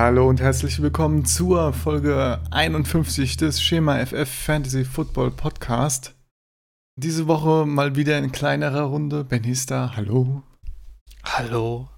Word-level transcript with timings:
Hallo 0.00 0.28
und 0.28 0.40
herzlich 0.40 0.80
willkommen 0.80 1.24
zur 1.24 1.72
Folge 1.72 2.40
51 2.52 3.36
des 3.36 3.60
Schema 3.60 3.98
FF 4.06 4.28
Fantasy 4.28 4.84
Football 4.84 5.32
Podcast. 5.32 6.14
Diese 6.94 7.26
Woche 7.26 7.66
mal 7.66 7.96
wieder 7.96 8.16
in 8.16 8.30
kleinerer 8.30 8.82
Runde. 8.82 9.24
Ben 9.24 9.42
Hister, 9.42 9.96
hallo. 9.96 10.44
Hallo. 11.24 11.88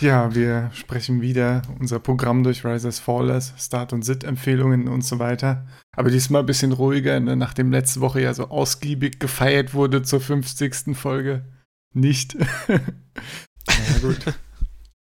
Ja, 0.00 0.34
wir 0.34 0.70
sprechen 0.74 1.22
wieder 1.22 1.62
unser 1.80 1.98
Programm 1.98 2.44
durch 2.44 2.62
Risers 2.62 2.98
Fallers, 2.98 3.54
Start- 3.56 3.94
und 3.94 4.02
Sit-Empfehlungen 4.02 4.86
und 4.86 5.02
so 5.02 5.18
weiter. 5.18 5.66
Aber 5.96 6.10
diesmal 6.10 6.42
ein 6.42 6.46
bisschen 6.46 6.72
ruhiger, 6.72 7.18
ne? 7.20 7.36
nachdem 7.36 7.72
letzte 7.72 8.02
Woche 8.02 8.20
ja 8.20 8.34
so 8.34 8.50
ausgiebig 8.50 9.18
gefeiert 9.18 9.72
wurde 9.72 10.02
zur 10.02 10.20
50. 10.20 10.94
Folge. 10.94 11.46
Nicht. 11.94 12.34
naja, 12.68 13.98
gut. 14.02 14.18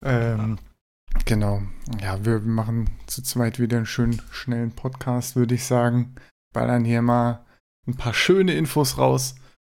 ähm, 0.06 0.60
genau. 1.24 1.62
Ja, 2.02 2.24
wir 2.26 2.40
machen 2.40 2.90
zu 3.08 3.22
zweit 3.22 3.60
wieder 3.60 3.78
einen 3.78 3.86
schönen, 3.86 4.22
schnellen 4.32 4.72
Podcast, 4.72 5.36
würde 5.36 5.56
ich 5.56 5.66
sagen. 5.66 6.16
Ballern 6.54 6.84
hier 6.84 7.02
mal 7.02 7.46
ein 7.88 7.96
paar 7.96 8.14
schöne 8.14 8.54
Infos 8.54 8.98
raus 8.98 9.36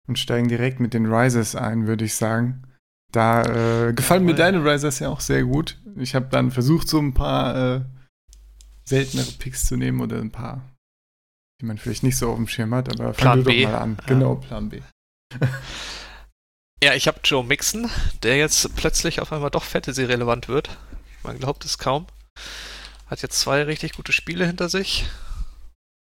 und 0.08 0.20
steigen 0.20 0.48
direkt 0.48 0.80
mit 0.80 0.94
den 0.94 1.12
Risers 1.12 1.56
ein, 1.56 1.88
würde 1.88 2.06
ich 2.06 2.16
sagen. 2.16 2.64
Da 3.12 3.88
äh, 3.88 3.94
gefallen 3.94 4.26
mir 4.26 4.36
deine 4.36 4.64
Risers 4.64 5.00
ja 5.00 5.10
auch 5.10 5.22
sehr 5.22 5.44
gut. 5.44 5.80
Ich 5.96 6.16
habe 6.16 6.28
dann 6.30 6.52
versucht, 6.52 6.88
so 6.88 7.00
ein 7.00 7.14
paar 7.14 7.56
äh, 7.56 7.82
seltenere 8.84 9.32
Picks 9.40 9.66
zu 9.66 9.78
nehmen 9.78 10.02
oder 10.02 10.20
ein 10.20 10.32
paar, 10.32 10.62
die 11.62 11.66
man 11.66 11.78
vielleicht 11.78 12.04
nicht 12.04 12.18
so 12.18 12.30
auf 12.30 12.36
dem 12.36 12.48
Schirm 12.48 12.76
hat, 12.76 12.90
aber 12.90 13.14
Plan 13.14 13.44
fang 13.44 13.44
B. 13.46 13.64
doch 13.64 13.72
mal 13.72 13.78
an. 13.78 13.98
Ja. 14.02 14.08
Genau, 14.08 14.36
Plan 14.36 14.70
B. 14.70 14.82
Ja, 16.84 16.94
ich 16.94 17.08
habe 17.08 17.20
Joe 17.24 17.44
Mixon, 17.44 17.90
der 18.22 18.38
jetzt 18.38 18.76
plötzlich 18.76 19.20
auf 19.22 19.34
einmal 19.34 19.50
doch 19.50 19.64
Fantasy-relevant 19.64 20.50
wird. 20.50 20.78
Man 21.26 21.40
glaubt 21.40 21.66
es 21.66 21.78
kaum. 21.80 22.06
Hat 23.08 23.22
jetzt 23.22 23.40
zwei 23.40 23.64
richtig 23.64 23.94
gute 23.94 24.12
Spiele 24.12 24.46
hinter 24.46 24.70
sich. 24.70 25.06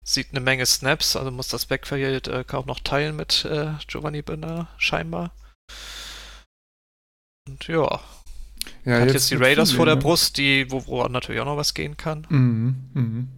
Sieht 0.05 0.31
eine 0.31 0.41
Menge 0.41 0.67
Snaps, 0.67 1.17
also 1.17 1.31
muss 1.31 1.49
das 1.49 1.67
Backfield 1.67 2.29
äh, 2.29 2.45
kaum 2.45 2.67
noch 2.67 2.81
teilen 2.81 3.17
mit 3.17 3.45
äh, 3.45 3.73
Giovanni 3.87 4.23
Bernard, 4.23 4.69
scheinbar. 4.79 5.33
Und 7.49 7.67
ja, 7.67 8.01
Ja, 8.85 9.01
hat 9.01 9.13
jetzt, 9.13 9.31
die 9.31 9.37
Raiders 9.37 9.73
vor 9.73 9.87
der 9.87 9.97
ne? 9.97 10.03
Brust, 10.03 10.39
die, 10.39 10.71
wo, 10.71 10.87
wo 10.87 11.05
natürlich 11.05 11.41
auch 11.41 11.47
noch 11.47 11.57
was 11.57 11.75
gehen 11.75 11.97
kann. 11.97 12.27
Mhm, 12.29 12.91
mhm. 12.95 13.29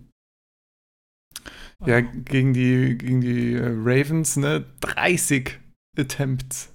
Ja, 1.87 2.01
gegen 2.01 2.55
die, 2.55 2.99
gegen 2.99 3.21
die 3.21 3.55
äh, 3.55 3.63
Ravens, 3.65 4.37
ne? 4.37 4.65
30 4.81 5.59
Attempts. 5.97 6.71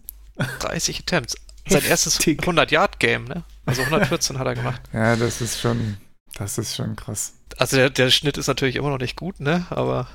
30 0.60 1.02
Attempts. 1.02 1.36
Sein 1.68 1.84
erstes 1.84 2.16
Heftig. 2.16 2.42
100-Yard-Game, 2.42 3.26
ne? 3.26 3.44
Also 3.66 3.81
114 3.83 4.39
hat 4.39 4.47
er 4.47 4.56
gemacht. 4.56 4.81
Ja, 4.94 5.16
das 5.16 5.42
ist 5.42 5.59
schon, 5.59 5.97
das 6.36 6.58
ist 6.58 6.75
schon 6.75 6.95
krass. 6.95 7.33
Also 7.58 7.78
der, 7.78 7.89
der 7.89 8.09
Schnitt 8.09 8.38
ist 8.38 8.47
natürlich 8.47 8.75
immer 8.75 8.89
noch 8.89 9.00
nicht 9.00 9.16
gut, 9.16 9.39
ne? 9.39 9.66
Aber 9.69 10.08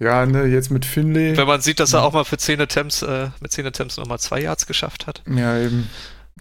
Ja, 0.00 0.26
ne, 0.26 0.44
jetzt 0.46 0.70
mit 0.70 0.84
Finley. 0.84 1.36
wenn 1.36 1.46
man 1.46 1.60
sieht, 1.60 1.80
dass 1.80 1.92
er 1.92 2.02
auch 2.02 2.12
mal 2.12 2.24
für 2.24 2.38
10 2.38 2.60
Attempts, 2.60 3.02
äh, 3.02 3.30
mit 3.40 3.52
10 3.52 3.66
Attempts 3.66 3.96
nochmal 3.96 4.18
2 4.18 4.40
Yards 4.40 4.66
geschafft 4.66 5.06
hat. 5.06 5.22
Ja, 5.28 5.58
eben. 5.58 5.88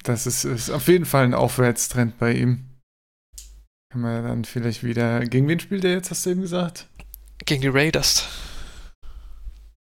Das 0.04 0.26
ist, 0.26 0.46
ist 0.46 0.70
auf 0.70 0.88
jeden 0.88 1.06
Fall 1.06 1.26
ein 1.26 1.34
Aufwärtstrend 1.34 2.18
bei 2.18 2.34
ihm. 2.34 2.66
Kann 3.92 4.02
man 4.02 4.24
dann 4.24 4.46
vielleicht 4.46 4.84
wieder. 4.84 5.20
Gegen 5.20 5.48
wen 5.50 5.60
spielt 5.60 5.84
er 5.84 5.92
jetzt, 5.92 6.10
hast 6.10 6.26
du 6.26 6.30
eben 6.30 6.42
gesagt? 6.42 6.88
Gegen 7.46 7.62
die 7.62 7.68
Raiders. 7.68 8.28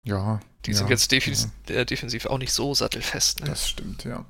Ja. 0.06 0.40
Die 0.66 0.72
ja, 0.72 0.78
sind 0.78 0.90
jetzt 0.90 1.12
defis 1.12 1.50
ja, 1.68 1.76
äh, 1.76 1.86
defensiv 1.86 2.28
auch 2.28 2.38
nicht 2.38 2.54
so 2.54 2.74
sattelfest, 2.74 3.40
ne? 3.40 3.48
Das 3.48 3.68
stimmt, 3.68 4.04
ja. 4.04 4.26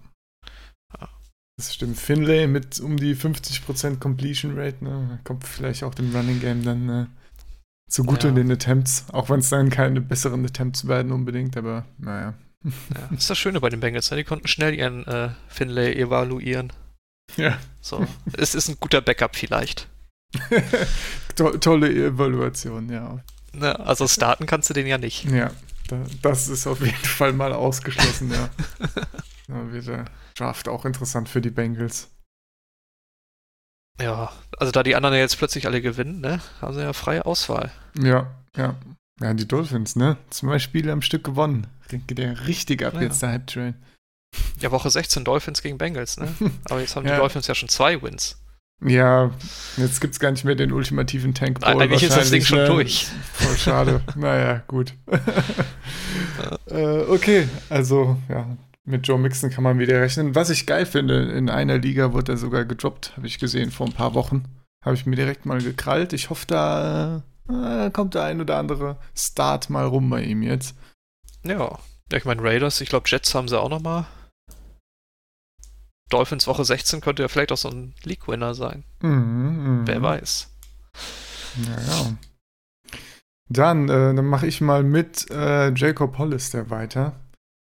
Das 1.58 1.74
stimmt. 1.74 1.98
Finlay 1.98 2.48
mit 2.48 2.80
um 2.82 2.98
die 2.98 3.16
50% 3.16 4.00
Completion 4.00 4.58
Rate, 4.60 4.84
ne? 4.84 5.20
Kommt 5.24 5.46
vielleicht 5.46 5.84
auch 5.84 5.96
dem 5.96 6.14
Running 6.14 6.42
Game 6.42 6.64
dann 6.64 6.90
äh, 6.90 7.06
zugute 7.90 8.28
Ja. 8.28 8.30
in 8.32 8.36
den 8.36 8.52
Attempts. 8.52 9.06
Auch 9.14 9.30
wenn 9.30 9.40
es 9.40 9.50
dann 9.50 9.70
keine 9.70 10.02
besseren 10.02 10.46
Attempts 10.46 10.88
werden 10.88 11.12
unbedingt, 11.12 11.56
aber 11.56 11.86
naja. 11.98 12.34
Ja. 12.64 12.72
Das 13.12 13.20
ist 13.22 13.30
das 13.30 13.38
Schöne 13.38 13.62
bei 13.62 13.70
den 13.70 13.80
Bengals, 13.80 14.12
ne? 14.12 14.18
Die 14.18 14.24
konnten 14.26 14.48
schnell 14.48 14.74
ihren 14.74 15.06
äh, 15.08 15.30
Finlay 15.48 15.94
evaluieren. 15.96 16.74
Ja. 17.38 17.58
So. 17.80 18.06
es 18.38 18.54
ist 18.54 18.68
ein 18.68 18.78
guter 18.80 19.02
Backup 19.02 19.36
vielleicht. 19.36 19.88
to 21.36 21.58
tolle 21.58 21.90
Evaluation, 21.90 22.90
ja. 22.92 23.20
Ne? 23.54 23.80
Also 23.80 24.08
starten 24.08 24.46
kannst 24.46 24.70
du 24.70 24.74
den 24.74 24.88
ja 24.88 24.98
nicht. 24.98 25.24
Ja, 25.26 25.52
da, 25.88 26.04
das 26.22 26.50
ist 26.50 26.68
auf 26.68 26.82
jeden 26.82 26.96
Fall 26.98 27.32
mal 27.32 27.54
ausgeschlossen, 27.54 28.32
ja. 28.32 28.50
Da 29.48 29.72
wird 29.72 29.88
der 29.88 30.06
Draft 30.36 30.68
auch 30.68 30.86
interessant 30.86 31.30
für 31.30 31.42
die 31.42 31.50
Bengals. 31.50 32.10
Ja, 34.02 34.32
also 34.58 34.72
da 34.72 34.84
die 34.84 34.96
anderen 34.96 35.16
ja 35.16 35.22
jetzt 35.22 35.38
plötzlich 35.38 35.66
alle 35.68 35.82
gewinnen, 35.82 36.20
ne? 36.20 36.42
Haben 36.62 36.74
sie 36.74 36.82
ja 36.82 36.92
freie 36.94 37.26
Auswahl. 37.26 37.72
Ja, 37.98 38.28
ja. 38.58 38.76
Ja, 39.22 39.34
die 39.34 39.48
Dolphins, 39.48 39.96
ne? 39.96 40.18
Zwei 40.30 40.60
Spiele 40.60 40.92
am 40.92 41.02
Stück 41.02 41.24
gewonnen. 41.24 41.68
Geht 41.88 42.18
der 42.18 42.48
richtig 42.48 42.84
ab 42.86 42.96
Ja. 42.96 43.02
jetzt, 43.02 43.22
der 43.22 43.30
Hype-Train. 43.30 43.76
Ja, 44.60 44.72
Woche 44.72 44.90
16 44.90 45.24
Dolphins 45.24 45.62
gegen 45.62 45.78
Bengals, 45.78 46.18
ne? 46.18 46.28
Aber 46.70 46.82
jetzt 46.82 46.96
haben 46.98 47.06
die 47.06 47.10
Ja. 47.12 47.18
Dolphins 47.18 47.48
ja 47.48 47.56
schon 47.56 47.70
zwei 47.70 48.02
Wins. 48.02 48.38
Ja, 48.84 49.32
jetzt 49.78 50.02
gibt's 50.02 50.20
gar 50.20 50.32
nicht 50.32 50.44
mehr 50.44 50.56
den 50.56 50.74
ultimativen 50.74 51.34
Tank 51.34 51.62
Bowl. 51.62 51.82
Eigentlich 51.82 52.04
ist 52.04 52.18
das 52.18 52.30
Ding 52.30 52.42
schon 52.44 52.58
ne? 52.58 52.66
durch. 52.66 53.08
Voll 53.32 53.56
schade. 53.56 54.02
naja, 54.16 54.64
gut. 54.68 54.94
äh, 56.68 56.98
okay, 57.04 57.48
also 57.70 58.18
ja, 58.28 58.58
mit 58.86 59.08
Joe 59.08 59.20
Mixon 59.20 59.50
kann 59.50 59.64
man 59.64 59.80
wieder 59.80 60.00
rechnen. 60.00 60.36
Was 60.36 60.50
ich 60.50 60.66
geil 60.66 60.86
finde, 60.86 61.32
in 61.32 61.50
einer 61.50 61.78
Liga 61.78 62.14
wurde 62.14 62.34
er 62.34 62.38
sogar 62.38 62.66
gedroppt, 62.66 63.18
habe 63.18 63.28
ich 63.28 63.40
gesehen 63.40 63.72
vor 63.72 63.88
ein 63.88 63.94
paar 63.94 64.14
Wochen. 64.14 64.46
Habe 64.84 64.96
ich 64.96 65.06
mir 65.06 65.16
direkt 65.16 65.46
mal 65.46 65.62
gekrallt. 65.62 66.14
Ich 66.14 66.30
hoffe, 66.30 66.46
da 66.48 67.24
äh, 67.50 67.90
kommt 67.90 68.14
der 68.14 68.24
ein 68.24 68.40
oder 68.40 68.58
andere 68.58 68.98
Start 69.16 69.70
mal 69.70 69.86
rum 69.86 70.10
bei 70.10 70.24
ihm 70.24 70.44
jetzt. 70.44 70.76
Ja. 71.44 71.80
Ich 72.14 72.26
meine 72.26 72.44
Raiders, 72.44 72.82
ich 72.82 72.90
glaube 72.90 73.10
Jets 73.10 73.34
haben 73.34 73.48
sie 73.48 73.60
auch 73.60 73.70
noch 73.70 73.82
mal. 73.82 74.06
Dolphins 76.10 76.46
Woche 76.46 76.64
16 76.64 77.02
könnte 77.02 77.24
ja 77.24 77.28
vielleicht 77.28 77.52
auch 77.52 77.58
so 77.58 77.70
ein 77.70 77.96
League-Winner 78.04 78.54
sein. 78.54 78.84
Mhm, 79.02 79.80
mhm. 79.80 79.88
Wer 79.88 80.02
weiß. 80.04 80.56
Ja, 81.66 81.82
ja. 81.82 82.18
Dann, 83.50 83.90
äh, 83.90 84.14
dann 84.14 84.26
mache 84.26 84.48
ich 84.48 84.62
mal 84.62 84.84
mit 84.84 85.30
äh, 85.32 85.72
Jacob 85.74 86.18
Hollister 86.18 86.70
weiter, 86.70 87.20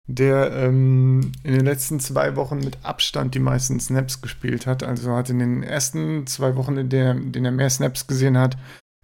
der 0.07 0.53
ähm, 0.53 1.33
in 1.45 1.55
den 1.55 1.65
letzten 1.65 2.01
zwei 2.01 2.37
Wochen 2.37 2.59
mit 2.59 2.79
Abstand 2.83 3.35
die 3.35 3.41
meisten 3.41 3.79
Snaps 3.79 4.21
gespielt 4.23 4.67
hat. 4.67 4.83
Also 4.83 5.15
hat 5.15 5.31
in 5.31 5.39
den 5.39 5.63
ersten 5.63 6.27
zwei 6.27 6.57
Wochen, 6.57 6.77
in, 6.77 6.89
denen 6.89 7.45
er 7.45 7.53
mehr 7.53 7.71
Snaps 7.71 8.07
gesehen 8.07 8.37
hat, 8.37 8.57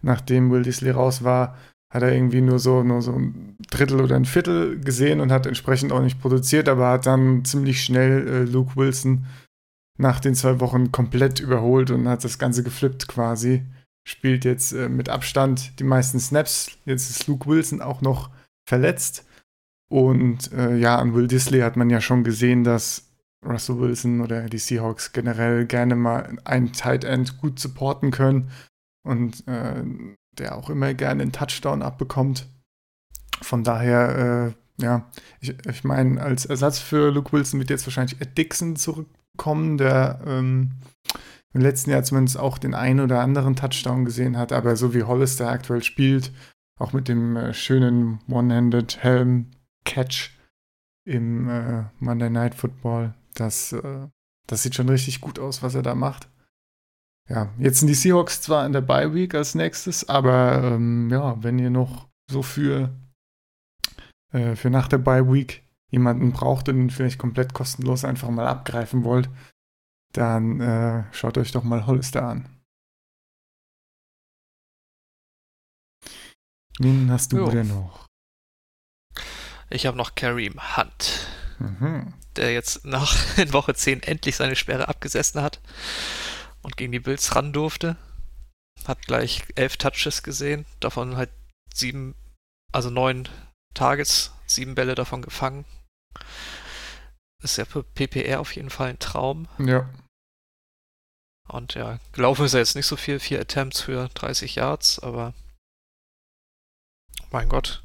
nachdem 0.03 0.51
Will 0.51 0.63
Disley 0.63 0.91
raus 0.91 1.23
war, 1.23 1.57
hat 1.93 2.03
er 2.03 2.13
irgendwie 2.13 2.41
nur 2.41 2.59
so, 2.59 2.83
nur 2.83 3.01
so 3.01 3.13
ein 3.13 3.55
Drittel 3.69 4.01
oder 4.01 4.17
ein 4.17 4.25
Viertel 4.25 4.79
gesehen 4.79 5.21
und 5.21 5.31
hat 5.31 5.45
entsprechend 5.45 5.93
auch 5.93 6.01
nicht 6.01 6.19
produziert, 6.19 6.67
aber 6.67 6.89
hat 6.89 7.05
dann 7.05 7.45
ziemlich 7.45 7.81
schnell 7.81 8.27
äh, 8.27 8.43
Luke 8.43 8.75
Wilson 8.75 9.25
nach 9.97 10.19
den 10.19 10.35
zwei 10.35 10.59
Wochen 10.59 10.91
komplett 10.91 11.39
überholt 11.39 11.89
und 11.89 12.07
hat 12.07 12.23
das 12.23 12.37
Ganze 12.37 12.63
geflippt 12.63 13.07
quasi 13.07 13.63
spielt 14.07 14.45
jetzt 14.45 14.71
äh, 14.71 14.87
mit 14.87 15.09
Abstand 15.09 15.79
die 15.79 15.83
meisten 15.83 16.19
Snaps. 16.19 16.71
Jetzt 16.85 17.09
ist 17.09 17.27
Luke 17.27 17.47
Wilson 17.49 17.81
auch 17.81 18.01
noch 18.01 18.29
verletzt. 18.65 19.25
Und 19.89 20.51
äh, 20.51 20.75
ja, 20.75 20.97
an 20.97 21.13
Will 21.13 21.27
Disley 21.27 21.61
hat 21.61 21.77
man 21.77 21.89
ja 21.89 22.01
schon 22.01 22.23
gesehen, 22.23 22.63
dass 22.63 23.07
Russell 23.45 23.79
Wilson 23.79 24.21
oder 24.21 24.49
die 24.49 24.57
Seahawks 24.57 25.13
generell 25.13 25.65
gerne 25.65 25.95
mal 25.95 26.37
einen 26.43 26.73
Tight 26.73 27.03
End 27.03 27.37
gut 27.37 27.59
supporten 27.59 28.11
können 28.11 28.49
und 29.03 29.47
äh, 29.47 29.83
der 30.37 30.57
auch 30.57 30.69
immer 30.69 30.93
gerne 30.93 31.23
einen 31.23 31.31
Touchdown 31.31 31.81
abbekommt. 31.81 32.47
Von 33.41 33.63
daher, 33.63 34.55
äh, 34.79 34.83
ja, 34.83 35.09
ich, 35.39 35.55
ich 35.65 35.83
meine, 35.83 36.21
als 36.21 36.45
Ersatz 36.45 36.79
für 36.79 37.11
Luke 37.11 37.31
Wilson 37.31 37.59
wird 37.59 37.69
jetzt 37.69 37.85
wahrscheinlich 37.85 38.19
Ed 38.19 38.37
Dixon 38.37 38.75
zurückkommen, 38.75 39.77
der 39.77 40.21
ähm, 40.25 40.71
im 41.53 41.61
letzten 41.61 41.91
Jahr 41.91 42.03
zumindest 42.03 42.37
auch 42.37 42.57
den 42.57 42.73
einen 42.73 42.99
oder 42.99 43.21
anderen 43.21 43.55
Touchdown 43.55 44.05
gesehen 44.05 44.37
hat, 44.37 44.51
aber 44.51 44.75
so 44.75 44.93
wie 44.93 45.03
Hollister 45.03 45.49
aktuell 45.49 45.83
spielt, 45.83 46.31
auch 46.79 46.93
mit 46.93 47.07
dem 47.07 47.35
äh, 47.37 47.53
schönen 47.53 48.19
One-Handed 48.29 48.97
Helm 49.01 49.51
Catch 49.87 50.31
im 51.05 51.49
äh, 51.49 51.85
Monday 51.99 52.29
Night 52.29 52.53
Football, 52.53 53.13
das, 53.33 53.71
äh, 53.71 54.07
das 54.45 54.63
sieht 54.63 54.75
schon 54.75 54.89
richtig 54.89 55.21
gut 55.21 55.39
aus, 55.39 55.63
was 55.63 55.73
er 55.75 55.81
da 55.81 55.95
macht. 55.95 56.29
Ja, 57.29 57.53
jetzt 57.57 57.79
sind 57.79 57.87
die 57.87 57.93
Seahawks 57.93 58.41
zwar 58.41 58.65
in 58.65 58.73
der 58.73 58.81
Bye 58.81 59.13
Week 59.13 59.33
als 59.33 59.55
nächstes, 59.55 60.07
aber 60.07 60.63
ähm, 60.63 61.09
ja, 61.09 61.41
wenn 61.43 61.59
ihr 61.59 61.69
noch 61.69 62.07
so 62.29 62.41
für, 62.41 62.93
äh, 64.33 64.55
für 64.55 64.69
nach 64.69 64.87
der 64.87 64.97
Bye 64.99 65.31
Week 65.31 65.63
jemanden 65.89 66.31
braucht 66.31 66.67
und 66.69 66.77
ihn 66.77 66.89
vielleicht 66.89 67.19
komplett 67.19 67.53
kostenlos 67.53 68.03
einfach 68.05 68.29
mal 68.29 68.47
abgreifen 68.47 69.03
wollt, 69.03 69.29
dann 70.13 70.59
äh, 70.59 71.03
schaut 71.13 71.37
euch 71.37 71.51
doch 71.51 71.63
mal 71.63 71.85
Hollister 71.85 72.23
an. 72.23 72.49
Wen 76.79 77.09
hast 77.09 77.31
du 77.31 77.37
Jo. 77.37 77.49
denn 77.49 77.69
noch? 77.69 78.06
Ich 79.69 79.85
habe 79.85 79.97
noch 79.97 80.15
Kareem 80.15 80.77
Hunt, 80.77 81.27
Mhm. 81.59 82.13
der 82.35 82.53
jetzt 82.53 82.85
nach 82.85 83.15
in 83.37 83.51
Woche 83.53 83.73
10 83.73 84.03
endlich 84.03 84.35
seine 84.35 84.55
Sperre 84.55 84.87
abgesessen 84.87 85.41
hat 85.41 85.59
und 86.61 86.77
gegen 86.77 86.91
die 86.91 86.99
Bills 86.99 87.35
ran 87.35 87.53
durfte. 87.53 87.97
Hat 88.87 89.01
gleich 89.07 89.43
elf 89.55 89.77
Touches 89.77 90.23
gesehen, 90.23 90.65
davon 90.79 91.17
halt 91.17 91.31
sieben, 91.73 92.15
also 92.71 92.89
neun 92.89 93.27
Targets, 93.73 94.31
sieben 94.45 94.75
Bälle 94.75 94.95
davon 94.95 95.21
gefangen. 95.21 95.65
Ist 97.43 97.57
ja 97.57 97.65
für 97.65 97.83
PPR 97.83 98.39
auf 98.39 98.55
jeden 98.55 98.69
Fall 98.69 98.89
ein 98.89 98.99
Traum. 98.99 99.47
Ja. 99.59 99.89
Und 101.49 101.75
ja, 101.75 101.99
gelaufen 102.11 102.45
ist 102.45 102.53
er 102.53 102.59
jetzt 102.59 102.75
nicht 102.75 102.87
so 102.87 102.97
viel, 102.97 103.19
vier 103.19 103.39
Attempts 103.39 103.81
für 103.81 104.09
30 104.09 104.55
Yards, 104.55 104.99
aber 104.99 105.33
mein 107.31 107.47
Gott, 107.49 107.83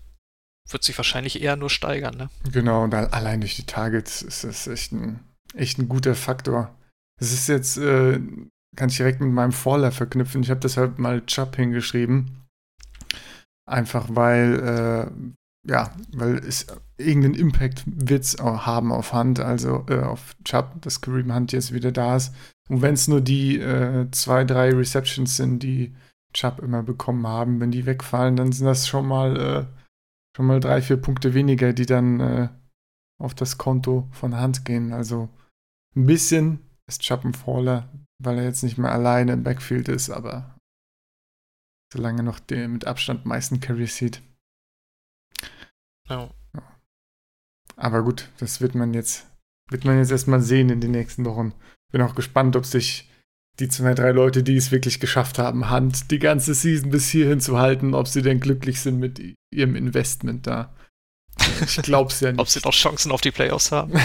wird 0.73 0.85
sich 0.85 0.97
wahrscheinlich 0.97 1.43
eher 1.43 1.57
nur 1.57 1.71
steigern, 1.71 2.17
ne? 2.17 2.31
Genau, 2.51 2.85
und 2.85 2.95
allein 2.95 3.41
durch 3.41 3.57
die 3.57 3.67
Targets 3.67 4.23
ist 4.23 4.45
das 4.45 4.67
echt 4.67 4.93
ein, 4.93 5.21
echt 5.55 5.79
ein 5.79 5.89
guter 5.89 6.15
Faktor. 6.15 6.75
Das 7.19 7.33
ist 7.33 7.49
jetzt, 7.49 7.77
äh, 7.77 8.21
kann 8.77 8.89
ich 8.89 8.97
direkt 8.97 9.21
mit 9.21 9.33
meinem 9.33 9.53
Faller 9.53 9.93
verknüpfen. 9.93 10.43
Ich 10.43 10.51
habe 10.51 10.61
deshalb 10.61 10.99
mal 10.99 11.25
Chubb 11.27 11.57
hingeschrieben. 11.57 12.43
Einfach 13.67 14.07
weil, 14.11 14.61
äh, 14.61 15.71
ja, 15.71 15.93
weil 16.13 16.39
es 16.39 16.67
irgendeinen 16.99 17.35
Impact 17.35 17.85
wird 17.87 18.25
es 18.25 18.37
haben 18.39 18.93
auf 18.93 19.13
Hand, 19.13 19.41
also 19.41 19.85
äh, 19.89 20.01
auf 20.01 20.35
Chubb, 20.45 20.83
dass 20.83 21.01
Kareem 21.01 21.35
Hunt 21.35 21.53
jetzt 21.53 21.73
wieder 21.73 21.93
da 21.93 22.17
ist. 22.17 22.35
Und 22.69 22.83
wenn 22.83 22.95
es 22.95 23.09
nur 23.09 23.21
die 23.21 23.59
äh, 23.59 24.11
zwei, 24.11 24.45
drei 24.45 24.71
Receptions 24.71 25.37
sind, 25.37 25.63
die 25.63 25.95
Chubb 26.33 26.61
immer 26.61 26.83
bekommen 26.83 27.27
haben, 27.27 27.61
wenn 27.61 27.71
die 27.71 27.87
wegfallen, 27.87 28.37
dann 28.37 28.53
sind 28.53 28.67
das 28.67 28.89
schon 28.89 29.07
mal, 29.07 29.37
äh, 29.37 29.82
schon 30.37 30.47
mal 30.47 30.61
drei, 30.61 30.83
vier 30.83 30.97
Punkte 30.97 31.35
weniger, 31.35 31.73
die 31.73 31.87
dann 31.87 32.21
äh, 32.21 32.49
auf 33.21 33.35
das 33.35 33.59
Konto 33.59 34.09
von 34.13 34.37
Hand 34.37 34.65
gehen. 34.65 34.93
Also 34.93 35.29
ein 35.95 36.07
bisschen 36.07 36.61
ist 36.89 37.07
Faller, 37.35 37.89
weil 38.19 38.39
er 38.39 38.45
jetzt 38.45 38.63
nicht 38.63 38.79
mehr 38.79 38.93
alleine 38.93 39.33
im 39.33 39.43
Backfield 39.43 39.89
ist, 39.89 40.11
aber 40.11 40.57
solange 41.93 42.23
noch 42.23 42.41
der 42.41 42.69
mit 42.69 42.87
Abstand 42.87 43.27
meisten 43.27 43.61
Carries 43.61 43.97
sieht. 43.97 44.23
Ja. 46.09 46.31
Aber 47.77 48.03
gut, 48.03 48.31
das 48.39 48.61
wird 48.61 48.75
man 48.75 48.95
jetzt, 48.95 49.31
wird 49.71 49.85
man 49.85 49.99
jetzt 49.99 50.11
erstmal 50.11 50.41
sehen 50.41 50.71
in 50.71 50.81
den 50.81 50.91
nächsten 50.91 51.25
Wochen. 51.25 51.55
Bin 51.91 52.03
auch 52.03 52.15
gespannt, 52.15 52.57
ob 52.57 52.65
sich 52.65 53.12
die 53.59 53.69
zwei, 53.69 53.95
drei 53.95 54.13
Leute, 54.13 54.43
die 54.43 54.57
es 54.57 54.71
wirklich 54.71 54.99
geschafft 55.01 55.39
haben, 55.39 55.69
Hand 55.69 56.11
die 56.11 56.19
ganze 56.19 56.55
Season 56.55 56.91
bis 56.91 57.09
hierhin 57.09 57.41
zu 57.41 57.59
halten, 57.59 57.95
ob 57.95 58.09
sie 58.09 58.23
denn 58.23 58.41
glücklich 58.41 58.81
sind 58.81 58.99
mit 58.99 59.21
ihrem 59.53 59.77
Investment 59.77 60.47
da. 60.47 60.75
Ich 61.61 61.77
glaub's 61.83 62.21
ja 62.21 62.33
nicht. 62.33 62.41
ob 62.41 62.49
sie 62.49 62.61
noch 62.65 62.73
Chancen 62.73 63.13
auf 63.13 63.21
die 63.21 63.31
Playoffs 63.31 63.73
haben. 63.73 63.93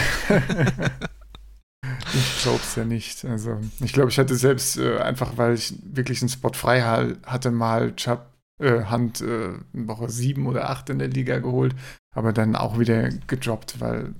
ich 2.13 2.41
glaub's 2.43 2.75
ja 2.75 2.83
nicht. 2.83 3.23
Also, 3.25 3.59
ich 3.79 3.93
glaube, 3.93 4.09
ich 4.09 4.19
hatte 4.19 4.35
selbst 4.35 4.77
äh, 4.77 4.97
einfach, 4.97 5.37
weil 5.37 5.53
ich 5.55 5.73
wirklich 5.83 6.21
einen 6.21 6.29
Spot 6.29 6.53
frei 6.53 6.81
hatte, 6.81 7.51
mal 7.51 7.95
Chubb 7.95 8.33
äh, 8.59 8.83
Hand 8.85 9.21
äh, 9.21 9.53
Woche 9.73 10.09
sieben 10.09 10.47
oder 10.47 10.69
acht 10.69 10.89
in 10.89 10.99
der 10.99 11.09
Liga 11.09 11.39
geholt, 11.39 11.75
aber 12.15 12.33
dann 12.33 12.55
auch 12.55 12.79
wieder 12.79 13.09
gedroppt, 13.09 13.79
weil 13.79 14.13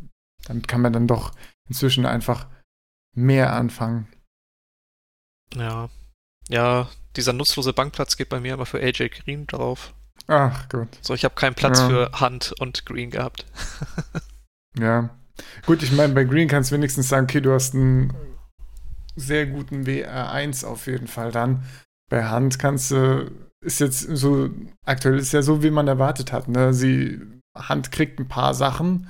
damit 0.46 0.68
kann 0.68 0.82
man 0.82 0.94
dann 0.94 1.08
doch 1.08 1.34
inzwischen 1.68 2.06
einfach 2.06 2.48
mehr 3.16 3.54
anfangen. 3.54 4.08
Ja. 5.56 5.90
Ja, 6.50 6.90
dieser 7.16 7.34
nutzlose 7.34 7.74
Bankplatz 7.74 8.16
geht 8.16 8.30
bei 8.30 8.40
mir 8.40 8.54
aber 8.54 8.66
für 8.66 8.80
AJ 8.80 9.10
Green 9.10 9.48
drauf. 9.48 9.94
Ach 10.28 10.68
Gott. 10.70 10.90
So, 11.02 11.14
ich 11.14 11.24
habe 11.24 11.36
keinen 11.36 11.56
Platz 11.56 11.80
ja. 11.80 11.90
für 11.90 12.12
Hunt 12.20 12.54
und 12.60 12.86
Green 12.86 13.12
gehabt. 13.12 13.46
ja. 14.78 15.10
Gut, 15.66 15.84
ich 15.84 15.92
meine, 15.92 16.14
bei 16.14 16.24
Green 16.24 16.48
kannst 16.48 16.72
du 16.72 16.76
wenigstens 16.76 17.10
sagen, 17.10 17.26
okay, 17.26 17.42
du 17.42 17.54
hast 17.54 17.76
einen 17.76 18.14
sehr 19.16 19.46
guten 19.46 19.84
WR1 19.84 20.66
auf 20.66 20.88
jeden 20.88 21.08
Fall 21.08 21.32
dann. 21.32 21.64
Bei 22.10 22.32
Hunt 22.32 22.60
kannst 22.60 22.92
du, 22.92 23.32
ist 23.62 23.80
jetzt 23.80 24.02
so, 24.02 24.50
aktuell 24.86 25.18
ist 25.18 25.34
ja 25.34 25.42
so, 25.42 25.64
wie 25.64 25.72
man 25.72 25.88
erwartet 25.88 26.32
hat. 26.32 26.48
Ne? 26.48 26.74
Sie, 26.74 27.20
Hand 27.56 27.92
kriegt 27.92 28.20
ein 28.20 28.28
paar 28.28 28.54
Sachen, 28.54 29.08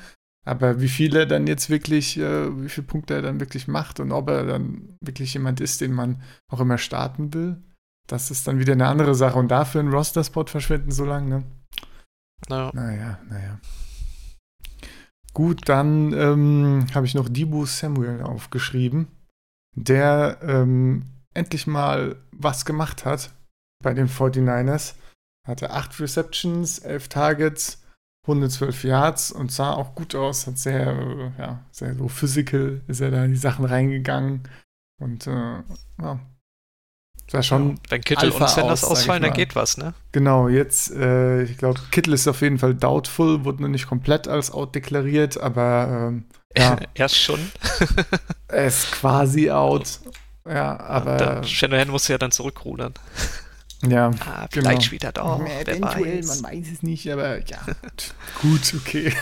aber 0.48 0.80
wie 0.80 0.88
viel 0.88 1.16
er 1.16 1.26
dann 1.26 1.46
jetzt 1.46 1.70
wirklich, 1.70 2.18
äh, 2.18 2.64
wie 2.64 2.70
viele 2.70 2.88
Punkte 2.88 3.16
er 3.16 3.22
dann 3.22 3.40
wirklich 3.40 3.68
macht 3.68 4.00
und 4.00 4.12
ob 4.12 4.30
er 4.30 4.46
dann 4.46 4.98
wirklich 5.02 5.34
jemand 5.34 5.60
ist, 5.60 5.82
den 5.82 5.92
man 5.92 6.22
auch 6.52 6.62
immer 6.62 6.78
starten 6.78 7.34
will, 7.34 7.62
das 8.08 8.32
ist 8.32 8.48
dann 8.48 8.58
wieder 8.58 8.74
eine 8.74 8.88
andere 8.88 9.14
Sache. 9.14 9.38
Und 9.38 9.50
dafür 9.50 9.82
ein 9.82 9.90
Roster-Spot 9.90 10.46
verschwinden 10.46 10.92
so 10.92 11.04
lange, 11.04 11.30
ne? 11.30 11.44
No. 12.48 12.72
Naja, 12.74 13.20
naja. 13.30 13.60
Gut, 15.34 15.68
dann 15.68 16.14
ähm, 16.14 16.88
habe 16.96 17.06
ich 17.06 17.14
noch 17.14 17.28
Dibu 17.28 17.66
Samuel 17.66 18.22
aufgeschrieben, 18.22 19.08
der 19.76 20.40
ähm, 20.42 21.04
endlich 21.34 21.68
mal 21.68 22.16
was 22.32 22.64
gemacht 22.64 23.06
hat 23.06 23.32
bei 23.84 23.94
den 23.94 24.08
49ers. 24.08 24.96
Hatte 25.46 25.72
acht 25.72 26.00
Receptions, 26.00 26.80
elf 26.80 27.10
Targets, 27.10 27.84
112 28.28 28.84
Yards 28.84 29.32
und 29.32 29.52
sah 29.52 29.74
auch 29.74 29.96
gut 29.96 30.14
aus, 30.16 30.48
hat 30.48 30.58
sehr, 30.58 31.32
ja, 31.38 31.60
sehr 31.72 31.96
so 31.96 32.08
physical 32.08 32.82
ist 32.88 33.00
er 33.00 33.12
da 33.12 33.24
in 33.24 33.32
die 33.32 33.38
Sachen 33.38 33.66
reingegangen 33.66 34.44
und 35.00 35.28
äh, 35.28 35.64
ja, 36.02 36.20
sah 37.30 37.44
schon. 37.44 37.70
Ja, 37.70 37.76
wenn 37.90 38.02
Kittel 38.02 38.32
Alpha 38.32 38.46
und 38.46 38.50
Sanders 38.50 38.84
aus, 38.84 38.92
ausfallen, 38.92 39.24
dann 39.24 39.34
geht 39.34 39.56
was, 39.56 39.78
ne? 39.78 39.94
Genau, 40.12 40.50
jetzt, 40.50 40.92
äh, 40.92 41.44
ich 41.44 41.58
glaube, 41.58 41.80
Kittel 41.92 42.14
ist 42.14 42.28
auf 42.28 42.42
jeden 42.42 42.60
Fall 42.60 42.76
doubtful, 42.76 43.46
wurde 43.46 43.64
noch 43.64 43.70
nicht 43.70 43.88
komplett 43.88 44.28
als 44.28 44.52
out 44.52 44.76
deklariert, 44.76 45.40
aber 45.40 46.10
ähm, 46.10 46.26
ja. 46.56 46.78
Erst 46.96 47.18
schon. 47.18 47.40
er 48.48 48.66
ist 48.66 48.92
quasi 48.92 49.52
out. 49.52 50.00
Ja, 50.48 50.80
aber. 50.80 51.44
Shanahan 51.44 51.90
muss 51.90 52.08
ja 52.08 52.18
dann 52.18 52.32
zurückrudern. 52.32 52.94
Ja, 53.86 54.12
ah, 54.26 54.48
vielleicht 54.50 54.54
genau. 54.54 54.82
spielt 54.82 55.04
er 55.04 55.12
doch. 55.12 55.40
Ja, 55.40 55.60
eventuell, 55.60 56.18
weiß. 56.20 56.42
man 56.42 56.52
weiß 56.52 56.68
es 56.72 56.84
nicht, 56.84 57.12
aber 57.12 57.46
ja, 57.46 57.60
gut, 58.42 58.74
okay. 58.76 59.14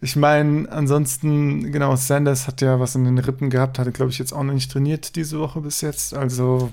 Ich 0.00 0.16
meine, 0.16 0.70
ansonsten, 0.70 1.70
genau, 1.70 1.94
Sanders 1.94 2.48
hat 2.48 2.60
ja 2.60 2.80
was 2.80 2.96
in 2.96 3.04
den 3.04 3.18
Rippen 3.18 3.50
gehabt, 3.50 3.78
hatte, 3.78 3.92
glaube 3.92 4.10
ich, 4.10 4.18
jetzt 4.18 4.32
auch 4.32 4.42
noch 4.42 4.52
nicht 4.52 4.72
trainiert 4.72 5.14
diese 5.14 5.38
Woche 5.38 5.60
bis 5.60 5.80
jetzt. 5.80 6.12
Also 6.12 6.72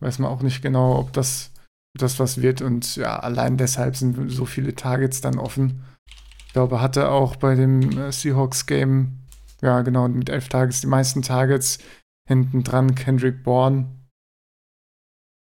weiß 0.00 0.18
man 0.18 0.30
auch 0.30 0.40
nicht 0.40 0.62
genau, 0.62 0.98
ob 0.98 1.12
das, 1.12 1.50
das 1.94 2.18
was 2.18 2.40
wird. 2.40 2.62
Und 2.62 2.96
ja, 2.96 3.18
allein 3.18 3.58
deshalb 3.58 3.96
sind 3.96 4.30
so 4.30 4.46
viele 4.46 4.74
Targets 4.74 5.20
dann 5.20 5.38
offen. 5.38 5.84
Ich 6.46 6.52
glaube, 6.54 6.80
hatte 6.80 7.10
auch 7.10 7.36
bei 7.36 7.54
dem 7.54 7.98
äh, 7.98 8.10
Seahawks-Game, 8.10 9.18
ja, 9.60 9.82
genau, 9.82 10.08
mit 10.08 10.30
elf 10.30 10.48
Targets 10.48 10.80
die 10.80 10.86
meisten 10.86 11.20
Targets. 11.20 11.78
Hinten 12.26 12.64
dran 12.64 12.94
Kendrick 12.94 13.44
Bourne 13.44 13.95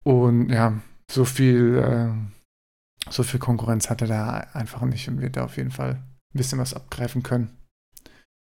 und 0.04 0.50
ja, 0.50 0.80
so 1.10 1.26
viel, 1.26 1.78
äh, 1.78 3.12
so 3.12 3.24
viel 3.24 3.40
Konkurrenz 3.40 3.90
hat 3.90 4.02
er 4.02 4.08
da 4.08 4.38
einfach 4.54 4.82
nicht 4.82 5.08
und 5.08 5.22
wird 5.22 5.38
da 5.38 5.46
auf 5.46 5.58
jeden 5.58 5.72
Fall 5.72 5.96
ein 5.96 6.38
bisschen 6.38 6.60
was 6.60 6.74
abgreifen 6.74 7.24
können. 7.24 7.58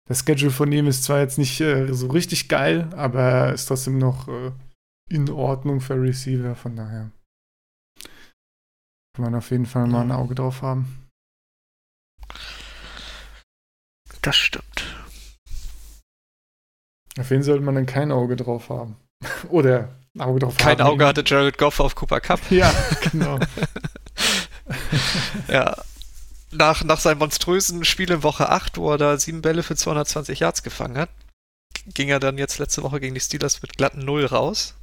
Das 0.07 0.19
Schedule 0.19 0.51
von 0.51 0.71
ihm 0.71 0.87
ist 0.87 1.03
zwar 1.03 1.19
jetzt 1.19 1.37
nicht 1.37 1.61
äh, 1.61 1.93
so 1.93 2.07
richtig 2.07 2.49
geil, 2.49 2.89
aber 2.93 3.53
ist 3.53 3.67
trotzdem 3.67 3.97
noch 3.97 4.27
äh, 4.27 4.51
in 5.09 5.29
Ordnung 5.29 5.79
für 5.79 6.01
Receiver, 6.01 6.55
von 6.55 6.75
daher 6.75 7.11
kann 9.15 9.25
man 9.25 9.35
auf 9.35 9.51
jeden 9.51 9.65
Fall 9.65 9.87
mal 9.87 10.01
ein 10.01 10.11
Auge 10.11 10.35
drauf 10.35 10.61
haben. 10.61 11.07
Das 14.21 14.35
stimmt. 14.35 15.07
Auf 17.19 17.29
wen 17.29 17.43
sollte 17.43 17.63
man 17.63 17.75
denn 17.75 17.85
kein 17.85 18.11
Auge 18.11 18.35
drauf 18.35 18.69
haben? 18.69 18.95
Oder 19.49 19.89
Auge 20.17 20.39
drauf 20.39 20.57
Kein 20.57 20.79
haben. 20.79 20.87
Auge 20.87 21.05
hatte 21.05 21.23
Jared 21.25 21.57
Goff 21.57 21.79
auf 21.79 21.95
Cooper 21.95 22.21
Cup. 22.21 22.39
Ja, 22.49 22.73
genau. 23.11 23.39
ja. 25.47 25.75
Nach, 26.51 26.83
nach 26.83 26.99
seinem 26.99 27.17
monströsen 27.17 27.83
Spiel 27.83 28.11
in 28.11 28.21
Woche 28.21 28.49
8, 28.49 28.77
wo 28.77 28.91
er 28.91 28.99
da 28.99 29.17
sieben 29.17 29.41
Bälle 29.41 29.63
für 29.63 29.75
220 29.75 30.39
Yards 30.39 30.61
gefangen 30.61 30.97
hat, 30.97 31.09
ging 31.87 32.09
er 32.09 32.19
dann 32.19 32.37
jetzt 32.37 32.59
letzte 32.59 32.83
Woche 32.83 32.99
gegen 32.99 33.15
die 33.15 33.21
Steelers 33.21 33.61
mit 33.63 33.75
glatten 33.75 34.05
Null 34.05 34.25
raus. 34.25 34.75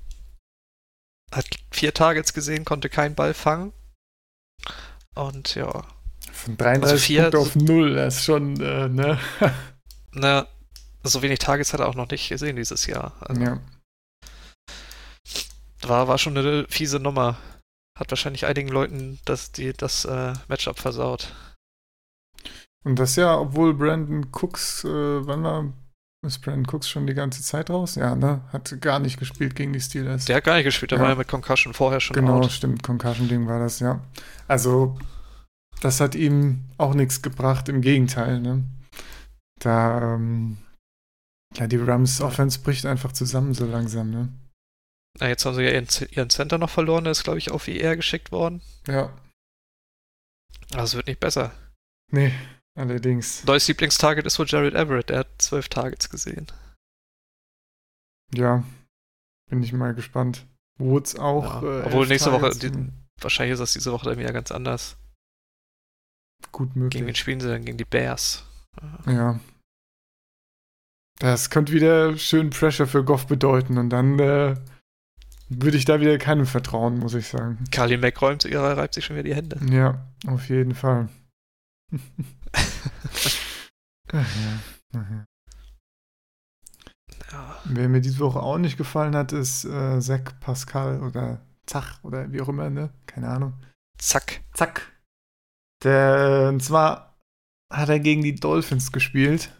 Hat 1.32 1.46
vier 1.70 1.94
Targets 1.94 2.32
gesehen, 2.34 2.64
konnte 2.64 2.88
keinen 2.88 3.14
Ball 3.14 3.34
fangen. 3.34 3.72
Und 5.14 5.54
ja. 5.54 5.84
Von 6.32 6.56
33 6.56 6.90
also 6.90 7.04
vier, 7.04 7.22
Punkte 7.22 7.38
auf 7.38 7.54
Null, 7.54 7.94
das 7.94 8.16
ist 8.16 8.24
schon, 8.24 8.60
äh, 8.60 8.88
ne? 8.88 9.18
Na, 10.12 10.48
so 11.04 11.22
wenig 11.22 11.38
Targets 11.38 11.72
hat 11.72 11.80
er 11.80 11.88
auch 11.88 11.94
noch 11.94 12.10
nicht 12.10 12.28
gesehen 12.28 12.56
dieses 12.56 12.86
Jahr. 12.86 13.14
Also. 13.20 13.40
Ja. 13.40 13.60
War, 15.82 16.08
war 16.08 16.18
schon 16.18 16.36
eine 16.36 16.66
fiese 16.68 17.00
Nummer. 17.00 17.38
Hat 17.98 18.10
wahrscheinlich 18.10 18.46
einigen 18.46 18.68
Leuten 18.68 19.18
das, 19.24 19.52
die, 19.52 19.72
das 19.72 20.04
äh, 20.04 20.34
Matchup 20.48 20.78
versaut. 20.78 21.34
Und 22.84 22.98
das 22.98 23.16
ja, 23.16 23.38
obwohl 23.38 23.74
Brandon 23.74 24.26
Cooks, 24.32 24.84
äh, 24.84 25.26
wann 25.26 25.42
war 25.42 25.72
ist 26.22 26.42
Brandon 26.42 26.66
Cooks 26.66 26.88
schon 26.88 27.06
die 27.06 27.14
ganze 27.14 27.42
Zeit 27.42 27.70
raus? 27.70 27.94
Ja, 27.94 28.14
ne? 28.14 28.42
Hat 28.52 28.78
gar 28.82 28.98
nicht 28.98 29.18
gespielt 29.18 29.54
gegen 29.54 29.72
die 29.72 29.80
Steelers. 29.80 30.26
Der 30.26 30.36
hat 30.36 30.44
gar 30.44 30.56
nicht 30.56 30.64
gespielt, 30.64 30.90
der 30.90 30.98
ja. 30.98 31.04
war 31.04 31.10
ja 31.10 31.16
mit 31.16 31.28
Concussion 31.28 31.72
vorher 31.72 32.00
schon 32.00 32.14
Genau, 32.14 32.38
out. 32.42 32.52
stimmt, 32.52 32.82
Concussion-Ding 32.82 33.46
war 33.46 33.58
das, 33.58 33.80
ja. 33.80 34.02
Also, 34.46 34.98
das 35.80 36.00
hat 36.00 36.14
ihm 36.14 36.66
auch 36.76 36.92
nichts 36.92 37.22
gebracht, 37.22 37.70
im 37.70 37.80
Gegenteil, 37.80 38.40
ne? 38.40 38.64
Da, 39.60 40.14
ähm, 40.14 40.58
ja, 41.56 41.66
die 41.66 41.76
Rams 41.76 42.20
Offense 42.20 42.60
bricht 42.60 42.84
einfach 42.84 43.12
zusammen 43.12 43.54
so 43.54 43.64
langsam, 43.64 44.10
ne? 44.10 44.28
Na, 45.18 45.28
jetzt 45.28 45.44
haben 45.44 45.54
sie 45.54 45.62
ja 45.62 45.70
ihren, 45.70 45.88
ihren 46.10 46.30
Center 46.30 46.58
noch 46.58 46.70
verloren, 46.70 47.04
der 47.04 47.10
ist, 47.12 47.24
glaube 47.24 47.38
ich, 47.38 47.50
auf 47.50 47.66
IR 47.68 47.96
geschickt 47.96 48.30
worden. 48.32 48.62
Ja. 48.86 49.12
Also 50.72 50.84
es 50.84 50.94
wird 50.94 51.08
nicht 51.08 51.20
besser. 51.20 51.52
Nee, 52.12 52.32
allerdings. 52.76 53.44
Neues 53.44 53.66
Lieblingstarget 53.68 54.24
ist 54.26 54.38
wohl 54.38 54.46
Jared 54.48 54.74
Everett, 54.74 55.10
der 55.10 55.20
hat 55.20 55.28
zwölf 55.42 55.68
Targets 55.68 56.08
gesehen. 56.10 56.46
Ja, 58.32 58.62
bin 59.48 59.62
ich 59.62 59.72
mal 59.72 59.94
gespannt. 59.94 60.46
Woods 60.78 61.16
auch. 61.16 61.62
Ja, 61.62 61.80
äh, 61.80 61.82
obwohl 61.86 62.06
nächste 62.06 62.30
Woche, 62.32 62.50
Targets. 62.52 62.60
die, 62.60 62.92
wahrscheinlich 63.20 63.54
ist 63.54 63.58
das 63.60 63.72
diese 63.72 63.92
Woche 63.92 64.08
dann 64.08 64.18
wieder 64.18 64.32
ganz 64.32 64.52
anders. 64.52 64.96
Gut 66.52 66.70
Gegen 66.72 66.92
wen 66.92 66.98
möglich. 67.00 67.18
spielen 67.18 67.40
sie 67.40 67.48
dann? 67.48 67.64
Gegen 67.64 67.76
die 67.78 67.84
Bears. 67.84 68.44
Ja. 69.06 69.40
Das 71.18 71.50
könnte 71.50 71.72
wieder 71.72 72.16
schön 72.16 72.50
Pressure 72.50 72.86
für 72.86 73.04
Goff 73.04 73.26
bedeuten 73.26 73.76
und 73.76 73.90
dann 73.90 74.18
äh, 74.18 74.56
würde 75.50 75.76
ich 75.76 75.84
da 75.84 76.00
wieder 76.00 76.16
keinem 76.16 76.46
vertrauen, 76.46 76.98
muss 76.98 77.14
ich 77.14 77.28
sagen. 77.28 77.58
Carly 77.70 77.96
Mack 77.96 78.22
räumt, 78.22 78.44
ihrer 78.44 78.76
reibt 78.76 78.94
sich 78.94 79.04
schon 79.04 79.16
wieder 79.16 79.24
die 79.24 79.34
Hände. 79.34 79.60
Ja, 79.70 80.06
auf 80.26 80.48
jeden 80.48 80.74
Fall. 80.74 81.08
Ach 84.12 84.36
ja, 84.36 84.58
ach 84.98 85.08
ja. 85.08 85.24
Ja. 87.30 87.60
Wer 87.64 87.88
mir 87.88 88.00
diese 88.00 88.18
Woche 88.18 88.40
auch 88.40 88.58
nicht 88.58 88.76
gefallen 88.76 89.14
hat, 89.14 89.32
ist 89.32 89.64
äh, 89.64 90.00
Zach 90.00 90.40
Pascal 90.40 91.00
oder 91.00 91.40
Zach 91.64 92.02
oder 92.02 92.32
wie 92.32 92.40
auch 92.40 92.48
immer, 92.48 92.70
ne? 92.70 92.90
Keine 93.06 93.28
Ahnung. 93.28 93.52
Zack. 93.98 94.40
Zack. 94.54 95.00
Der, 95.84 96.48
und 96.48 96.60
zwar 96.60 97.20
hat 97.72 97.88
er 97.88 98.00
gegen 98.00 98.22
die 98.22 98.34
Dolphins 98.34 98.90
gespielt. 98.90 99.54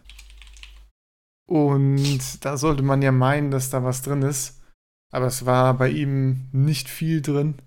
Und 1.47 2.43
da 2.43 2.57
sollte 2.57 2.83
man 2.83 3.01
ja 3.01 3.11
meinen, 3.11 3.51
dass 3.51 3.69
da 3.69 3.83
was 3.83 4.01
drin 4.01 4.21
ist. 4.21 4.60
Aber 5.11 5.25
es 5.25 5.45
war 5.45 5.73
bei 5.77 5.89
ihm 5.89 6.47
nicht 6.51 6.89
viel 6.89 7.21
drin. 7.21 7.61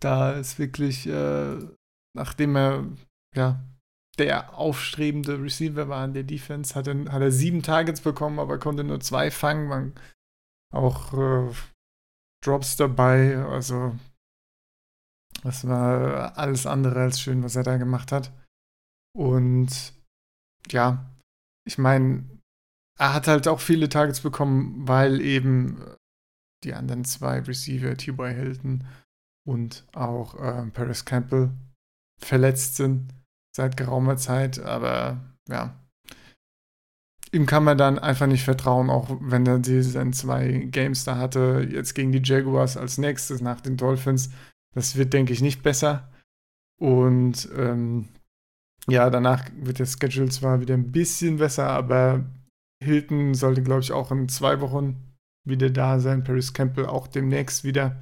Da 0.00 0.32
ist 0.32 0.58
wirklich, 0.58 1.06
äh, 1.06 1.56
nachdem 2.14 2.56
er, 2.56 2.84
ja, 3.34 3.64
der 4.18 4.56
aufstrebende 4.56 5.42
Receiver 5.42 5.88
war 5.88 6.04
in 6.04 6.14
der 6.14 6.22
Defense, 6.22 6.74
hat 6.74 6.86
er, 6.86 7.10
hat 7.10 7.22
er 7.22 7.32
sieben 7.32 7.62
Targets 7.62 8.00
bekommen, 8.00 8.38
aber 8.38 8.58
konnte 8.58 8.84
nur 8.84 9.00
zwei 9.00 9.30
fangen. 9.30 9.68
Man, 9.68 9.94
auch 10.72 11.12
äh, 11.14 11.52
Drops 12.44 12.76
dabei. 12.76 13.38
Also 13.38 13.96
das 15.42 15.66
war 15.66 16.36
alles 16.36 16.66
andere 16.66 17.00
als 17.00 17.20
schön, 17.20 17.42
was 17.42 17.56
er 17.56 17.62
da 17.62 17.76
gemacht 17.76 18.12
hat. 18.12 18.32
Und 19.16 19.94
ja, 20.68 21.10
ich 21.66 21.78
meine, 21.78 22.24
er 22.98 23.14
hat 23.14 23.26
halt 23.26 23.48
auch 23.48 23.60
viele 23.60 23.88
Targets 23.88 24.20
bekommen, 24.20 24.86
weil 24.86 25.20
eben 25.20 25.82
die 26.64 26.74
anderen 26.74 27.04
zwei 27.04 27.40
Receiver, 27.40 27.96
T.Y. 27.96 28.34
Hilton 28.34 28.84
und 29.46 29.84
auch 29.94 30.34
äh, 30.40 30.66
Paris 30.70 31.04
Campbell, 31.04 31.50
verletzt 32.20 32.76
sind 32.76 33.12
seit 33.54 33.76
geraumer 33.76 34.16
Zeit. 34.16 34.58
Aber 34.58 35.20
ja, 35.48 35.74
ihm 37.32 37.46
kann 37.46 37.64
man 37.64 37.76
dann 37.76 37.98
einfach 37.98 38.26
nicht 38.26 38.44
vertrauen, 38.44 38.90
auch 38.90 39.16
wenn 39.20 39.46
er 39.46 39.58
diese 39.58 40.10
zwei 40.12 40.68
Games 40.70 41.04
da 41.04 41.16
hatte, 41.16 41.68
jetzt 41.70 41.94
gegen 41.94 42.12
die 42.12 42.22
Jaguars 42.22 42.76
als 42.76 42.98
nächstes 42.98 43.40
nach 43.40 43.60
den 43.60 43.76
Dolphins. 43.76 44.30
Das 44.74 44.96
wird, 44.96 45.12
denke 45.12 45.32
ich, 45.32 45.42
nicht 45.42 45.62
besser. 45.62 46.10
Und 46.80 47.48
ähm, 47.56 48.08
ja, 48.88 49.08
danach 49.10 49.44
wird 49.56 49.78
der 49.78 49.86
Schedule 49.86 50.28
zwar 50.30 50.60
wieder 50.60 50.74
ein 50.74 50.92
bisschen 50.92 51.38
besser, 51.38 51.68
aber 51.68 52.24
Hilton 52.82 53.34
sollte, 53.34 53.62
glaube 53.62 53.80
ich, 53.80 53.92
auch 53.92 54.10
in 54.10 54.28
zwei 54.28 54.60
Wochen 54.60 55.13
wieder 55.44 55.70
da 55.70 56.00
sein. 56.00 56.24
Paris 56.24 56.52
Campbell 56.52 56.86
auch 56.86 57.06
demnächst 57.06 57.64
wieder. 57.64 58.00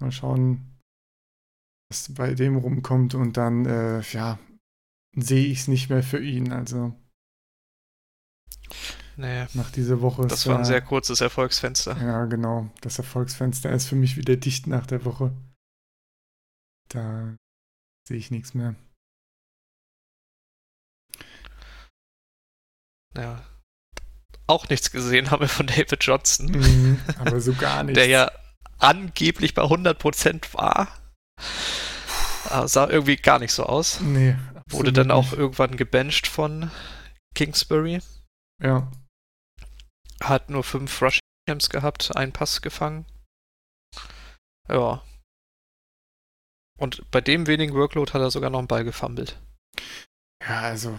Mal 0.00 0.12
schauen, 0.12 0.78
was 1.90 2.12
bei 2.14 2.34
dem 2.34 2.56
rumkommt. 2.56 3.14
Und 3.14 3.36
dann, 3.36 3.66
äh, 3.66 4.00
ja, 4.12 4.38
sehe 5.16 5.46
ich 5.46 5.60
es 5.60 5.68
nicht 5.68 5.90
mehr 5.90 6.02
für 6.02 6.22
ihn. 6.22 6.52
Also 6.52 6.94
Nee, 9.20 9.46
nach 9.52 9.70
dieser 9.70 10.00
Woche 10.00 10.26
das 10.26 10.46
war 10.46 10.58
ein 10.58 10.64
sehr 10.64 10.80
kurzes 10.80 11.20
Erfolgsfenster. 11.20 11.94
Ja, 12.00 12.24
genau. 12.24 12.70
Das 12.80 12.96
Erfolgsfenster 12.96 13.70
ist 13.70 13.86
für 13.86 13.96
mich 13.96 14.16
wieder 14.16 14.36
dicht 14.36 14.66
nach 14.66 14.86
der 14.86 15.04
Woche. 15.04 15.36
Da 16.88 17.36
sehe 18.08 18.16
ich 18.16 18.30
nichts 18.30 18.54
mehr. 18.54 18.74
Ja. 23.14 23.44
Auch 24.50 24.68
nichts 24.68 24.90
gesehen 24.90 25.30
haben 25.30 25.40
wir 25.40 25.48
von 25.48 25.66
David 25.66 25.96
Johnson, 26.04 26.46
Mhm, 26.46 27.00
aber 27.18 27.40
so 27.40 27.52
gar 27.54 27.82
nichts. 27.84 27.94
der 27.98 28.06
ja 28.08 28.30
angeblich 28.78 29.54
bei 29.54 29.62
100% 29.62 30.54
war. 30.54 30.88
Aber 32.50 32.66
sah 32.68 32.88
irgendwie 32.88 33.16
gar 33.16 33.38
nicht 33.38 33.52
so 33.52 33.64
aus. 33.64 34.00
Nee, 34.00 34.36
Wurde 34.68 34.92
dann 34.92 35.10
auch 35.10 35.32
irgendwann 35.32 35.76
gebencht 35.76 36.26
von 36.26 36.70
Kingsbury. 37.34 38.00
Ja, 38.62 38.90
Hat 40.22 40.50
nur 40.50 40.64
fünf 40.64 41.00
Rush 41.02 41.20
Attempts 41.46 41.70
gehabt, 41.70 42.14
einen 42.16 42.32
Pass 42.32 42.60
gefangen. 42.62 43.06
Ja. 44.68 45.02
Und 46.78 47.08
bei 47.10 47.20
dem 47.20 47.46
wenigen 47.46 47.74
Workload 47.74 48.12
hat 48.12 48.20
er 48.22 48.30
sogar 48.30 48.50
noch 48.50 48.58
einen 48.58 48.68
Ball 48.68 48.84
gefummelt. 48.84 49.38
ja, 50.42 50.60
also, 50.60 50.98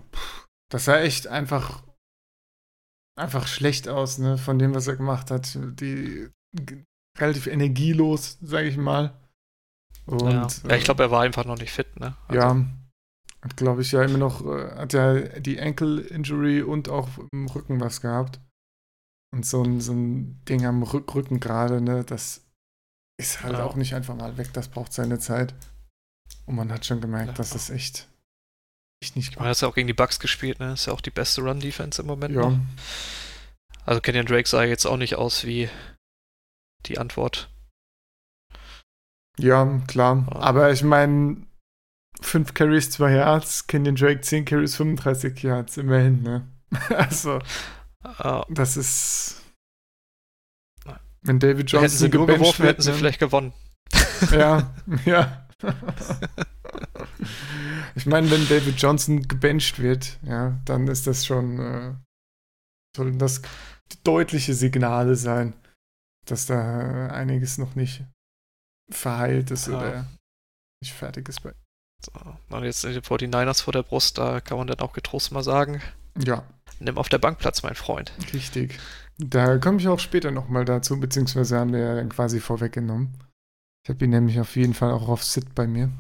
das 0.70 0.86
sah 0.86 1.00
echt 1.00 1.28
einfach, 1.28 1.84
einfach 3.16 3.48
schlecht 3.48 3.88
aus, 3.88 4.18
ne, 4.18 4.38
von 4.38 4.60
dem, 4.60 4.74
was 4.74 4.88
er 4.88 4.96
gemacht 4.96 5.32
hat. 5.32 5.58
Die 5.80 6.30
relativ 7.18 7.48
energielos, 7.48 8.38
sage 8.42 8.68
ich 8.68 8.78
mal. 8.78 9.14
Und, 10.06 10.22
ja. 10.32 10.48
ja, 10.70 10.76
ich 10.76 10.82
äh, 10.82 10.86
glaube, 10.86 11.04
er 11.04 11.12
war 11.12 11.22
einfach 11.22 11.46
noch 11.46 11.58
nicht 11.58 11.72
fit, 11.72 12.00
ne? 12.00 12.16
Also, 12.28 12.42
Ja, 12.42 12.66
hat 13.42 13.58
glaube 13.58 13.82
ich 13.82 13.92
ja 13.92 14.02
immer 14.04 14.18
noch, 14.18 14.46
äh, 14.46 14.76
hat 14.76 14.94
ja 14.94 15.20
die 15.40 15.60
Ankle-Injury 15.60 16.62
und 16.64 16.90
auch 16.90 17.10
im 17.32 17.48
Rücken 17.48 17.80
was 17.80 18.02
gehabt. 18.02 18.40
Und 19.34 19.46
so 19.46 19.64
ein, 19.64 19.80
so 19.80 19.94
ein 19.94 20.44
Ding 20.46 20.66
am 20.66 20.84
Rück 20.84 21.14
Rücken 21.16 21.40
gerade, 21.40 21.82
ne, 21.82 22.04
das 22.04 22.42
ist 23.18 23.44
halt 23.44 23.54
Ja. 23.58 23.64
auch 23.64 23.76
nicht 23.76 23.94
einfach 23.94 24.16
mal 24.16 24.38
weg, 24.38 24.52
das 24.54 24.68
braucht 24.68 24.92
seine 24.94 25.20
Zeit. 25.20 25.54
Und 26.46 26.56
man 26.56 26.72
hat 26.72 26.86
schon 26.86 27.00
gemerkt, 27.02 27.28
Ja. 27.30 27.34
das 27.34 27.56
ist 27.56 27.70
echt, 27.70 28.10
echt 29.02 29.16
nicht 29.16 29.30
Ich 29.32 29.36
meine, 29.38 29.50
er 29.50 29.52
hat 29.52 29.62
ja 29.62 29.68
auch 29.68 29.76
gegen 29.76 29.88
die 29.88 29.94
Bucks 29.94 30.20
gespielt, 30.20 30.60
ne? 30.60 30.74
Ist 30.74 30.86
ja 30.86 30.94
auch 30.94 31.02
die 31.02 31.10
beste 31.12 31.42
Run-Defense 31.42 32.02
im 32.02 32.08
Moment 32.08 32.36
Ja, 32.36 32.42
noch. 32.50 32.58
Also 33.86 34.00
Kenyon 34.02 34.26
Drake 34.28 34.48
sah 34.48 34.64
jetzt 34.64 34.86
auch 34.86 34.98
nicht 34.98 35.16
aus 35.16 35.44
wie 35.44 35.70
die 36.86 36.98
Antwort. 37.00 37.50
ja, 39.40 39.80
klar. 39.88 40.28
Ja. 40.30 40.40
Aber 40.40 40.72
ich 40.72 40.84
meine, 40.84 41.46
5 42.22 42.54
Carries, 42.54 42.92
2 42.92 43.12
Yards, 43.14 43.66
Kenyon 43.68 43.96
Drake 43.96 44.22
10 44.22 44.46
Carries, 44.46 44.76
35 44.76 45.42
Yards, 45.42 45.78
immerhin, 45.78 46.22
ne? 46.22 46.48
also, 46.90 47.40
Äh, 48.20 48.42
das 48.50 48.78
ist. 48.78 49.42
Ja. 50.86 51.00
Wenn 51.22 51.40
David 51.40 51.72
hätten 51.72 51.88
sie 51.90 52.06
Johnson 52.06 52.12
nur 52.12 52.28
geworfen, 52.28 52.66
hätten 52.66 52.82
sie 52.82 52.94
vielleicht 52.94 53.20
gewonnen. 53.20 53.54
Ja, 54.32 54.74
ja. 55.06 55.48
ich 57.96 58.06
meine, 58.06 58.30
wenn 58.32 58.48
David 58.48 58.80
Johnson 58.82 59.28
gebencht 59.28 59.80
wird, 59.80 60.18
ja, 60.24 60.60
dann 60.66 60.88
ist 60.88 61.08
das 61.08 61.26
schon, 61.26 61.60
äh, 61.60 61.94
sollten 62.96 63.20
das 63.20 63.42
deutliche 64.04 64.54
Signale 64.54 65.16
sein, 65.16 65.54
dass 66.26 66.46
da 66.46 67.08
äh, 67.08 67.12
einiges 67.12 67.58
noch 67.58 67.76
nicht 67.76 68.04
verheilt 68.92 69.52
ist 69.52 69.68
Ja. 69.68 69.78
oder 69.78 70.08
nicht 70.82 70.94
fertig 70.94 71.30
ist. 71.30 71.42
Bei 71.42 71.54
So. 72.04 72.12
Und 72.50 72.64
jetzt 72.64 72.84
die 72.84 73.00
49ers 73.02 73.62
vor 73.64 73.74
der 73.74 73.84
Brust, 73.84 74.18
da 74.18 74.42
kann 74.42 74.58
man 74.58 74.68
dann 74.68 74.80
auch 74.80 74.94
getrost 74.94 75.32
mal 75.32 75.44
sagen, 75.44 75.82
ja, 76.18 76.44
nimm 76.80 76.98
auf 76.98 77.10
der 77.10 77.20
Bank 77.20 77.40
Platz, 77.40 77.64
mein 77.64 77.76
Freund. 77.76 78.12
richtig. 78.34 78.80
Da 79.18 79.60
komme 79.60 79.78
ich 79.80 79.88
auch 79.88 80.00
später 80.00 80.32
nochmal 80.32 80.66
dazu, 80.66 81.00
beziehungsweise 81.00 81.60
haben 81.60 81.74
wir 81.74 81.80
ja 81.80 81.96
dann 81.96 82.10
quasi 82.10 82.40
vorweggenommen. 82.40 83.14
Ich 83.86 83.90
habe 83.90 84.04
ihn 84.06 84.12
nämlich 84.12 84.40
auf 84.40 84.56
jeden 84.56 84.74
Fall 84.74 84.92
auch 84.92 85.08
auf 85.10 85.24
Sit 85.24 85.54
bei 85.54 85.68
mir. 85.68 85.92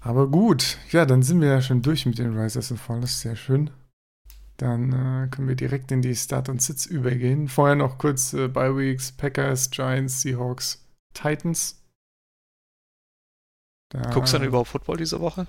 Aber 0.00 0.28
gut, 0.28 0.78
ja, 0.90 1.04
dann 1.04 1.22
sind 1.22 1.40
wir 1.40 1.48
ja 1.48 1.60
schon 1.60 1.82
durch 1.82 2.06
mit 2.06 2.18
den 2.18 2.38
Risers 2.38 2.70
and 2.70 2.80
Fallers, 2.80 3.20
sehr 3.20 3.36
schön. 3.36 3.70
Dann 4.58 4.92
äh, 4.92 5.28
können 5.28 5.48
wir 5.48 5.54
direkt 5.54 5.92
in 5.92 6.02
die 6.02 6.14
Start 6.14 6.48
und 6.48 6.60
Sits 6.60 6.86
übergehen. 6.86 7.48
Vorher 7.48 7.76
noch 7.76 7.98
kurz 7.98 8.32
äh, 8.32 8.48
Bye 8.48 8.76
Weeks, 8.76 9.12
Packers, 9.12 9.70
Giants, 9.70 10.22
Seahawks, 10.22 10.84
Titans. 11.14 11.80
Da, 13.90 14.02
Guckst 14.10 14.34
du 14.34 14.38
denn 14.38 14.48
überhaupt 14.48 14.68
Football 14.68 14.96
diese 14.96 15.20
Woche? 15.20 15.46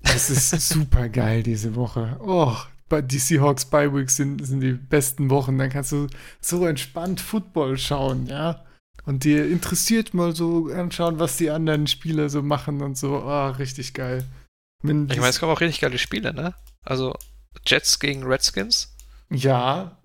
Das 0.00 0.28
ist 0.28 0.50
super 0.68 1.08
geil 1.08 1.42
diese 1.42 1.76
Woche. 1.76 2.18
Oh, 2.20 2.56
die 2.90 3.18
Seahawks 3.18 3.64
Bye 3.64 3.94
Weeks 3.94 4.16
sind, 4.16 4.44
sind 4.44 4.60
die 4.60 4.72
besten 4.72 5.30
Wochen. 5.30 5.56
Dann 5.56 5.70
kannst 5.70 5.92
du 5.92 6.08
so 6.40 6.66
entspannt 6.66 7.20
Football 7.20 7.78
schauen, 7.78 8.26
ja. 8.26 8.65
Und 9.06 9.22
dir 9.22 9.48
interessiert 9.48 10.14
mal 10.14 10.34
so 10.34 10.66
anschauen, 10.66 11.20
was 11.20 11.36
die 11.36 11.50
anderen 11.50 11.86
Spieler 11.86 12.28
so 12.28 12.42
machen 12.42 12.82
und 12.82 12.98
so. 12.98 13.22
Oh, 13.22 13.48
richtig 13.50 13.94
geil. 13.94 14.24
Wenn 14.82 15.08
Ich 15.08 15.16
meine, 15.16 15.28
es 15.28 15.38
kommen 15.38 15.52
auch 15.52 15.60
richtig 15.60 15.80
geile 15.80 15.98
Spiele, 15.98 16.34
ne? 16.34 16.54
Also 16.82 17.14
Jets 17.64 18.00
gegen 18.00 18.24
Redskins. 18.24 18.96
Ja, 19.30 20.02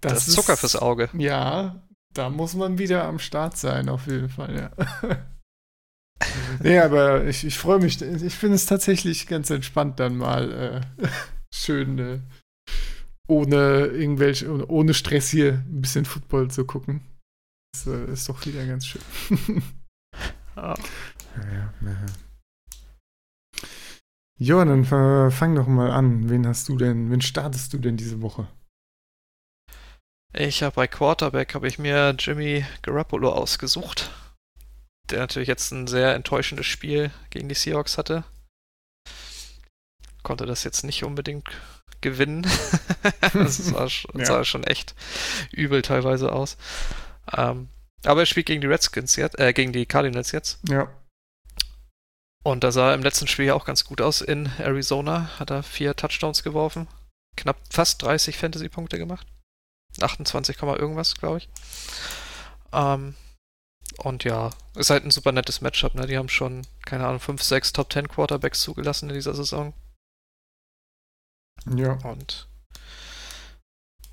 das, 0.00 0.12
das 0.12 0.28
ist 0.28 0.34
Zucker 0.34 0.56
fürs 0.56 0.76
Auge. 0.76 1.10
Ja, 1.12 1.82
da 2.14 2.30
muss 2.30 2.54
man 2.54 2.78
wieder 2.78 3.04
am 3.04 3.18
Start 3.18 3.58
sein, 3.58 3.88
auf 3.90 4.06
jeden 4.06 4.30
Fall, 4.30 4.54
ja. 4.56 5.26
nee, 6.62 6.78
aber 6.78 7.24
ich, 7.26 7.44
ich 7.44 7.58
freue 7.58 7.78
mich. 7.78 8.00
Ich 8.00 8.34
finde 8.34 8.56
es 8.56 8.66
tatsächlich 8.66 9.26
ganz 9.26 9.50
entspannt, 9.50 10.00
dann 10.00 10.16
mal 10.16 10.52
äh, 10.98 11.06
schön 11.54 11.98
äh, 11.98 12.20
ohne 13.28 13.86
irgendwelche, 13.86 14.48
ohne 14.70 14.94
Stress 14.94 15.28
hier 15.28 15.64
ein 15.68 15.82
bisschen 15.82 16.06
Football 16.06 16.50
zu 16.50 16.64
gucken. 16.64 17.02
Das 17.74 17.88
äh, 17.88 18.12
ist 18.12 18.28
doch 18.28 18.46
wieder 18.46 18.64
ganz 18.64 18.86
schön. 18.86 19.02
ja. 20.56 20.74
Ja, 21.36 21.74
ja. 21.82 22.06
Jo, 24.38 24.64
dann 24.64 24.84
fang 24.84 25.54
doch 25.56 25.66
mal 25.66 25.90
an. 25.90 26.30
Wen 26.30 26.46
hast 26.46 26.68
du 26.68 26.76
denn, 26.76 27.10
wen 27.10 27.20
startest 27.20 27.72
du 27.72 27.78
denn 27.78 27.96
diese 27.96 28.22
Woche? 28.22 28.46
Ich 30.32 30.62
habe 30.62 30.74
bei 30.76 30.86
Quarterback 30.86 31.54
habe 31.54 31.66
ich 31.66 31.78
mir 31.78 32.14
Jimmy 32.16 32.64
Garoppolo 32.82 33.32
ausgesucht, 33.32 34.10
der 35.10 35.20
natürlich 35.20 35.48
jetzt 35.48 35.72
ein 35.72 35.88
sehr 35.88 36.14
enttäuschendes 36.14 36.66
Spiel 36.66 37.10
gegen 37.30 37.48
die 37.48 37.54
Seahawks 37.56 37.98
hatte. 37.98 38.24
Konnte 40.22 40.46
das 40.46 40.62
jetzt 40.62 40.84
nicht 40.84 41.02
unbedingt 41.04 41.48
gewinnen. 42.00 42.42
das 43.32 43.56
sah, 43.56 43.88
ja. 44.14 44.24
sah, 44.24 44.44
schon 44.44 44.62
echt 44.64 44.94
übel 45.50 45.82
teilweise 45.82 46.32
aus. 46.32 46.56
Ähm, 47.32 47.68
aber 48.04 48.20
er 48.20 48.26
spielt 48.26 48.46
gegen 48.46 48.60
die 48.60 48.66
Redskins 48.66 49.16
jetzt, 49.16 49.38
äh, 49.38 49.52
gegen 49.52 49.72
die 49.72 49.86
Cardinals 49.86 50.32
jetzt. 50.32 50.58
Ja. 50.68 50.88
Und 52.42 52.62
da 52.62 52.72
sah 52.72 52.90
er 52.90 52.94
im 52.94 53.02
letzten 53.02 53.26
Spiel 53.26 53.46
ja 53.46 53.54
auch 53.54 53.64
ganz 53.64 53.84
gut 53.84 54.02
aus 54.02 54.20
in 54.20 54.50
Arizona. 54.58 55.30
Hat 55.38 55.50
er 55.50 55.62
vier 55.62 55.96
Touchdowns 55.96 56.42
geworfen. 56.42 56.88
Knapp 57.36 57.56
fast 57.70 58.02
30 58.02 58.36
Fantasy-Punkte 58.36 58.98
gemacht. 58.98 59.26
28, 60.00 60.60
irgendwas, 60.60 61.14
glaube 61.14 61.38
ich. 61.38 61.48
Ähm, 62.72 63.14
und 63.98 64.24
ja, 64.24 64.50
ist 64.74 64.90
halt 64.90 65.04
ein 65.04 65.10
super 65.10 65.32
nettes 65.32 65.60
Matchup, 65.60 65.94
ne? 65.94 66.06
Die 66.06 66.18
haben 66.18 66.28
schon, 66.28 66.66
keine 66.84 67.06
Ahnung, 67.06 67.20
5, 67.20 67.42
6 67.42 67.72
Top 67.72 67.92
10 67.92 68.08
Quarterbacks 68.08 68.60
zugelassen 68.60 69.08
in 69.08 69.14
dieser 69.14 69.34
Saison. 69.34 69.72
Ja. 71.74 71.92
Und. 72.04 72.48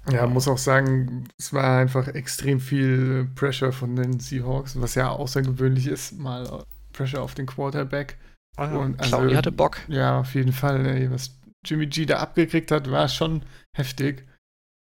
Ja, 0.10 0.26
muss 0.26 0.48
auch 0.48 0.58
sagen, 0.58 1.28
es 1.38 1.54
war 1.54 1.78
einfach 1.78 2.08
extrem 2.08 2.60
viel 2.60 3.30
Pressure 3.36 3.72
von 3.72 3.96
den 3.96 4.20
Seahawks, 4.20 4.80
was 4.80 4.96
ja 4.96 5.10
außergewöhnlich 5.10 5.88
ist, 5.88 6.18
mal 6.18 6.66
Pressure 6.92 7.22
auf 7.22 7.36
den 7.36 7.46
Quarterback. 7.46 8.18
Oh 8.58 8.64
und 8.64 9.00
also, 9.00 9.18
Clowny 9.18 9.34
hatte 9.34 9.52
Bock. 9.52 9.78
Ja, 9.88 10.20
auf 10.20 10.34
jeden 10.34 10.54
Fall. 10.54 10.86
Ey, 10.86 11.12
was 11.12 11.40
Jimmy 11.66 11.88
G 11.88 12.06
da 12.06 12.18
abgekriegt 12.18 12.72
hat, 12.72 12.90
war 12.90 13.08
schon 13.08 13.44
heftig. 13.76 14.28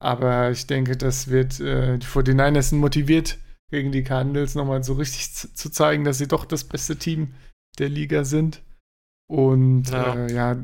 Aber 0.00 0.50
ich 0.50 0.66
denke, 0.66 0.96
das 0.96 1.28
wird 1.28 1.58
äh, 1.58 1.98
die 1.98 2.06
49ers 2.06 2.74
motiviert, 2.74 3.38
gegen 3.70 3.90
die 3.90 4.04
Cardinals 4.04 4.54
nochmal 4.54 4.84
so 4.84 4.94
richtig 4.94 5.32
zu 5.32 5.70
zeigen, 5.70 6.04
dass 6.04 6.18
sie 6.18 6.28
doch 6.28 6.44
das 6.44 6.64
beste 6.64 6.96
Team 6.96 7.34
der 7.78 7.88
Liga 7.88 8.24
sind. 8.24 8.62
Und 9.28 9.90
ja, 9.90 10.14
äh, 10.14 10.32
ja 10.32 10.56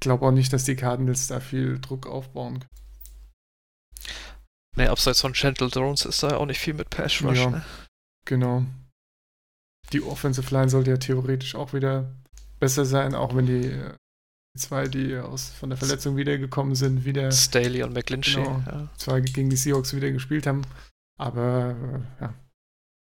glaube 0.00 0.26
auch 0.26 0.32
nicht, 0.32 0.52
dass 0.52 0.64
die 0.64 0.76
Cardinals 0.76 1.28
da 1.28 1.40
viel 1.40 1.80
Druck 1.80 2.06
aufbauen 2.06 2.60
können. 2.60 2.81
Nee, 4.76 4.86
abseits 4.86 5.20
von 5.20 5.32
Gentle 5.32 5.68
Drones 5.68 6.04
ist 6.04 6.22
da 6.22 6.36
auch 6.36 6.46
nicht 6.46 6.60
viel 6.60 6.74
mit 6.74 6.90
Pass 6.90 7.22
Rush, 7.22 7.38
ja, 7.38 7.50
ne? 7.50 7.64
Genau. 8.24 8.64
Die 9.92 10.02
Offensive 10.02 10.52
Line 10.54 10.70
sollte 10.70 10.90
ja 10.90 10.96
theoretisch 10.96 11.54
auch 11.54 11.74
wieder 11.74 12.10
besser 12.58 12.84
sein, 12.84 13.14
auch 13.14 13.34
wenn 13.34 13.46
die 13.46 13.66
äh, 13.66 13.94
zwei, 14.56 14.88
die 14.88 15.16
aus, 15.16 15.50
von 15.50 15.70
der 15.70 15.76
Verletzung 15.76 16.16
wiedergekommen 16.16 16.74
sind, 16.74 17.04
wieder. 17.04 17.30
Staley 17.30 17.82
und 17.82 17.92
McGlinchey. 17.92 18.42
Genau, 18.42 18.62
ja. 18.66 18.88
Zwei 18.96 19.20
gegen 19.20 19.50
die 19.50 19.56
Seahawks 19.56 19.94
wieder 19.94 20.10
gespielt 20.10 20.46
haben. 20.46 20.62
Aber, 21.18 21.76
äh, 22.20 22.22
ja. 22.22 22.34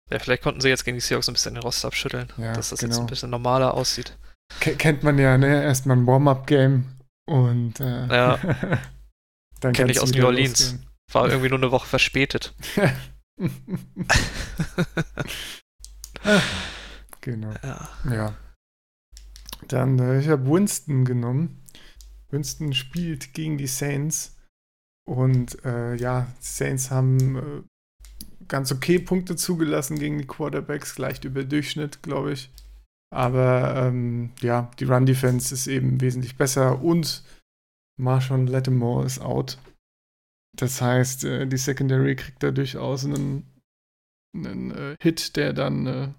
Ja, 0.10 0.19
vielleicht 0.19 0.43
konnten 0.43 0.60
sie 0.60 0.67
jetzt 0.67 0.84
gegen 0.84 0.97
die 0.97 1.01
Seahawks 1.01 1.29
ein 1.29 1.34
bisschen 1.34 1.53
den 1.53 1.63
Rost 1.63 1.86
abschütteln, 1.86 2.27
ja, 2.38 2.51
dass 2.51 2.71
das 2.71 2.79
genau. 2.79 2.93
jetzt 2.93 2.99
ein 2.99 3.07
bisschen 3.07 3.29
normaler 3.29 3.73
aussieht. 3.73 4.17
Kennt 4.60 5.03
man 5.03 5.17
ja, 5.17 5.38
ne? 5.38 5.63
Erstmal 5.63 5.95
ein 5.95 6.05
Warm-Up-Game 6.05 6.84
und 7.25 7.79
äh, 7.79 8.07
ja. 8.07 8.38
dann 9.62 9.71
Kenn 9.71 9.88
ich 9.88 10.01
aus 10.01 10.12
New 10.12 10.25
Orleans. 10.25 10.73
Losgehen. 10.73 10.90
War 11.12 11.30
irgendwie 11.30 11.50
nur 11.50 11.60
eine 11.60 11.71
Woche 11.71 11.88
verspätet. 11.88 12.54
genau. 17.21 17.54
Ja. 17.63 17.89
ja. 18.10 18.34
Dann, 19.67 20.00
äh, 20.00 20.19
ich 20.19 20.30
habe 20.30 20.50
Winston 20.50 21.06
genommen. 21.06 21.63
Winston 22.30 22.74
spielt 22.74 23.34
gegen 23.34 23.58
die 23.58 23.67
Saints. 23.67 24.38
Und 25.08 25.63
äh, 25.65 25.95
ja, 25.95 26.28
die 26.39 26.45
Saints 26.45 26.91
haben 26.91 27.36
äh, 27.36 27.63
ganz 28.47 28.71
okay 28.71 29.00
Punkte 29.00 29.36
zugelassen 29.36 29.97
gegen 29.97 30.17
die 30.17 30.28
Quarterbacks, 30.28 30.97
leicht 30.97 31.26
über 31.26 31.43
Durchschnitt, 31.43 32.04
glaube 32.04 32.34
ich. 32.34 32.52
Aber 33.13 33.76
ähm, 33.76 34.32
ja, 34.41 34.71
die 34.80 34.86
Run-Defense 34.86 35.54
ist 35.54 35.67
eben 35.67 36.00
wesentlich 36.00 36.38
besser 36.38 36.82
und 36.82 37.24
Marshawn 38.00 38.47
Lattimore 38.47 39.06
ist 39.06 39.19
out. 39.19 39.58
Das 40.53 40.81
heißt, 40.81 41.23
äh, 41.25 41.47
die 41.47 41.57
Secondary 41.57 42.15
kriegt 42.15 42.43
da 42.43 42.51
durchaus 42.51 43.05
einen, 43.05 43.45
einen 44.35 44.71
äh, 44.71 44.95
Hit, 44.99 45.35
der 45.35 45.53
dann 45.53 45.87
äh, 45.87 46.13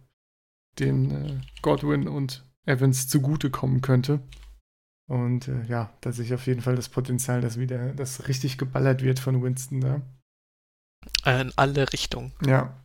den 0.78 1.44
Godwin 1.60 2.08
und 2.08 2.44
Evans 2.64 3.08
zugutekommen 3.08 3.80
könnte. 3.80 4.20
Und 5.08 5.48
äh, 5.48 5.62
ja, 5.64 5.92
da 6.00 6.12
sehe 6.12 6.24
ich 6.24 6.34
auf 6.34 6.46
jeden 6.46 6.62
Fall 6.62 6.76
das 6.76 6.88
Potenzial, 6.88 7.40
dass 7.40 7.58
wieder 7.58 7.92
das 7.92 8.28
richtig 8.28 8.56
geballert 8.56 9.02
wird 9.02 9.18
von 9.18 9.42
Winston 9.42 9.80
da. 9.80 10.00
In 11.26 11.52
alle 11.56 11.92
Richtungen. 11.92 12.32
Ja. 12.46 12.78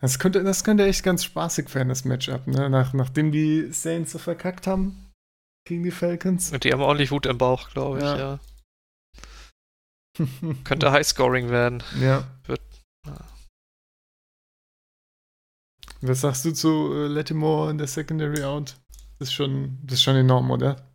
Das 0.00 0.18
könnte, 0.18 0.42
das 0.42 0.64
könnte 0.64 0.84
echt 0.84 1.02
ganz 1.02 1.24
spaßig 1.24 1.74
werden, 1.74 1.88
das 1.88 2.04
Matchup, 2.04 2.46
ne? 2.46 2.68
Nach, 2.68 2.92
nachdem 2.92 3.32
die 3.32 3.72
Saints 3.72 4.12
so 4.12 4.18
verkackt 4.18 4.66
haben 4.66 5.10
gegen 5.66 5.82
die 5.82 5.92
Falcons. 5.92 6.52
Und 6.52 6.64
die 6.64 6.72
haben 6.72 6.82
ordentlich 6.82 7.10
Wut 7.10 7.24
im 7.24 7.38
Bauch, 7.38 7.70
glaube 7.70 7.98
ich, 7.98 8.04
ja. 8.04 8.18
ja. 8.18 8.40
Könnte 10.64 10.92
Highscoring 10.92 11.50
werden. 11.50 11.82
Ja. 12.00 12.26
Wird, 12.46 12.60
ja. 13.06 13.16
Was 16.00 16.20
sagst 16.20 16.44
du 16.44 16.52
zu 16.52 16.92
äh, 16.94 17.06
Lattimore 17.06 17.70
in 17.70 17.78
der 17.78 17.86
Secondary 17.86 18.44
Out? 18.44 18.76
Das 19.18 19.28
ist 19.28 19.34
schon, 19.34 19.78
das 19.82 19.94
ist 19.94 20.02
schon 20.02 20.16
enorm, 20.16 20.50
oder? 20.50 20.90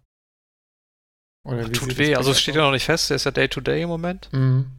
oder 1.48 1.72
tut 1.72 1.98
weh, 1.98 2.16
also 2.16 2.32
es 2.32 2.42
steht 2.42 2.56
ja 2.56 2.62
noch 2.62 2.72
nicht 2.72 2.86
fest, 2.86 3.10
der 3.10 3.16
ist 3.16 3.24
ja 3.24 3.32
Day-to-Day 3.32 3.80
-Day 3.80 3.84
im 3.84 3.90
Moment. 3.90 4.30
Mhm. 4.32 4.70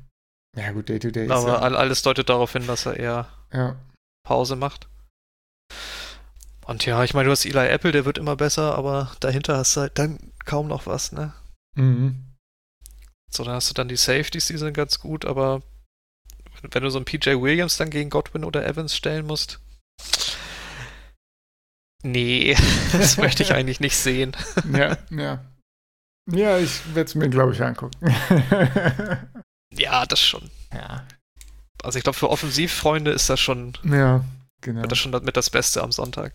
Ja, 0.56 0.72
gut, 0.72 0.88
Day-to-Day 0.88 1.26
-Day 1.26 1.32
Aber 1.32 1.48
ja 1.48 1.76
alles 1.76 2.02
deutet 2.02 2.28
darauf 2.28 2.52
hin, 2.52 2.66
dass 2.66 2.86
er 2.86 2.96
eher 2.96 3.28
ja. 3.52 3.76
Pause 4.24 4.56
macht. 4.56 4.88
Und 6.66 6.86
ja, 6.86 7.02
ich 7.02 7.14
meine, 7.14 7.26
du 7.26 7.32
hast 7.32 7.46
Eli 7.46 7.66
Apple, 7.66 7.92
der 7.92 8.04
wird 8.04 8.18
immer 8.18 8.36
besser, 8.36 8.76
aber 8.76 9.10
dahinter 9.20 9.56
hast 9.56 9.74
du 9.76 9.80
halt 9.80 9.98
dann 9.98 10.32
kaum 10.44 10.68
noch 10.68 10.86
was, 10.86 11.10
ne? 11.10 11.32
Mhm. 11.74 12.29
So, 13.30 13.44
dann 13.44 13.54
hast 13.54 13.70
du 13.70 13.74
dann 13.74 13.88
die 13.88 13.96
Safeties, 13.96 14.46
die 14.46 14.58
sind 14.58 14.74
ganz 14.74 14.98
gut, 14.98 15.24
aber 15.24 15.62
wenn 16.62 16.82
du 16.82 16.90
so 16.90 16.98
einen 16.98 17.04
PJ 17.04 17.30
Williams 17.40 17.76
dann 17.76 17.90
gegen 17.90 18.10
Godwin 18.10 18.44
oder 18.44 18.66
Evans 18.66 18.94
stellen 18.94 19.26
musst, 19.26 19.60
Nee, 22.02 22.56
das 22.92 23.16
möchte 23.16 23.42
ich 23.42 23.52
eigentlich 23.52 23.80
nicht 23.80 23.96
sehen. 23.96 24.36
ja, 24.72 24.96
ja. 25.10 25.44
Ja, 26.30 26.58
ich 26.58 26.94
werde 26.94 27.08
es 27.08 27.14
mir, 27.14 27.28
glaube 27.28 27.52
ich, 27.52 27.62
angucken. 27.62 27.98
ja, 29.74 30.06
das 30.06 30.20
schon. 30.20 30.50
Ja. 30.72 31.06
Also 31.82 31.98
ich 31.98 32.04
glaube, 32.04 32.18
für 32.18 32.30
Offensivfreunde 32.30 33.10
ist 33.10 33.28
das 33.28 33.40
schon. 33.40 33.76
Ja, 33.84 34.24
genau. 34.60 34.82
Wird 34.82 34.92
das 34.92 34.98
schon 34.98 35.10
mit 35.24 35.36
das 35.36 35.50
Beste 35.50 35.82
am 35.82 35.92
Sonntag. 35.92 36.34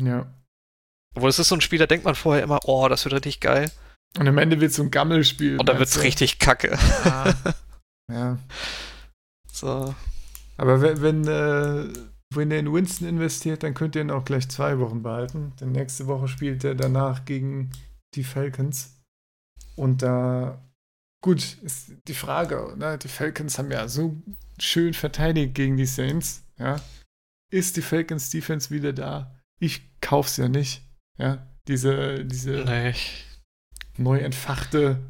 Ja. 0.00 0.26
Obwohl 1.14 1.30
es 1.30 1.38
ist 1.38 1.48
so 1.48 1.54
ein 1.54 1.60
Spiel, 1.60 1.78
da 1.78 1.86
denkt 1.86 2.04
man 2.04 2.14
vorher 2.14 2.42
immer, 2.42 2.60
oh, 2.64 2.88
das 2.88 3.04
wird 3.04 3.14
richtig 3.14 3.40
geil. 3.40 3.70
Und 4.18 4.28
am 4.28 4.38
Ende 4.38 4.60
wird 4.60 4.70
es 4.70 4.76
so 4.76 4.82
ein 4.82 4.90
Gammelspiel. 4.90 5.58
Und 5.58 5.68
dann 5.68 5.78
wird 5.78 5.88
es 5.88 6.02
richtig 6.02 6.38
kacke. 6.38 6.78
Ah. 7.04 7.34
ja. 8.12 8.38
So. 9.52 9.94
Aber 10.56 10.80
wenn, 10.80 11.02
wenn 11.02 11.28
äh, 11.28 11.92
wenn 12.34 12.50
ihr 12.50 12.58
in 12.58 12.72
Winston 12.72 13.08
investiert, 13.08 13.62
dann 13.62 13.74
könnt 13.74 13.94
ihr 13.94 14.02
ihn 14.02 14.10
auch 14.10 14.24
gleich 14.24 14.48
zwei 14.48 14.78
Wochen 14.78 15.02
behalten. 15.02 15.52
Denn 15.60 15.72
nächste 15.72 16.06
Woche 16.06 16.28
spielt 16.28 16.64
er 16.64 16.74
danach 16.74 17.24
gegen 17.24 17.70
die 18.14 18.24
Falcons. 18.24 19.00
Und 19.76 20.02
da, 20.02 20.62
gut, 21.22 21.58
ist 21.62 21.92
die 22.08 22.14
Frage, 22.14 22.74
ne? 22.76 22.98
die 22.98 23.08
Falcons 23.08 23.58
haben 23.58 23.70
ja 23.70 23.88
so 23.88 24.16
schön 24.58 24.94
verteidigt 24.94 25.54
gegen 25.54 25.76
die 25.76 25.86
Saints. 25.86 26.42
Ja? 26.58 26.80
Ist 27.52 27.76
die 27.76 27.82
Falcons 27.82 28.30
Defense 28.30 28.70
wieder 28.70 28.92
da? 28.92 29.34
Ich 29.60 30.00
kauf's 30.00 30.36
ja 30.36 30.48
nicht. 30.48 30.82
Ja, 31.18 31.46
diese, 31.68 32.24
diese 32.24 32.64
nee. 32.64 32.94
Neu 33.98 34.18
entfachte 34.18 35.00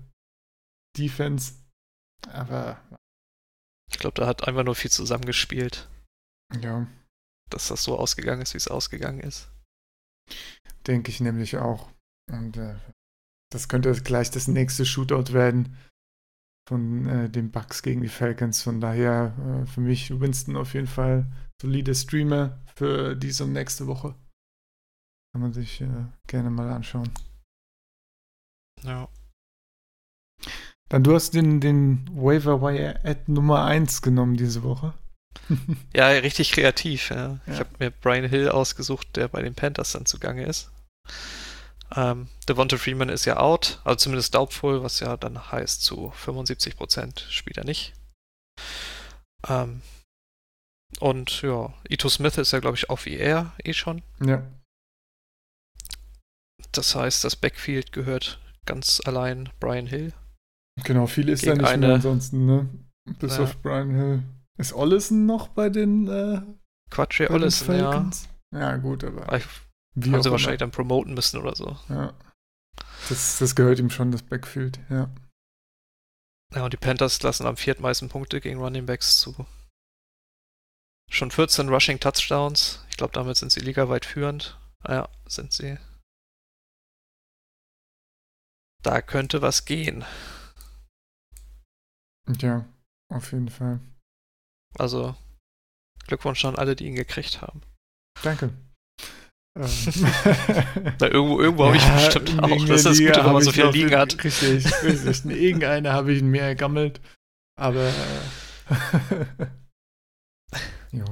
Defense. 0.96 1.54
Aber 2.28 2.80
ich 3.90 3.98
glaube, 3.98 4.20
da 4.20 4.26
hat 4.26 4.46
einfach 4.46 4.64
nur 4.64 4.74
viel 4.74 4.90
zusammengespielt. 4.90 5.88
Ja 6.60 6.86
dass 7.50 7.68
das 7.68 7.82
so 7.82 7.98
ausgegangen 7.98 8.42
ist, 8.42 8.54
wie 8.54 8.58
es 8.58 8.68
ausgegangen 8.68 9.20
ist. 9.20 9.50
Denke 10.86 11.10
ich 11.10 11.20
nämlich 11.20 11.56
auch. 11.56 11.90
Und 12.30 12.56
äh, 12.56 12.74
das 13.52 13.68
könnte 13.68 13.92
gleich 14.02 14.30
das 14.30 14.48
nächste 14.48 14.84
Shootout 14.84 15.32
werden. 15.32 15.76
von 16.68 17.06
äh, 17.06 17.30
den 17.30 17.52
Bucks 17.52 17.82
gegen 17.82 18.02
die 18.02 18.08
Falcons. 18.08 18.62
Von 18.62 18.80
daher 18.80 19.34
äh, 19.38 19.66
für 19.66 19.80
mich 19.80 20.10
Winston 20.20 20.56
auf 20.56 20.74
jeden 20.74 20.88
Fall 20.88 21.30
solide 21.62 21.94
Streamer 21.94 22.58
für 22.74 23.14
diese 23.14 23.44
und 23.44 23.52
nächste 23.52 23.86
Woche. 23.86 24.16
Kann 25.32 25.42
man 25.42 25.52
sich 25.52 25.80
äh, 25.80 26.06
gerne 26.26 26.50
mal 26.50 26.70
anschauen. 26.70 27.10
Ja. 28.82 29.08
Dann 30.88 31.02
du 31.02 31.14
hast 31.14 31.32
den, 31.34 31.60
den 31.60 32.08
Waiver 32.12 32.62
Wire 32.62 33.00
Ad 33.04 33.22
Nummer 33.26 33.64
1 33.64 34.02
genommen 34.02 34.36
diese 34.36 34.62
Woche. 34.62 34.94
ja, 35.94 36.08
richtig 36.08 36.52
kreativ. 36.52 37.10
Ja. 37.10 37.40
Ja. 37.46 37.52
Ich 37.52 37.58
habe 37.58 37.70
mir 37.78 37.90
Brian 37.90 38.28
Hill 38.28 38.48
ausgesucht, 38.48 39.16
der 39.16 39.28
bei 39.28 39.42
den 39.42 39.54
Panthers 39.54 39.92
dann 39.92 40.06
zugange 40.06 40.44
ist. 40.44 40.70
Ähm, 41.94 42.28
Devonta 42.48 42.78
Freeman 42.78 43.08
ist 43.08 43.26
ja 43.26 43.36
out, 43.36 43.80
also 43.84 43.96
zumindest 43.96 44.34
doubtful, 44.34 44.82
was 44.82 44.98
ja 45.00 45.16
dann 45.16 45.52
heißt, 45.52 45.82
zu 45.82 46.12
75% 46.24 47.30
spielt 47.30 47.58
er 47.58 47.64
nicht. 47.64 47.94
Ähm, 49.46 49.82
und 50.98 51.42
ja, 51.42 51.72
Ito 51.88 52.08
Smith 52.08 52.38
ist 52.38 52.52
ja, 52.52 52.60
glaube 52.60 52.76
ich, 52.76 52.90
auf 52.90 53.06
IR 53.06 53.52
eh 53.62 53.72
schon. 53.72 54.02
Ja. 54.20 54.44
Das 56.72 56.94
heißt, 56.94 57.22
das 57.24 57.36
Backfield 57.36 57.92
gehört 57.92 58.40
ganz 58.66 59.00
allein 59.04 59.48
Brian 59.60 59.86
Hill. 59.86 60.12
Genau, 60.84 61.06
viel 61.06 61.28
ist 61.28 61.46
da 61.46 61.54
nicht 61.54 61.64
eine- 61.66 61.86
mehr 61.86 61.94
ansonsten, 61.96 62.44
ne? 62.46 62.68
Bis 63.18 63.36
Ja. 63.36 63.44
auf 63.44 63.56
Brian 63.62 63.90
Hill. 63.94 64.22
Ist 64.58 64.72
Ollison 64.74 65.26
noch 65.26 65.48
bei 65.48 65.68
den, 65.70 66.08
äh, 66.08 66.42
Quatsch, 66.90 67.20
den 67.20 67.28
Ollison, 67.28 67.76
ja. 67.78 68.10
Ja. 68.52 68.76
gut, 68.76 69.04
aber 69.04 69.34
Ich, 69.36 69.44
wie 69.94 70.10
haben 70.12 70.22
sie 70.22 70.28
immer. 70.28 70.32
wahrscheinlich 70.32 70.58
dann 70.60 70.70
promoten 70.70 71.14
müssen 71.14 71.40
oder 71.40 71.54
so. 71.54 71.76
Ja. 71.88 72.12
Das, 73.08 73.38
das 73.38 73.54
gehört 73.54 73.78
ihm 73.78 73.90
schon, 73.90 74.10
das 74.12 74.22
Backfield, 74.22 74.78
ja. 74.90 75.08
Ja, 76.54 76.64
und 76.64 76.72
die 76.72 76.76
Panthers 76.78 77.22
lassen 77.22 77.46
am 77.46 77.56
viertmeisten 77.56 78.08
Punkte 78.08 78.40
gegen 78.40 78.58
Running 78.60 78.86
Backs 78.86 79.18
zu. 79.20 79.34
Schon 81.10 81.30
14 81.30 81.68
Rushing 81.68 82.00
Touchdowns. 82.00 82.84
Ich 82.90 82.96
glaube, 82.96 83.12
damit 83.12 83.36
sind 83.36 83.52
sie 83.52 83.60
ligaweit 83.60 84.04
führend. 84.04 84.58
Ah 84.82 84.94
Ja, 84.94 85.08
sind 85.26 85.52
sie. 85.52 85.78
Da 88.86 89.02
könnte 89.02 89.42
was 89.42 89.64
gehen. 89.64 90.04
Ja, 92.38 92.64
auf 93.12 93.32
jeden 93.32 93.48
Fall. 93.48 93.80
Also, 94.78 95.16
Glückwunsch 96.06 96.44
an 96.44 96.54
alle, 96.54 96.76
die 96.76 96.86
ihn 96.86 96.94
gekriegt 96.94 97.42
haben. 97.42 97.62
Danke. 98.22 98.52
Ähm. 99.58 99.70
Na, 101.00 101.08
irgendwo 101.08 101.40
irgendwo 101.40 101.64
habe 101.64 101.78
ich 101.78 101.82
bestimmt 101.82 102.42
auch. 102.42 102.66
Das 102.66 102.80
ist 102.80 102.84
das 102.84 102.98
Gute, 102.98 103.24
wenn 103.24 103.32
man 103.32 103.42
so 103.42 103.52
viele 103.52 103.70
Ligen 103.70 103.96
hat. 103.96 104.22
Richtig, 104.22 104.66
richtig. 104.82 105.24
In 105.24 105.30
irgendeiner 105.30 105.94
habe 105.94 106.12
ich 106.12 106.18
ihn 106.18 106.30
mehr 106.30 106.44
ergammelt. 106.44 107.00
Aber. 107.58 107.88
Äh, 107.88 109.46
ja. 110.98 111.04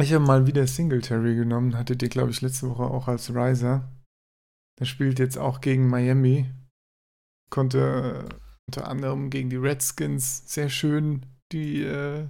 Ich 0.00 0.12
habe 0.12 0.24
mal 0.24 0.48
wieder 0.48 0.66
Singletary 0.66 1.36
genommen. 1.36 1.78
Hattet 1.78 2.02
ihr, 2.02 2.08
glaube 2.08 2.32
ich, 2.32 2.40
letzte 2.40 2.68
Woche 2.68 2.82
auch 2.82 3.06
als 3.06 3.32
Riser. 3.32 3.88
Der 4.80 4.84
spielt 4.84 5.20
jetzt 5.20 5.38
auch 5.38 5.60
gegen 5.60 5.88
Miami. 5.88 6.52
Konnte 7.50 8.28
äh, 8.28 8.34
unter 8.68 8.88
anderem 8.88 9.30
gegen 9.30 9.50
die 9.50 9.56
Redskins 9.56 10.52
sehr 10.52 10.68
schön 10.68 11.26
die, 11.52 11.82
äh, 11.82 12.28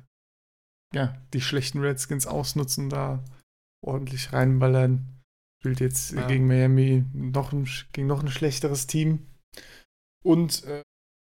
ja, 0.94 1.16
die 1.32 1.40
schlechten 1.40 1.80
Redskins 1.80 2.26
ausnutzen, 2.26 2.90
da 2.90 3.24
ordentlich 3.84 4.32
reinballern. 4.32 5.22
Spielt 5.60 5.80
jetzt 5.80 6.12
äh, 6.12 6.16
Ja. 6.20 6.26
gegen 6.26 6.46
Miami 6.46 7.04
noch 7.12 7.52
ein, 7.52 7.68
gegen 7.92 8.06
noch 8.06 8.22
ein 8.22 8.30
schlechteres 8.30 8.86
Team. 8.86 9.26
Und 10.24 10.64
äh, 10.64 10.82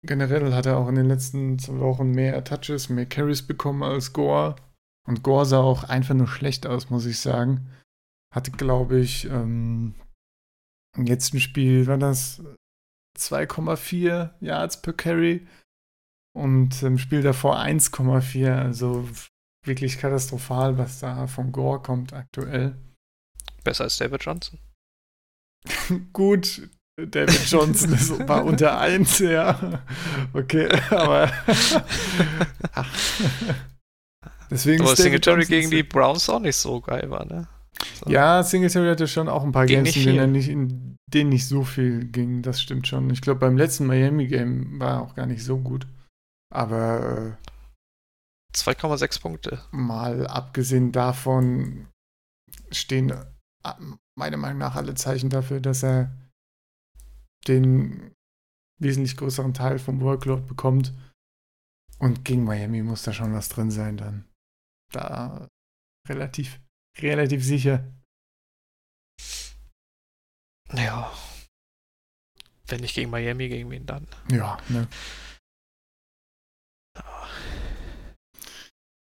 generell 0.06 0.54
hat 0.54 0.66
er 0.66 0.78
auch 0.78 0.88
in 0.88 0.96
den 0.96 1.08
letzten 1.08 1.60
zwei 1.60 1.80
Wochen 1.80 2.12
mehr 2.12 2.44
Touches, 2.44 2.90
mehr 2.90 3.06
Carries 3.06 3.42
bekommen 3.42 3.84
als 3.84 4.14
Gore. 4.14 4.56
Und 5.08 5.24
Gore 5.24 5.46
sah 5.46 5.60
auch 5.60 5.84
einfach 5.84 6.16
nur 6.16 6.28
schlecht 6.28 6.66
aus, 6.66 6.90
muss 6.90 7.06
ich 7.06 7.20
sagen. 7.20 7.70
Hatte, 8.34 8.52
glaube 8.52 9.00
ich, 9.00 9.26
ähm, 9.26 9.96
im 10.96 11.06
letzten 11.06 11.40
Spiel 11.40 11.88
war 11.88 11.98
das 11.98 12.42
2,4 13.18 14.32
Yards 14.40 14.82
per 14.82 14.94
Carry 14.94 15.48
und 16.36 16.82
im 16.84 16.98
Spiel 16.98 17.22
davor 17.22 17.58
1,4. 17.58 18.54
Also 18.56 19.08
wirklich 19.66 19.98
katastrophal, 19.98 20.78
was 20.78 21.00
da 21.00 21.28
von 21.28 21.52
Gore 21.52 21.82
kommt 21.82 22.14
aktuell. 22.14 22.76
Besser 23.64 23.86
als 23.86 23.98
David 23.98 24.24
Johnson. 24.24 24.60
Gut, 26.14 26.70
David 26.98 27.50
Johnson 27.50 27.94
ist, 27.94 28.12
war 28.28 28.46
unter 28.46 28.80
1, 28.80 29.20
ja. 29.20 29.84
Okay, 30.34 30.70
aber. 30.90 31.32
Deswegen 34.50 34.84
Aber 34.84 34.96
Singletary 34.96 35.46
gegen 35.46 35.72
die 35.72 35.84
Browns 35.84 36.30
auch 36.30 36.40
nicht 36.40 36.58
so 36.58 36.82
geil 36.82 37.10
war, 37.10 37.26
ne? 37.26 37.48
So. 37.96 38.10
Ja, 38.10 38.44
Singletary 38.44 38.90
hatte 38.90 39.08
schon 39.08 39.30
auch 39.30 39.44
ein 39.44 39.52
paar 39.52 39.66
Ging 39.66 39.84
Games, 39.84 39.96
in 39.96 40.04
denen, 40.04 40.20
er 40.20 40.28
nicht, 40.28 40.50
in 40.50 40.98
denen 41.14 41.30
nicht 41.30 41.48
so 41.48 41.64
viel 41.64 42.06
ging. 42.06 42.42
Das 42.42 42.62
stimmt 42.62 42.88
schon. 42.88 43.10
Ich 43.10 43.22
glaube, 43.22 43.40
beim 43.40 43.58
letzten 43.58 43.86
Miami-Game 43.86 44.80
war 44.80 44.92
er 44.92 45.02
auch 45.02 45.16
gar 45.16 45.26
nicht 45.26 45.44
so 45.44 45.58
gut. 45.58 45.88
Aber 46.54 47.38
2,6 48.56 49.22
Punkte. 49.22 49.52
äh, 49.52 49.76
mal 49.76 50.28
abgesehen 50.28 50.92
davon 50.92 51.88
stehen 52.72 53.12
äh, 53.12 53.74
meiner 54.18 54.38
Meinung 54.38 54.60
nach 54.60 54.76
alle 54.76 54.94
Zeichen 54.96 55.30
dafür, 55.30 55.60
dass 55.60 55.84
er 55.84 56.12
den 57.48 58.14
wesentlich 58.80 59.18
größeren 59.18 59.54
Teil 59.54 59.80
vom 59.80 60.02
Workload 60.02 60.44
bekommt. 60.44 60.94
Und 62.00 62.26
gegen 62.26 62.44
Miami 62.44 62.84
muss 62.84 63.04
da 63.04 63.14
schon 63.14 63.34
was 63.34 63.50
drin 63.50 63.72
sein 63.72 63.98
dann. 63.98 64.26
Da 64.92 65.48
relativ, 66.08 66.60
relativ 67.00 67.44
sicher. 67.44 67.84
Ja. 70.74 71.12
Wenn 72.68 72.82
nicht 72.82 72.96
gegen 72.96 73.10
Miami, 73.12 73.50
gegen 73.50 73.70
wen 73.70 73.86
dann? 73.86 74.08
Ja, 74.32 74.58
ne. 74.70 74.88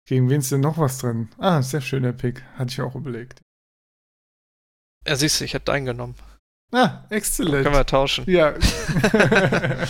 Gegen 0.08 0.30
wen 0.30 0.42
ist 0.42 0.52
denn 0.52 0.62
noch 0.62 0.78
was 0.78 0.98
drin? 0.98 1.30
Ah, 1.38 1.62
sehr 1.62 1.80
schöner 1.80 2.12
Pick. 2.12 2.44
Hatte 2.58 2.72
ich 2.72 2.82
auch 2.82 2.96
überlegt. 2.96 3.42
Ja, 5.08 5.16
siehst 5.16 5.40
du, 5.40 5.46
ich 5.46 5.54
hätte 5.54 5.66
deinen 5.66 5.86
genommen. 5.86 6.16
Ah, 6.74 7.06
exzellent. 7.10 7.64
Können 7.64 7.76
wir 7.76 7.86
tauschen. 7.86 8.30
Ja. 8.30 8.56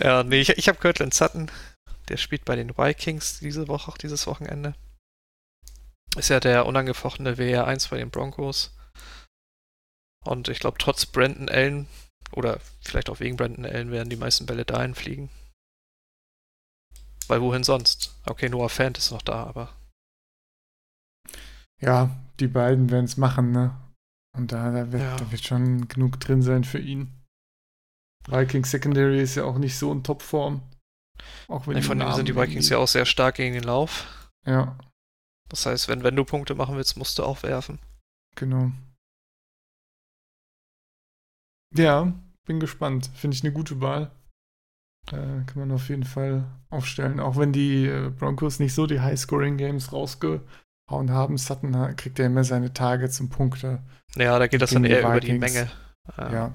Ja, 0.00 0.22
nee, 0.22 0.40
ich, 0.40 0.50
ich 0.50 0.68
habe 0.68 0.78
Kirtland 0.78 1.14
Sutton. 1.14 1.50
Der 2.08 2.16
spielt 2.16 2.44
bei 2.44 2.56
den 2.56 2.76
Vikings 2.76 3.40
diese 3.40 3.68
Woche, 3.68 3.90
auch 3.90 3.98
dieses 3.98 4.26
Wochenende. 4.26 4.74
Ist 6.16 6.28
ja 6.28 6.40
der 6.40 6.66
unangefochtene 6.66 7.34
WR1 7.36 7.90
bei 7.90 7.98
den 7.98 8.10
Broncos. 8.10 8.76
Und 10.24 10.48
ich 10.48 10.60
glaube, 10.60 10.78
trotz 10.78 11.06
Brandon 11.06 11.48
Allen, 11.48 11.88
oder 12.32 12.60
vielleicht 12.82 13.10
auch 13.10 13.20
wegen 13.20 13.36
Brandon 13.36 13.64
Allen, 13.66 13.90
werden 13.90 14.10
die 14.10 14.16
meisten 14.16 14.46
Bälle 14.46 14.64
dahin 14.64 14.94
fliegen. 14.94 15.30
Weil 17.28 17.40
wohin 17.40 17.64
sonst? 17.64 18.14
Okay, 18.26 18.48
Noah 18.48 18.68
Fant 18.68 18.98
ist 18.98 19.10
noch 19.10 19.22
da, 19.22 19.44
aber 19.44 19.74
ja, 21.80 22.10
die 22.38 22.46
beiden 22.46 22.90
werden 22.90 23.06
es 23.06 23.16
machen, 23.16 23.50
ne? 23.50 23.76
Und 24.36 24.52
da, 24.52 24.70
da, 24.70 24.92
wird, 24.92 25.02
Ja. 25.02 25.16
da 25.16 25.30
wird 25.30 25.44
schon 25.44 25.88
genug 25.88 26.20
drin 26.20 26.40
sein 26.40 26.64
für 26.64 26.78
ihn. 26.78 27.12
Vikings 28.28 28.70
Secondary 28.70 29.20
ist 29.20 29.34
ja 29.34 29.44
auch 29.44 29.58
nicht 29.58 29.76
so 29.76 29.90
in 29.92 30.04
Topform. 30.04 30.62
Auch 31.48 31.66
wenn 31.66 31.74
nee, 31.74 31.82
von 31.82 31.98
denen 31.98 32.14
sind 32.14 32.28
die 32.28 32.36
Vikings 32.36 32.68
ja 32.68 32.78
auch 32.78 32.86
sehr 32.88 33.04
stark 33.04 33.34
gegen 33.34 33.54
den 33.54 33.64
Lauf. 33.64 34.30
Ja, 34.46 34.78
Das 35.48 35.66
heißt, 35.66 35.88
wenn, 35.88 36.02
wenn 36.02 36.16
du 36.16 36.24
Punkte 36.24 36.54
machen 36.54 36.76
willst, 36.76 36.96
musst 36.96 37.18
du 37.18 37.24
auch 37.24 37.42
werfen. 37.42 37.78
genau. 38.36 38.72
Ja, 41.74 42.12
bin 42.46 42.60
gespannt. 42.60 43.10
Finde 43.14 43.34
ich 43.36 43.42
eine 43.44 43.52
gute 43.52 43.80
Wahl. 43.80 44.10
Äh, 45.08 45.44
kann 45.46 45.54
man 45.56 45.72
auf 45.72 45.88
jeden 45.88 46.04
Fall 46.04 46.44
aufstellen. 46.68 47.18
Auch 47.18 47.36
wenn 47.38 47.52
die 47.52 47.86
äh, 47.86 48.10
Broncos 48.10 48.58
nicht 48.58 48.74
so 48.74 48.86
die 48.86 49.00
High-Scoring-Games 49.00 49.90
rausgehauen 49.92 51.10
haben. 51.10 51.38
Sutton 51.38 51.72
kriegt 51.96 52.18
ja 52.18 52.26
immer 52.26 52.44
seine 52.44 52.72
Targets 52.74 53.20
und 53.20 53.30
Punkte. 53.30 53.82
Ja, 54.16 54.38
da 54.38 54.46
geht 54.48 54.60
das 54.60 54.70
dann 54.70 54.84
eher 54.84 55.00
über 55.00 55.20
die 55.20 55.28
Vikings. 55.28 55.54
Menge. 55.54 55.70
Äh, 56.18 56.32
Ja. 56.34 56.54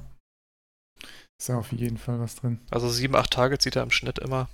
Ist 1.39 1.49
ja 1.49 1.57
auf 1.57 1.71
jeden 1.71 1.97
Fall 1.97 2.19
was 2.19 2.35
drin. 2.35 2.61
Also 2.71 2.89
7, 2.89 3.15
8 3.15 3.31
Targets 3.31 3.63
sieht 3.63 3.75
er 3.75 3.83
im 3.83 3.91
Schnitt 3.91 4.19
immer. 4.19 4.49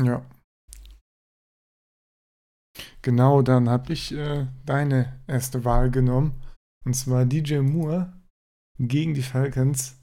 Ja. 0.00 0.24
Genau, 3.02 3.42
dann 3.42 3.68
habe 3.68 3.92
ich 3.92 4.12
äh, 4.12 4.46
deine 4.64 5.20
erste 5.26 5.64
Wahl 5.64 5.90
genommen. 5.90 6.40
Und 6.84 6.94
zwar 6.94 7.24
DJ 7.24 7.58
Moore 7.58 8.12
gegen 8.78 9.14
die 9.14 9.22
Falcons. 9.22 10.00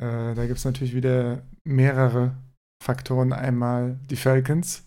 Äh, 0.00 0.34
da 0.34 0.46
gibt 0.46 0.58
es 0.58 0.64
natürlich 0.64 0.94
wieder 0.94 1.42
mehrere 1.64 2.36
Faktoren. 2.82 3.32
Einmal 3.32 3.98
die 4.10 4.16
Falcons, 4.16 4.86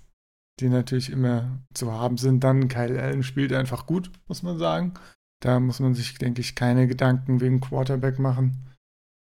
die 0.60 0.70
natürlich 0.70 1.10
immer 1.10 1.64
zu 1.74 1.92
haben 1.92 2.18
sind. 2.18 2.44
Dann 2.44 2.68
Kyle 2.68 3.02
Allen 3.02 3.24
spielt 3.24 3.54
einfach 3.54 3.86
gut, 3.86 4.12
muss 4.28 4.44
man 4.44 4.58
sagen. 4.58 4.94
Da 5.42 5.60
muss 5.60 5.80
man 5.80 5.94
sich, 5.94 6.18
denke 6.18 6.42
ich, 6.42 6.56
keine 6.56 6.88
Gedanken 6.88 7.42
wegen 7.42 7.60
Quarterback 7.60 8.18
machen. 8.18 8.70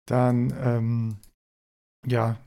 Dann 0.07 0.53
ähm, 0.59 1.17
ja, 2.05 2.37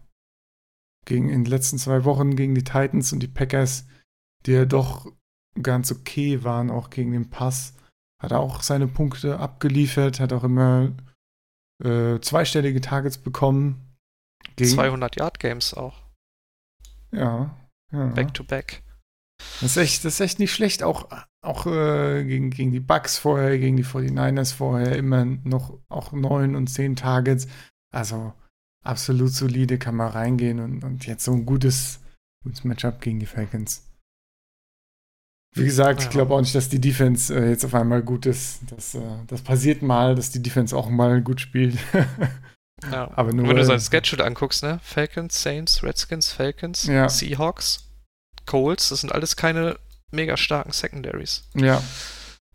gegen 1.07 1.29
in 1.29 1.44
den 1.44 1.51
letzten 1.51 1.79
zwei 1.79 2.05
Wochen 2.05 2.37
gegen 2.37 2.55
die 2.55 2.64
Titans 2.64 3.12
und 3.12 3.20
die 3.20 3.29
Packers, 3.29 3.87
die 4.47 4.53
ja 4.53 4.64
doch 4.64 5.11
ganz 5.62 5.93
okay 5.93 6.45
waren, 6.45 6.71
auch 6.71 6.90
gegen 6.90 7.12
den 7.12 7.31
Pass, 7.31 7.75
hat 8.23 8.33
er 8.33 8.40
auch 8.40 8.62
seine 8.62 8.88
Punkte 8.88 9.38
abgeliefert, 9.38 10.21
hat 10.21 10.33
auch 10.33 10.45
immer 10.45 10.93
äh, 11.83 12.21
zweistellige 12.21 12.81
Targets 12.81 13.19
bekommen. 13.19 13.97
200 14.59 15.17
Yard 15.17 15.40
Games 15.40 15.75
auch. 15.75 16.03
Ja, 17.12 17.57
ja. 17.93 18.07
Back 18.07 18.35
to 18.35 18.45
back. 18.45 18.83
Das 19.61 19.73
ist 19.73 19.77
echt, 19.77 20.05
das 20.05 20.14
ist 20.14 20.21
echt 20.21 20.38
nicht 20.38 20.53
schlecht. 20.53 20.83
Auch, 20.83 21.09
auch 21.43 21.67
äh, 21.67 22.25
gegen, 22.25 22.51
gegen 22.51 22.73
die 22.73 22.81
Bucks 22.81 23.19
vorher, 23.19 23.59
gegen 23.59 23.77
die 23.77 23.85
49ers 23.85 24.55
vorher 24.55 24.97
immer 24.97 25.25
noch 25.25 25.79
auch 25.88 26.12
neun 26.12 26.57
und 26.57 26.69
zehn 26.69 26.97
Targets. 26.97 27.47
Also 27.93 28.33
absolut 28.85 29.33
solide, 29.33 29.79
kann 29.79 29.97
man 29.97 30.09
reingehen 30.09 30.61
und, 30.61 30.85
und 30.85 31.07
jetzt 31.07 31.25
so 31.25 31.33
ein 31.33 31.47
gutes, 31.47 32.01
gutes 32.43 32.64
Matchup 32.64 33.01
gegen 33.01 33.19
die 33.19 33.27
Falcons. 33.27 33.83
Wie 35.55 35.64
gesagt, 35.64 36.01
ja. 36.01 36.07
ich 36.07 36.11
glaube 36.11 36.35
auch 36.35 36.40
nicht, 36.40 36.55
dass 36.55 36.69
die 36.69 36.81
Defense 36.81 37.33
äh, 37.33 37.51
jetzt 37.51 37.64
auf 37.64 37.75
einmal 37.75 38.03
gut 38.03 38.27
ist. 38.27 38.61
Das, 38.71 38.95
äh, 38.95 39.01
das 39.29 39.40
passiert 39.40 39.83
mal, 39.83 40.17
dass 40.17 40.31
die 40.31 40.43
Defense 40.43 40.77
auch 40.77 40.88
mal 40.88 41.23
gut 41.23 41.40
spielt. 41.40 41.79
ja. 42.90 43.11
Aber 43.14 43.33
nur, 43.33 43.49
wenn 43.49 43.57
du 43.57 43.64
sein 43.64 43.81
Schedule 43.81 44.25
anguckst, 44.25 44.64
ne? 44.64 44.81
Falcons, 44.83 45.40
Saints, 45.40 45.83
Redskins, 45.85 46.33
Falcons, 46.33 46.87
ja. 46.87 47.09
Seahawks, 47.09 47.88
Colts, 48.47 48.88
das 48.88 49.03
sind 49.03 49.12
alles 49.12 49.37
keine 49.37 49.79
mega 50.11 50.37
starken 50.37 50.73
Secondaries. 50.73 51.45
Ja. 51.55 51.81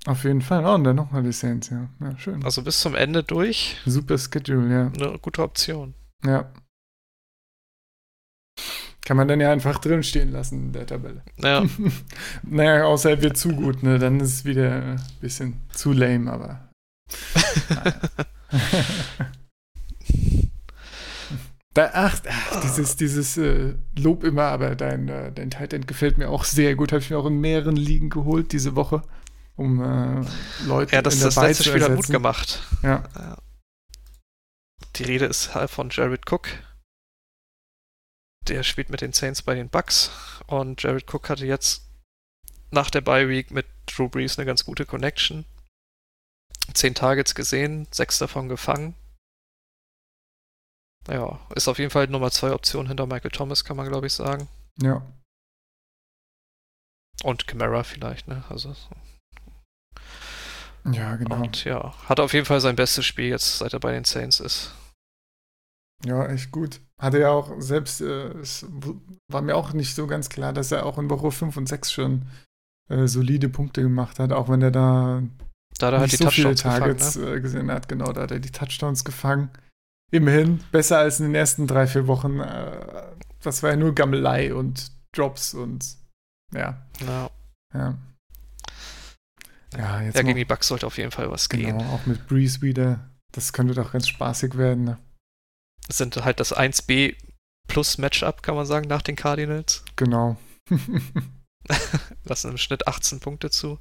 Auf 0.06 0.24
jeden 0.26 0.42
Fall. 0.42 0.66
Oh, 0.66 0.76
und 0.76 0.84
dann 0.84 0.96
nochmal 0.96 1.24
die 1.24 1.32
Saints, 1.32 1.70
ja. 1.70 1.90
Ja, 2.02 2.18
schön. 2.18 2.44
Also 2.44 2.64
bis 2.64 2.82
zum 2.82 2.96
Ende 2.96 3.24
durch. 3.24 3.78
Super 3.86 4.18
Schedule, 4.18 4.74
ja. 4.74 4.88
Eine 4.88 5.20
gute 5.20 5.42
Option. 5.42 5.94
Ja. 6.26 6.52
Kann 9.10 9.18
man 9.18 9.28
dann 9.28 9.42
ja 9.42 9.52
einfach 9.52 9.80
drinstehen 9.80 10.32
lassen 10.32 10.68
in 10.68 10.72
der 10.72 10.86
Tabelle. 10.86 11.24
Ja. 11.38 11.66
naja, 12.44 12.84
außer 12.84 13.10
er 13.10 13.24
wird 13.24 13.38
zu 13.38 13.50
gut, 13.56 13.82
ne? 13.82 13.98
Dann 13.98 14.20
ist 14.20 14.32
es 14.32 14.46
wieder 14.46 14.72
ein 14.72 15.02
bisschen 15.20 15.60
zu 15.74 15.94
lame, 15.94 16.32
aber. 16.32 16.70
da, 21.74 21.90
ach, 21.92 22.20
ach, 22.30 22.62
dieses, 22.62 22.98
dieses 22.98 23.36
äh, 23.40 23.74
Lob 23.98 24.24
immer, 24.24 24.44
aber 24.44 24.76
dein, 24.76 25.10
äh, 25.10 25.32
dein 25.32 25.50
Titan 25.50 25.88
gefällt 25.88 26.20
mir 26.20 26.30
auch 26.30 26.44
sehr 26.44 26.76
gut. 26.76 26.92
Habe 26.92 27.02
ich 27.02 27.10
mir 27.10 27.18
auch 27.18 27.26
in 27.26 27.42
mehreren 27.42 27.78
Ligen 27.78 28.12
geholt 28.12 28.52
diese 28.52 28.76
Woche, 28.76 29.02
um 29.56 29.82
äh, 29.82 30.24
Leute 30.68 30.96
Ja, 30.96 31.02
das 31.02 31.16
ist 31.16 31.24
das 31.24 31.36
letzte 31.38 31.64
Spiel 31.64 31.82
hat 31.84 31.96
gut 31.96 32.10
gemacht. 32.10 32.62
Ja. 32.84 33.06
Die 34.98 35.04
Rede 35.04 35.26
ist 35.26 35.56
halt 35.56 35.72
von 35.72 35.90
Jared 35.90 36.32
Cook, 36.32 36.50
der 38.48 38.64
spielt 38.64 38.90
mit 38.90 39.02
den 39.02 39.14
Saints 39.14 39.42
bei 39.42 39.56
den 39.56 39.70
Bucks 39.70 40.12
und 40.48 40.82
Jared 40.82 41.12
Cook 41.14 41.30
hatte 41.30 41.46
jetzt 41.46 41.84
nach 42.72 42.90
der 42.90 43.02
Bye 43.02 43.30
Week 43.30 43.52
mit 43.52 43.66
Drew 43.86 44.10
Brees 44.10 44.38
eine 44.38 44.46
ganz 44.46 44.66
gute 44.66 44.86
Connection. 44.86 45.46
Zehn 46.74 46.96
Targets 46.96 47.36
gesehen, 47.36 47.88
sechs 47.92 48.20
davon 48.20 48.48
gefangen. 48.48 48.96
Ja, 51.08 51.40
ist 51.56 51.68
auf 51.68 51.80
jeden 51.80 51.90
Fall 51.90 52.08
Nummer 52.08 52.30
zwei 52.30 52.52
Option 52.52 52.88
hinter 52.88 53.08
Michael 53.08 53.32
Thomas, 53.32 53.64
kann 53.64 53.78
man 53.78 53.88
glaube 53.88 54.08
ich 54.08 54.14
sagen. 54.14 54.48
Ja. 54.82 55.02
Und 57.24 57.48
Camara 57.48 57.84
vielleicht, 57.84 58.28
ne? 58.28 58.44
Also. 58.50 58.76
Ja, 60.86 61.16
genau. 61.16 61.36
Und 61.36 61.66
ja, 61.66 61.94
hat 62.08 62.20
auf 62.20 62.34
jeden 62.34 62.46
Fall 62.46 62.62
sein 62.62 62.76
bestes 62.76 63.06
Spiel 63.06 63.30
jetzt, 63.30 63.58
seit 63.58 63.74
er 63.74 63.80
bei 63.80 63.92
den 63.92 64.06
Saints 64.06 64.40
ist. 64.40 64.74
Ja, 66.06 66.26
echt 66.28 66.52
gut. 66.52 66.82
Hatte 67.00 67.20
ja 67.20 67.30
auch 67.30 67.60
selbst, 67.60 68.02
äh, 68.02 68.30
es 68.40 68.66
war 69.32 69.42
mir 69.42 69.56
auch 69.56 69.74
nicht 69.74 69.96
so 69.96 70.08
ganz 70.08 70.30
klar, 70.30 70.54
dass 70.54 70.72
er 70.72 70.86
auch 70.86 70.98
in 70.98 71.10
Woche 71.10 71.32
5 71.32 71.56
und 71.58 71.68
6 71.68 71.92
schon 71.92 72.26
äh, 72.90 73.08
solide 73.08 73.50
Punkte 73.50 73.82
gemacht 73.82 74.20
hat, 74.20 74.32
auch 74.32 74.50
wenn 74.50 74.62
er 74.62 74.72
da, 74.72 75.24
da 75.78 75.88
hat 75.88 75.94
er 75.94 76.00
halt 76.00 76.12
nicht 76.12 76.22
halt 76.22 76.32
so 76.32 76.36
viele 76.42 76.56
Targets 76.56 77.14
gefangen, 77.14 77.32
ne? 77.32 77.38
äh, 77.38 77.42
gesehen 77.42 77.72
hat. 77.72 77.90
Genau, 77.90 78.12
da 78.12 78.22
hat 78.22 78.32
er 78.32 78.40
die 78.40 78.52
Touchdowns 78.52 79.04
gefangen. 79.04 79.50
Immerhin 80.12 80.60
besser 80.72 81.00
als 81.00 81.20
in 81.20 81.28
den 81.28 81.36
ersten 81.36 81.68
drei, 81.68 81.86
vier 81.86 82.08
Wochen. 82.08 82.40
Äh, 82.40 83.04
das 83.42 83.62
war 83.64 83.72
ja 83.72 83.76
nur 83.76 83.94
Gammelei 83.94 84.54
und 84.54 84.92
Drops 85.14 85.54
und 85.54 85.98
ja. 86.54 86.86
Ja. 87.06 87.30
Ja, 87.74 87.98
ja, 89.78 90.02
jetzt 90.02 90.16
ja 90.16 90.24
gegen 90.24 90.38
die 90.38 90.46
Bugs 90.46 90.68
sollte 90.68 90.88
auf 90.88 90.98
jeden 90.98 91.12
Fall 91.12 91.30
was 91.30 91.48
genau, 91.50 91.64
gehen. 91.64 91.78
Genau, 91.78 91.92
auch 91.92 92.06
mit 92.06 92.28
Breeze 92.28 92.62
wieder. 92.62 93.12
Das 93.32 93.54
könnte 93.54 93.76
doch 93.76 93.92
ganz 93.92 94.08
spaßig 94.08 94.58
werden. 94.58 94.86
Ne? 94.86 94.98
Das 95.90 95.98
sind 95.98 96.24
halt 96.24 96.40
das 96.40 96.56
1B 96.56 97.18
plus 97.68 97.98
Matchup, 97.98 98.44
kann 98.44 98.56
man 98.56 98.68
sagen, 98.68 98.88
nach 98.88 99.02
den 99.02 99.16
Cardinals. 99.16 99.84
Genau. 99.96 100.38
Lassen 102.24 102.52
im 102.52 102.58
Schnitt 102.58 102.88
18 102.88 103.20
Punkte 103.20 103.50
zu. 103.50 103.80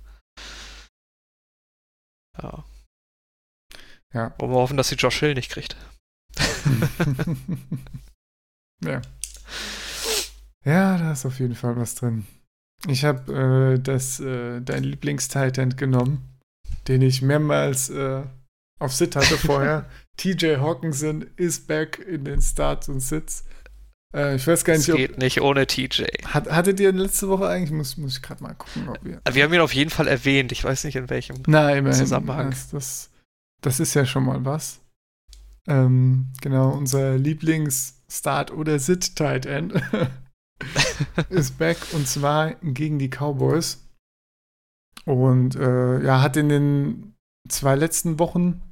Ja. 2.43 2.65
Ja. 4.15 4.35
Wollen 4.39 4.53
wir 4.53 4.57
hoffen, 4.57 4.79
dass 4.79 4.89
sie 4.89 4.95
Josh 4.95 5.21
Hill 5.21 5.35
nicht 5.35 5.51
kriegt. 5.51 5.77
ja. 8.83 9.03
Ja, 10.65 10.97
da 10.99 11.13
ist 11.13 11.27
auf 11.27 11.39
jeden 11.39 11.55
Fall 11.55 11.77
was 11.77 11.95
drin. 11.95 12.27
Ich 12.87 13.05
habe 13.05 13.75
äh, 13.77 13.79
das 13.79 14.19
äh, 14.21 14.61
dein 14.63 14.85
Lieblings-Titan 14.85 15.77
genommen, 15.77 16.39
den 16.89 17.03
ich 17.03 17.21
mehrmals 17.21 17.91
äh, 17.91 18.23
auf 18.81 18.95
Sit 18.95 19.15
hatte 19.15 19.37
vorher. 19.37 19.89
TJ 20.19 20.57
Hawkinson 20.57 21.27
ist 21.37 21.67
back 21.67 21.99
in 22.01 22.25
den 22.25 22.43
Starts 22.43 22.89
und 22.89 23.01
Sits. 23.01 23.45
Äh, 24.15 24.37
ich 24.37 24.47
weiß 24.47 24.65
gar 24.65 24.77
nicht, 24.77 24.89
es 24.89 24.95
geht 24.95 25.13
ob, 25.13 25.19
nicht 25.19 25.41
ohne 25.41 25.67
TJ. 25.67 26.05
Hat, 26.27 26.51
hattet 26.51 26.81
ihr 26.81 26.93
letzte 26.93 27.29
Woche 27.29 27.49
eigentlich? 27.49 27.71
Muss, 27.71 27.97
muss 27.97 28.17
ich 28.17 28.23
gerade 28.23 28.43
mal 28.43 28.55
gucken, 28.55 28.89
ob 28.89 29.03
wir. 29.05 29.23
Wir 29.31 29.45
haben 29.45 29.55
ihn 29.55 29.61
auf 29.61 29.75
jeden 29.75 29.91
Fall 29.91 30.09
erwähnt. 30.09 30.53
Ich 30.53 30.65
weiß 30.65 30.85
nicht 30.85 30.97
in 30.97 31.09
welchem 31.09 31.37
Nein, 31.47 31.79
immerhin, 31.79 31.99
Zusammenhang. 31.99 32.51
Das, 32.51 32.71
das, 32.71 33.11
das, 33.61 33.81
ist 33.81 33.95
ja 33.95 34.05
schon 34.05 34.25
mal 34.25 34.45
was. 34.45 34.81
Ähm, 35.69 36.33
genau, 36.41 36.71
unser 36.71 37.17
Lieblings-Start- 37.17 38.51
oder 38.51 38.79
Sit-Tight 38.79 39.47
End 39.47 39.75
ist 41.29 41.59
back 41.59 41.77
und 41.93 42.09
zwar 42.09 42.55
gegen 42.55 42.99
die 42.99 43.11
Cowboys. 43.11 43.85
Und 45.05 45.55
äh, 45.55 46.03
ja, 46.03 46.23
hat 46.23 46.37
in 46.37 46.49
den 46.49 47.15
zwei 47.49 47.77
letzten 47.77 48.19
Wochen 48.19 48.63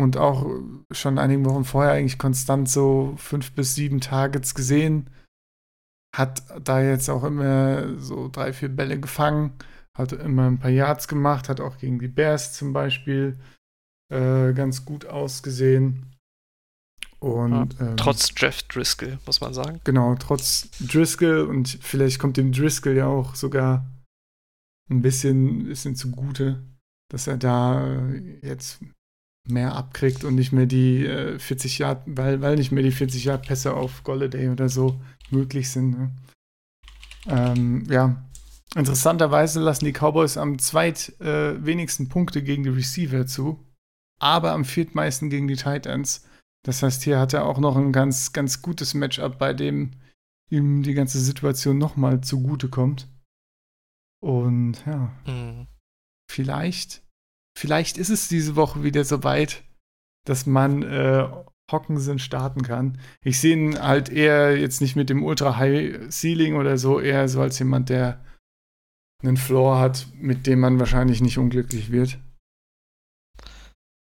und 0.00 0.16
auch 0.16 0.46
schon 0.90 1.18
einigen 1.18 1.44
Wochen 1.44 1.64
vorher 1.64 1.92
eigentlich 1.92 2.18
konstant 2.18 2.68
so 2.68 3.14
fünf 3.16 3.52
bis 3.52 3.74
sieben 3.74 4.00
Targets 4.00 4.54
gesehen. 4.54 5.10
Hat 6.16 6.42
da 6.64 6.80
jetzt 6.82 7.08
auch 7.08 7.22
immer 7.24 7.98
so 7.98 8.28
drei, 8.28 8.52
vier 8.52 8.68
Bälle 8.68 8.98
gefangen, 8.98 9.52
hat 9.96 10.12
immer 10.12 10.46
ein 10.46 10.58
paar 10.58 10.70
Yards 10.70 11.06
gemacht, 11.06 11.48
hat 11.48 11.60
auch 11.60 11.78
gegen 11.78 11.98
die 11.98 12.08
Bears 12.08 12.54
zum 12.54 12.72
Beispiel 12.72 13.38
äh, 14.12 14.52
ganz 14.52 14.84
gut 14.84 15.06
ausgesehen. 15.06 16.06
Und, 17.20 17.78
ja, 17.78 17.88
ähm, 17.88 17.96
trotz 17.96 18.32
Jeff 18.36 18.62
Driscoll, 18.64 19.18
muss 19.26 19.40
man 19.40 19.52
sagen. 19.52 19.80
Genau, 19.84 20.14
trotz 20.14 20.70
Driscoll 20.80 21.42
und 21.42 21.68
vielleicht 21.82 22.18
kommt 22.18 22.38
dem 22.38 22.50
Driscoll 22.50 22.96
ja 22.96 23.06
auch 23.06 23.34
sogar 23.34 23.86
ein 24.90 25.02
bisschen, 25.02 25.64
bisschen 25.64 25.94
zugute, 25.94 26.62
dass 27.10 27.26
er 27.26 27.36
da 27.36 27.98
jetzt 28.42 28.80
mehr 29.48 29.74
abkriegt 29.74 30.24
und 30.24 30.34
nicht 30.34 30.52
mehr 30.52 30.66
die 30.66 31.06
äh, 31.06 31.38
40 31.38 31.78
Yard, 31.78 32.02
weil, 32.06 32.40
weil 32.40 32.56
nicht 32.56 32.72
mehr 32.72 32.82
die 32.82 32.92
40 32.92 33.24
Yard 33.24 33.46
Pässe 33.46 33.74
auf 33.74 34.04
Golladay 34.04 34.48
oder 34.50 34.68
so 34.68 35.00
möglich 35.30 35.70
sind. 35.70 35.98
Ne? 35.98 36.10
Ähm, 37.26 37.84
ja, 37.88 38.22
interessanterweise 38.74 39.60
lassen 39.60 39.84
die 39.84 39.92
Cowboys 39.92 40.36
am 40.36 40.58
zweitwenigsten 40.58 42.06
äh, 42.06 42.08
Punkte 42.08 42.42
gegen 42.42 42.62
die 42.64 42.70
Receiver 42.70 43.26
zu, 43.26 43.64
aber 44.20 44.52
am 44.52 44.64
viertmeisten 44.64 45.30
gegen 45.30 45.48
die 45.48 45.56
Tight 45.56 45.86
Ends. 45.86 46.26
Das 46.64 46.82
heißt, 46.82 47.02
hier 47.02 47.18
hat 47.18 47.32
er 47.32 47.46
auch 47.46 47.58
noch 47.58 47.76
ein 47.76 47.92
ganz, 47.92 48.32
ganz 48.32 48.60
gutes 48.60 48.94
Matchup, 48.94 49.38
bei 49.38 49.54
dem 49.54 49.92
ihm 50.50 50.82
die 50.82 50.94
ganze 50.94 51.18
Situation 51.20 51.78
nochmal 51.78 52.20
zugute 52.20 52.68
kommt. 52.68 53.08
Und 54.22 54.84
ja, 54.84 55.12
mhm. 55.26 55.66
vielleicht 56.30 57.02
vielleicht 57.60 57.98
ist 57.98 58.08
es 58.08 58.28
diese 58.28 58.56
Woche 58.56 58.82
wieder 58.82 59.04
so 59.04 59.22
weit, 59.22 59.62
dass 60.26 60.46
man 60.46 60.82
äh, 60.82 61.28
Hockensen 61.70 62.18
starten 62.18 62.62
kann. 62.62 62.98
Ich 63.22 63.38
sehe 63.38 63.54
ihn 63.54 63.78
halt 63.80 64.08
eher 64.08 64.56
jetzt 64.56 64.80
nicht 64.80 64.96
mit 64.96 65.10
dem 65.10 65.22
Ultra 65.22 65.56
High 65.56 66.10
Ceiling 66.10 66.56
oder 66.56 66.78
so, 66.78 67.00
eher 67.00 67.28
so 67.28 67.42
als 67.42 67.58
jemand, 67.58 67.90
der 67.90 68.24
einen 69.22 69.36
Floor 69.36 69.78
hat, 69.78 70.06
mit 70.14 70.46
dem 70.46 70.60
man 70.60 70.80
wahrscheinlich 70.80 71.20
nicht 71.20 71.36
unglücklich 71.38 71.92
wird. 71.92 72.18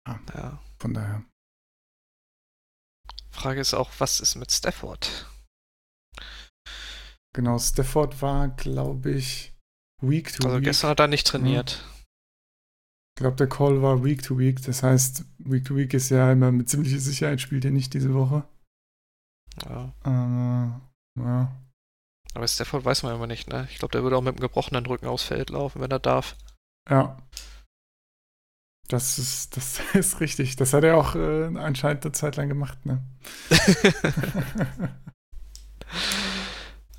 Ah, 0.07 0.19
ja. 0.35 0.61
Von 0.81 0.93
daher. 0.93 1.25
Frage 3.31 3.61
ist 3.61 3.73
auch, 3.73 3.91
was 3.99 4.21
ist 4.21 4.35
mit 4.35 4.51
Stafford? 4.51 5.31
Genau, 7.35 7.59
Stafford 7.59 8.21
war, 8.21 8.49
glaube 8.49 9.13
ich, 9.13 9.55
Week 10.03 10.33
to 10.33 10.45
Also 10.47 10.59
Week. 10.59 10.65
gestern 10.65 10.91
hat 10.91 11.01
er 11.01 11.09
nicht 11.09 11.27
trainiert. 11.27 11.85
Ich 13.17 13.21
glaube, 13.21 13.37
der 13.37 13.49
Call 13.49 13.81
war 13.81 14.03
Week 14.03 14.23
to 14.25 14.37
Week. 14.37 14.61
Das 14.63 14.83
heißt, 14.83 15.25
Week 15.39 15.65
to 15.65 15.77
Week 15.77 15.95
ist 15.95 16.09
ja 16.09 16.33
immer 16.33 16.51
mit 16.51 16.69
ziemlicher 16.69 16.99
Sicherheit 16.99 17.41
spielt 17.41 17.65
er 17.65 17.71
nicht 17.71 17.95
diese 17.95 18.13
Woche. 18.13 18.43
Ja. 19.65 19.95
Äh, 20.05 21.21
ja. 21.21 21.53
Aber 22.35 22.49
Stafford 22.49 22.85
weiß 22.85 23.05
man 23.05 23.15
immer 23.15 23.29
nicht, 23.29 23.49
ne? 23.49 23.69
Ich 23.71 23.79
glaube, 23.79 23.93
der 23.93 24.03
würde 24.03 24.17
auch 24.17 24.21
mit 24.21 24.35
einem 24.35 24.41
gebrochenen 24.41 24.85
Rücken 24.87 25.07
aufs 25.07 25.23
Feld 25.23 25.51
laufen, 25.51 25.81
wenn 25.81 25.93
er 25.93 26.01
darf. 26.01 26.37
Ja. 26.91 27.17
Das 28.89 29.21
ist, 29.21 29.57
das 29.57 29.81
ist 29.95 30.19
richtig. 30.19 30.57
Das 30.57 30.73
hat 30.73 30.83
er 30.83 30.97
auch 30.97 31.15
äh, 31.15 31.57
anscheinend 31.57 32.05
eine 32.05 32.11
Zeit 32.13 32.35
lang 32.35 32.49
gemacht, 32.49 32.85
ne? 32.85 33.01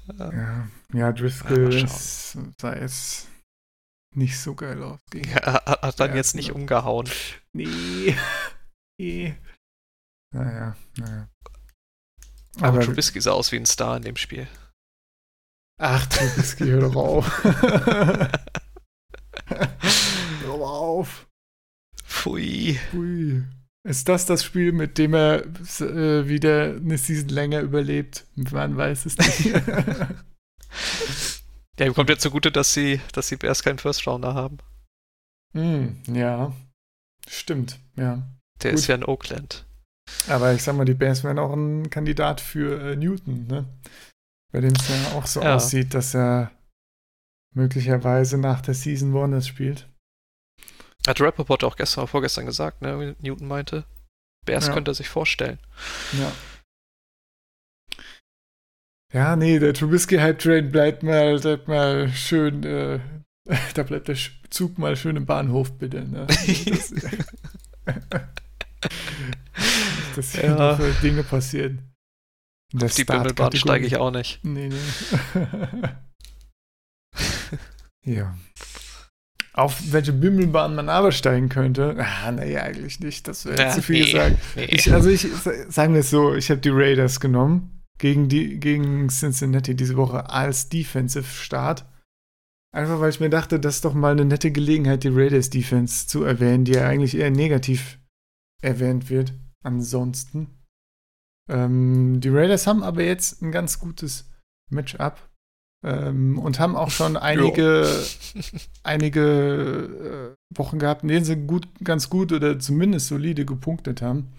ja. 0.17 0.67
ja, 0.93 1.12
Driscoll 1.12 1.73
Ja, 1.73 1.84
ist, 1.84 2.38
sah 2.58 2.73
jetzt 2.73 3.28
nicht 4.15 4.39
so 4.39 4.56
geil 4.56 4.82
aus. 4.84 4.99
Gegen 5.12 5.30
Ja, 5.30 5.65
hat, 5.82 5.99
dann 5.99 6.12
Ja, 6.12 6.15
jetzt 6.17 6.36
nicht 6.36 6.51
umgehauen. 6.51 7.10
Nee. 7.54 8.15
nee. 8.99 9.36
Naja, 10.34 10.75
naja. 10.97 11.30
Aber, 12.58 12.67
Aber, 12.67 12.82
Trubisky 12.82 13.21
sah 13.21 13.32
aus 13.32 13.51
wie 13.51 13.58
ein 13.58 13.65
Star 13.65 13.97
in 13.97 14.04
dem 14.04 14.15
Spiel. 14.15 14.47
ach, 15.80 16.06
Trubisky, 16.08 16.65
hör 16.65 16.82
doch 16.82 16.95
auf. 16.95 17.43
hör 17.43 18.30
doch 20.45 20.62
auf. 20.62 21.28
Pfui. 22.04 22.80
Ui. 22.93 23.43
Ist 23.88 24.10
das 24.10 24.25
das 24.25 24.43
Spiel, 24.43 24.71
mit 24.71 24.97
dem 24.97 25.13
er 25.13 25.45
äh, 25.45 26.28
wieder 26.28 26.75
eine 26.75 26.97
Season 26.97 27.30
länger 27.30 27.62
überlebt? 27.62 28.25
Man 28.36 28.75
weiß 28.75 29.06
es 29.06 29.17
nicht. 29.17 29.54
Ja, 31.79 31.85
ihm 31.85 31.93
kommt 31.93 32.09
jetzt 32.09 32.21
zugute, 32.21 32.51
dass 32.51 32.73
sie, 32.73 33.01
dass 33.13 33.27
die 33.27 33.35
Bears 33.35 33.63
keinen 33.63 33.79
First 33.79 34.07
Rounder 34.07 34.33
haben. 34.33 34.57
Hm, 35.53 36.01
ja, 36.07 36.53
stimmt, 37.27 37.79
ja. 37.95 38.21
Der 38.63 38.71
Gut. 38.71 38.79
ist 38.79 38.88
ja 38.88 38.95
in 38.95 39.03
Oakland. 39.05 39.65
Aber 40.27 40.53
ich 40.53 40.63
sag 40.63 40.75
mal, 40.75 40.85
die 40.85 40.93
Bears 40.93 41.23
wären 41.23 41.39
auch 41.39 41.53
ein 41.53 41.89
Kandidat 41.89 42.39
für 42.39 42.91
äh, 42.91 42.95
Newton, 42.95 43.47
ne? 43.47 43.65
Bei 44.53 44.61
dem 44.61 44.73
es 44.73 44.88
ja 44.88 45.11
auch 45.17 45.25
so 45.25 45.41
Ja. 45.41 45.55
aussieht, 45.55 45.93
dass 45.93 46.13
er 46.15 46.51
möglicherweise 47.53 48.38
nach 48.38 48.61
der 48.61 48.73
Season 48.73 49.13
Warners 49.13 49.47
spielt. 49.47 49.88
Hat 51.07 51.19
Rappaport 51.21 51.63
auch 51.63 51.75
gestern 51.75 52.01
oder 52.03 52.07
vorgestern 52.07 52.45
gesagt, 52.45 52.81
ne? 52.81 52.99
wie 52.99 53.27
Newton 53.27 53.47
meinte. 53.47 53.85
Bears 54.45 54.67
Ja. 54.67 54.73
könnte 54.73 54.91
er 54.91 54.95
sich 54.95 55.09
vorstellen. 55.09 55.59
Ja. 56.13 56.31
Ja, 59.13 59.35
nee, 59.35 59.59
der 59.59 59.73
Trubisky-Hype-Train 59.73 60.71
bleibt 60.71 61.03
mal, 61.03 61.39
bleibt 61.39 61.67
mal 61.67 62.09
schön, 62.09 62.63
äh, 62.63 62.99
da 63.73 63.83
bleibt 63.83 64.07
der 64.07 64.17
Zug 64.49 64.77
mal 64.77 64.95
schön 64.95 65.15
im 65.15 65.25
Bahnhof, 65.25 65.77
bitte. 65.77 66.05
Ne? 66.07 66.27
Das, 67.85 67.85
dass 70.15 70.31
hier 70.31 70.45
Ja. 70.45 70.55
noch, 70.77 71.01
Dinge 71.01 71.23
passieren. 71.23 71.91
Auf 72.81 72.95
die 72.95 73.03
Bimmelbahn 73.03 73.55
steige 73.55 73.85
ich 73.85 73.97
auch 73.97 74.09
nicht. 74.09 74.43
Nee, 74.43 74.69
nee. 78.03 78.15
ja. 78.15 78.35
Auf 79.53 79.93
welche 79.93 80.13
Bimmelbahn 80.13 80.73
man 80.75 80.89
aber 80.89 81.11
steigen 81.11 81.47
könnte? 81.49 81.95
Ah, 81.99 82.31
naja, 82.31 82.63
eigentlich 82.63 82.99
nicht. 82.99 83.27
Das 83.27 83.45
wäre 83.45 83.61
Ja, 83.61 83.69
zu 83.69 83.83
viel 83.83 84.03
nee, 84.03 84.11
gesagt. 84.11 84.37
nee. 84.55 84.65
Ich, 84.65 84.91
also 84.91 85.09
ich 85.09 85.27
sagen 85.69 85.93
wir 85.93 86.01
es 86.01 86.09
so, 86.09 86.33
ich 86.33 86.49
habe 86.49 86.59
die 86.59 86.69
Raiders 86.71 87.19
genommen 87.19 87.74
gegen 87.97 88.27
die 88.29 88.60
gegen 88.60 89.10
Cincinnati 89.10 89.75
diese 89.75 89.97
Woche 89.97 90.29
als 90.29 90.69
Defensive 90.69 91.25
Start. 91.25 91.86
Einfach 92.75 92.99
weil 92.99 93.10
ich 93.10 93.21
mir 93.21 93.29
dachte, 93.29 93.60
das 93.60 93.75
ist 93.75 93.86
doch 93.86 93.93
mal 93.93 94.12
eine 94.12 94.25
nette 94.25 94.51
Gelegenheit, 94.51 95.03
die 95.03 95.10
Raiders 95.10 95.49
Defense 95.49 96.08
zu 96.08 96.23
erwähnen, 96.23 96.65
die 96.65 96.73
ja 96.73 96.88
eigentlich 96.88 97.15
eher 97.15 97.31
negativ 97.31 97.99
erwähnt 98.62 99.10
wird. 99.10 99.34
Ansonsten. 99.63 100.62
Ähm, 101.49 102.19
die 102.19 102.29
Raiders 102.29 102.67
haben 102.67 102.84
aber 102.84 103.03
jetzt 103.03 103.41
ein 103.41 103.51
ganz 103.51 103.79
gutes 103.79 104.29
Matchup 104.69 105.29
ähm, 105.86 106.38
und 106.38 106.60
haben 106.60 106.75
auch 106.75 106.89
schon 106.89 107.15
einige 107.31 107.88
einige 108.84 110.36
äh, 110.36 110.58
Wochen 110.58 110.79
gehabt, 110.79 111.03
in 111.03 111.10
denen 111.10 111.25
sie 111.25 111.36
gut, 111.36 111.67
ganz 111.84 112.10
gut 112.10 112.31
oder 112.31 112.60
zumindest 112.60 113.08
solide 113.08 113.45
gepunktet 113.45 114.01
haben. 114.01 114.34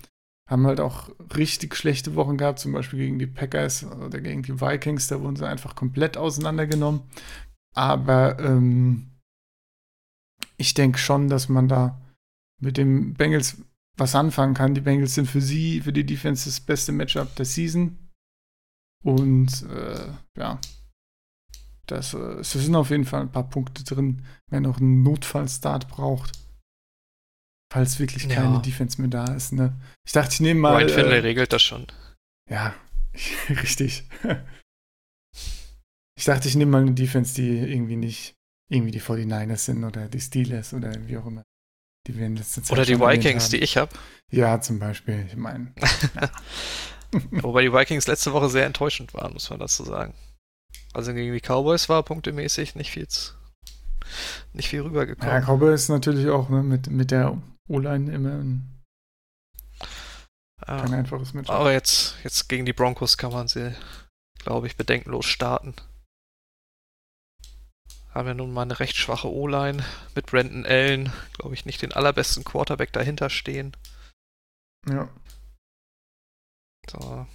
Haben 0.49 0.67
halt 0.67 0.81
auch 0.81 1.11
richtig 1.35 1.75
schlechte 1.75 2.15
Wochen 2.15 2.37
gehabt, 2.37 2.61
zum 2.61 2.73
Beispiel 2.73 3.01
gegen 3.01 3.19
die 3.19 3.27
Packers 3.27 3.85
oder 3.85 4.21
gegen 4.21 4.43
die 4.43 4.61
Vikings, 4.61 5.09
da 5.09 5.21
wurden 5.21 5.37
sie 5.37 5.47
einfach 5.47 5.75
komplett 5.75 6.17
auseinandergenommen. 6.17 7.03
Aber 7.75 8.39
ähm, 8.39 9.11
ich 10.57 10.75
denke 10.75 10.99
schon, 10.99 11.29
dass 11.29 11.49
man 11.49 11.69
da 11.69 12.01
mit 12.61 12.77
den 12.77 13.15
Bengals 13.15 13.59
was 13.97 14.15
anfangen 14.15 14.55
kann. 14.55 14.75
Die 14.75 14.81
Bengals 14.81 15.15
sind 15.15 15.29
für 15.29 15.41
sie, 15.41 15.81
für 15.81 15.93
die 15.93 16.07
Defense 16.07 16.47
das 16.47 16.61
beste 16.61 16.93
Matchup 16.93 17.35
der 17.37 17.45
Season. 17.45 17.99
Und 19.05 19.63
äh, 19.71 20.13
ja, 20.39 20.61
das, 21.87 22.15
äh, 22.15 22.41
es 22.41 22.53
sind 22.53 22.75
auf 22.75 22.91
jeden 22.91 23.05
Fall 23.05 23.23
ein 23.23 23.33
paar 23.33 23.49
Punkte 23.49 23.85
drin, 23.85 24.23
wenn 24.51 24.65
noch 24.65 24.81
ein 24.81 25.03
Notfallstart 25.03 25.89
braucht. 25.89 26.33
Falls 27.77 27.99
wirklich 27.99 28.25
Ja. 28.25 28.37
keine 28.37 28.63
Defense 28.63 28.99
mehr 28.99 29.11
da 29.11 29.35
ist. 29.35 29.53
Ne? 29.53 29.79
Ich 30.07 30.13
dachte, 30.13 30.33
ich 30.33 30.41
nehme 30.41 30.61
mal. 30.61 30.77
Ryan 30.77 30.89
Finlay 30.89 31.19
äh, 31.19 31.21
regelt 31.21 31.53
das 31.53 31.63
schon. 31.63 31.87
ja, 32.49 32.75
richtig. 33.51 34.05
Ich 36.19 36.25
dachte, 36.25 36.49
ich 36.49 36.55
nehme 36.55 36.71
mal 36.71 36.81
eine 36.81 36.93
Defense, 36.93 37.35
die 37.35 37.59
irgendwie 37.59 37.97
nicht 37.97 38.33
irgendwie 38.71 38.93
die 38.93 39.03
49ers 39.03 39.59
sind 39.59 39.85
oder 39.85 40.09
die 40.09 40.21
Steelers 40.21 40.73
oder 40.73 40.91
wie 41.07 41.19
auch 41.19 41.27
immer. 41.27 41.43
Die 42.07 42.17
wir 42.17 42.25
in 42.27 42.37
letzter 42.37 42.63
Zeit 42.63 42.73
Oder 42.73 42.87
die 42.87 42.99
Vikings, 42.99 43.45
haben. 43.45 43.51
die 43.51 43.59
ich 43.59 43.77
habe. 43.77 43.93
Ja, 44.33 44.59
zum 44.59 44.79
Beispiel. 44.79 45.27
Ich 45.27 45.37
meine, 45.37 45.75
Wobei 47.31 47.61
die 47.61 47.73
Vikings 47.75 48.07
letzte 48.07 48.33
Woche 48.33 48.49
sehr 48.49 48.65
enttäuschend 48.65 49.13
waren, 49.13 49.35
muss 49.35 49.51
man 49.51 49.59
dazu 49.59 49.85
sagen. 49.85 50.15
Also 50.95 51.13
gegen 51.13 51.35
die 51.35 51.41
Cowboys 51.41 51.91
war 51.91 52.03
punktemäßig 52.03 52.75
nicht 52.75 52.91
viel, 52.91 53.07
nicht 54.55 54.69
viel 54.71 54.79
ja, 54.79 54.85
rübergekommen. 54.87 55.43
Cowboy 55.45 55.75
ist 55.75 55.91
natürlich 55.91 56.29
auch 56.31 56.49
ne, 56.49 56.63
mit, 56.63 56.89
mit 56.89 57.11
der 57.11 57.37
O-Line 57.69 58.13
immer 58.13 58.33
ein, 58.39 58.83
Ja. 60.67 60.81
kein 60.81 60.95
einfaches 60.95 61.33
Matchup. 61.35 61.55
Aber 61.55 61.73
jetzt, 61.73 62.17
jetzt 62.25 62.49
gegen 62.49 62.65
die 62.67 62.73
Broncos 62.73 63.17
kann 63.19 63.33
man 63.33 63.49
sie, 63.49 63.75
glaube 64.39 64.67
ich, 64.67 64.77
bedenkenlos 64.77 65.27
starten. 65.27 65.75
Haben 68.11 68.29
ja 68.29 68.35
nun 68.35 68.53
mal 68.53 68.63
eine 68.63 68.79
recht 68.81 68.97
schwache 68.97 69.31
O-Line 69.31 69.85
mit 70.15 70.27
Brandon 70.27 70.65
Allen, 70.65 71.13
glaube 71.35 71.55
ich, 71.55 71.67
nicht 71.67 71.83
den 71.83 71.93
allerbesten 71.93 72.45
Quarterback 72.45 72.93
dahinter 72.93 73.29
stehen. 73.29 73.77
Ja. 74.89 75.09
So, 76.89 77.27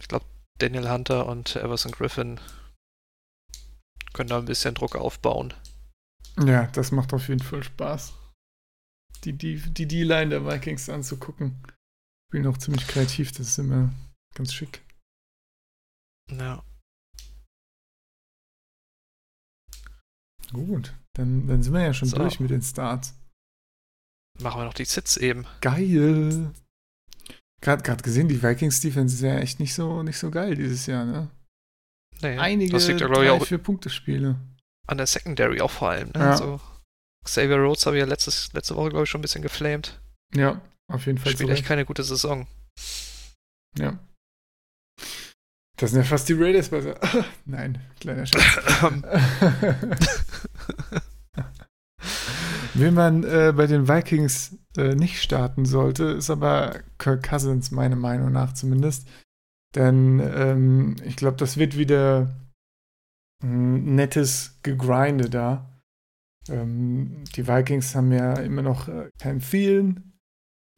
ich 0.00 0.08
glaube, 0.08 0.24
Daniel 0.58 0.90
Hunter 0.90 1.26
und 1.26 1.54
Everson 1.56 1.92
Griffin 1.92 2.40
können 4.12 4.30
da 4.30 4.38
ein 4.38 4.44
bisschen 4.46 4.74
Druck 4.74 4.96
aufbauen. 4.96 5.54
ja, 6.38 6.66
das 6.68 6.90
macht 6.90 7.12
auf 7.12 7.28
jeden 7.28 7.42
Fall 7.42 7.62
Spaß. 7.62 8.14
Die 9.22 9.32
die 9.32 9.56
die 9.56 9.86
D-Line 9.86 10.30
der 10.30 10.46
Vikings 10.46 10.88
anzugucken. 10.88 11.62
Spielen 12.30 12.46
auch 12.46 12.58
ziemlich 12.58 12.86
kreativ, 12.86 13.32
das 13.32 13.48
ist 13.48 13.58
immer 13.58 13.92
ganz 14.34 14.52
schick. 14.52 14.82
Ja. 16.30 16.62
Gut, 20.52 20.94
dann, 21.16 21.46
dann 21.46 21.62
sind 21.62 21.72
wir 21.72 21.82
ja 21.82 21.94
schon 21.94 22.08
So. 22.08 22.16
durch 22.16 22.38
mit 22.40 22.50
den 22.50 22.62
Starts. 22.62 23.14
Machen 24.40 24.60
wir 24.60 24.64
noch 24.64 24.74
die 24.74 24.84
Sits 24.84 25.16
eben. 25.16 25.46
Geil. 25.60 26.52
Gerade 27.60 28.02
gesehen, 28.02 28.28
die 28.28 28.42
Vikings 28.42 28.80
Defense 28.80 29.14
ist 29.14 29.22
ja 29.22 29.38
echt 29.38 29.58
nicht 29.58 29.74
so 29.74 30.02
nicht 30.02 30.18
so 30.18 30.30
geil 30.30 30.54
dieses 30.54 30.86
Jahr, 30.86 31.04
ne? 31.04 31.30
Nee, 32.20 32.38
Einige 32.38 32.72
das 32.72 32.88
liegt 32.88 33.00
ja, 33.00 33.06
ich, 33.06 33.12
drei, 33.12 33.30
auch 33.32 33.44
vier 33.46 33.58
Punkte 33.58 33.88
Spiele. 33.90 34.38
an 34.86 34.98
der 34.98 35.06
Secondary 35.06 35.60
auch 35.60 35.70
vor 35.70 35.90
allem. 35.90 36.08
Ne? 36.10 36.20
Ja. 36.20 36.30
Also, 36.32 36.60
Xavier 37.24 37.56
Rhodes 37.56 37.86
habe 37.86 37.96
ich 37.96 38.00
ja 38.00 38.06
letztes, 38.06 38.52
letzte 38.52 38.76
Woche, 38.76 38.90
glaube 38.90 39.04
ich, 39.04 39.10
schon 39.10 39.20
ein 39.20 39.22
bisschen 39.22 39.42
geflamed. 39.42 40.00
Ja, 40.34 40.60
auf 40.88 41.06
jeden 41.06 41.18
Fall 41.18 41.32
Spielt 41.32 41.50
echt 41.50 41.64
keine 41.64 41.84
gute 41.84 42.02
Saison. 42.02 42.46
Ja. 43.78 43.98
Das 45.76 45.90
sind 45.90 46.00
ja 46.00 46.04
fast 46.04 46.28
die 46.28 46.34
Raiders 46.34 46.68
besser. 46.68 46.98
Nein, 47.44 47.80
kleiner 48.00 48.26
Scherz. 48.26 48.44
Wen 52.74 52.94
man 52.94 53.24
äh, 53.24 53.52
bei 53.56 53.66
den 53.66 53.88
Vikings 53.88 54.56
äh, 54.76 54.94
nicht 54.94 55.22
starten 55.22 55.64
sollte, 55.64 56.04
ist 56.04 56.30
aber 56.30 56.80
Kirk 56.98 57.28
Cousins, 57.28 57.70
meiner 57.70 57.96
Meinung 57.96 58.32
nach 58.32 58.52
zumindest. 58.52 59.08
Denn 59.74 60.20
ähm, 60.20 60.96
ich 61.04 61.16
glaube, 61.16 61.36
das 61.36 61.56
wird 61.56 61.76
wieder 61.76 62.34
ein 63.42 63.94
nettes 63.94 64.58
Gegrinde 64.62 65.28
da. 65.28 65.73
Ähm, 66.48 67.24
die 67.36 67.46
Vikings 67.46 67.94
haben 67.94 68.12
ja 68.12 68.34
immer 68.34 68.62
noch 68.62 68.88
äh, 68.88 69.10
keinen 69.18 69.40
vielen. 69.40 70.12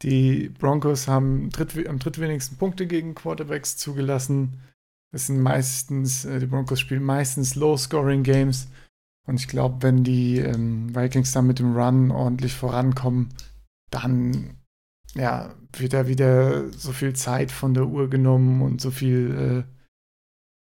Die 0.03 0.49
Broncos 0.49 1.07
haben 1.07 1.49
dritt, 1.49 1.87
am 1.87 1.99
drittwenigsten 1.99 2.57
Punkte 2.57 2.87
gegen 2.87 3.15
Quarterbacks 3.15 3.77
zugelassen. 3.77 4.61
Das 5.11 5.27
sind 5.27 5.41
meistens, 5.41 6.25
äh, 6.25 6.39
die 6.39 6.45
Broncos 6.45 6.79
spielen 6.79 7.03
meistens 7.03 7.55
Low-Scoring-Games. 7.55 8.67
Und 9.27 9.39
ich 9.39 9.47
glaube, 9.47 9.81
wenn 9.81 10.03
die 10.03 10.37
ähm, 10.37 10.95
Vikings 10.95 11.31
dann 11.31 11.47
mit 11.47 11.59
dem 11.59 11.75
Run 11.75 12.11
ordentlich 12.11 12.53
vorankommen, 12.53 13.29
dann 13.89 14.57
ja, 15.15 15.53
wird 15.73 15.93
da 15.93 16.07
wieder 16.07 16.71
so 16.71 16.91
viel 16.91 17.13
Zeit 17.13 17.51
von 17.51 17.73
der 17.73 17.87
Uhr 17.87 18.09
genommen 18.09 18.61
und 18.61 18.79
so 18.79 18.91
viel, 18.91 19.65
äh, 19.67 19.73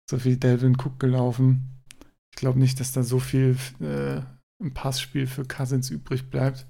so 0.09 0.17
viel 0.17 0.37
Delvin 0.37 0.77
Cook 0.77 0.99
gelaufen. 0.99 1.83
Ich 2.31 2.37
glaube 2.37 2.59
nicht, 2.59 2.79
dass 2.79 2.91
da 2.91 3.03
so 3.03 3.19
viel 3.19 3.57
äh, 3.79 4.21
im 4.61 4.73
Passspiel 4.73 5.27
für 5.27 5.45
Cousins 5.45 5.89
übrig 5.89 6.29
bleibt. 6.29 6.67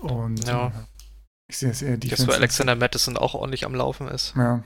Und 0.00 0.44
Ja. 0.46 0.68
äh, 0.68 0.86
ich 1.50 1.58
sehe 1.58 1.70
es 1.70 1.82
eher 1.82 1.98
Jetzt, 1.98 2.26
wo. 2.26 2.32
Alexander 2.32 2.76
Madison 2.76 3.16
auch 3.16 3.34
ordentlich 3.34 3.64
am 3.64 3.74
Laufen 3.74 4.08
ist. 4.08 4.34
Ja, 4.36 4.64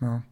ja. 0.00 0.22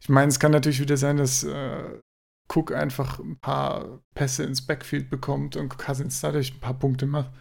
Ich 0.00 0.08
meine, 0.08 0.28
es 0.28 0.38
kann 0.38 0.52
natürlich 0.52 0.80
wieder 0.80 0.96
sein, 0.96 1.16
dass 1.16 1.42
äh, 1.42 2.00
Cook 2.48 2.72
einfach 2.72 3.18
ein 3.18 3.38
paar 3.40 4.02
Pässe 4.14 4.44
ins 4.44 4.64
Backfield 4.66 5.10
bekommt 5.10 5.56
und 5.56 5.76
Cousins 5.78 6.20
dadurch 6.20 6.54
ein 6.54 6.60
paar 6.60 6.78
Punkte 6.78 7.06
macht. 7.06 7.32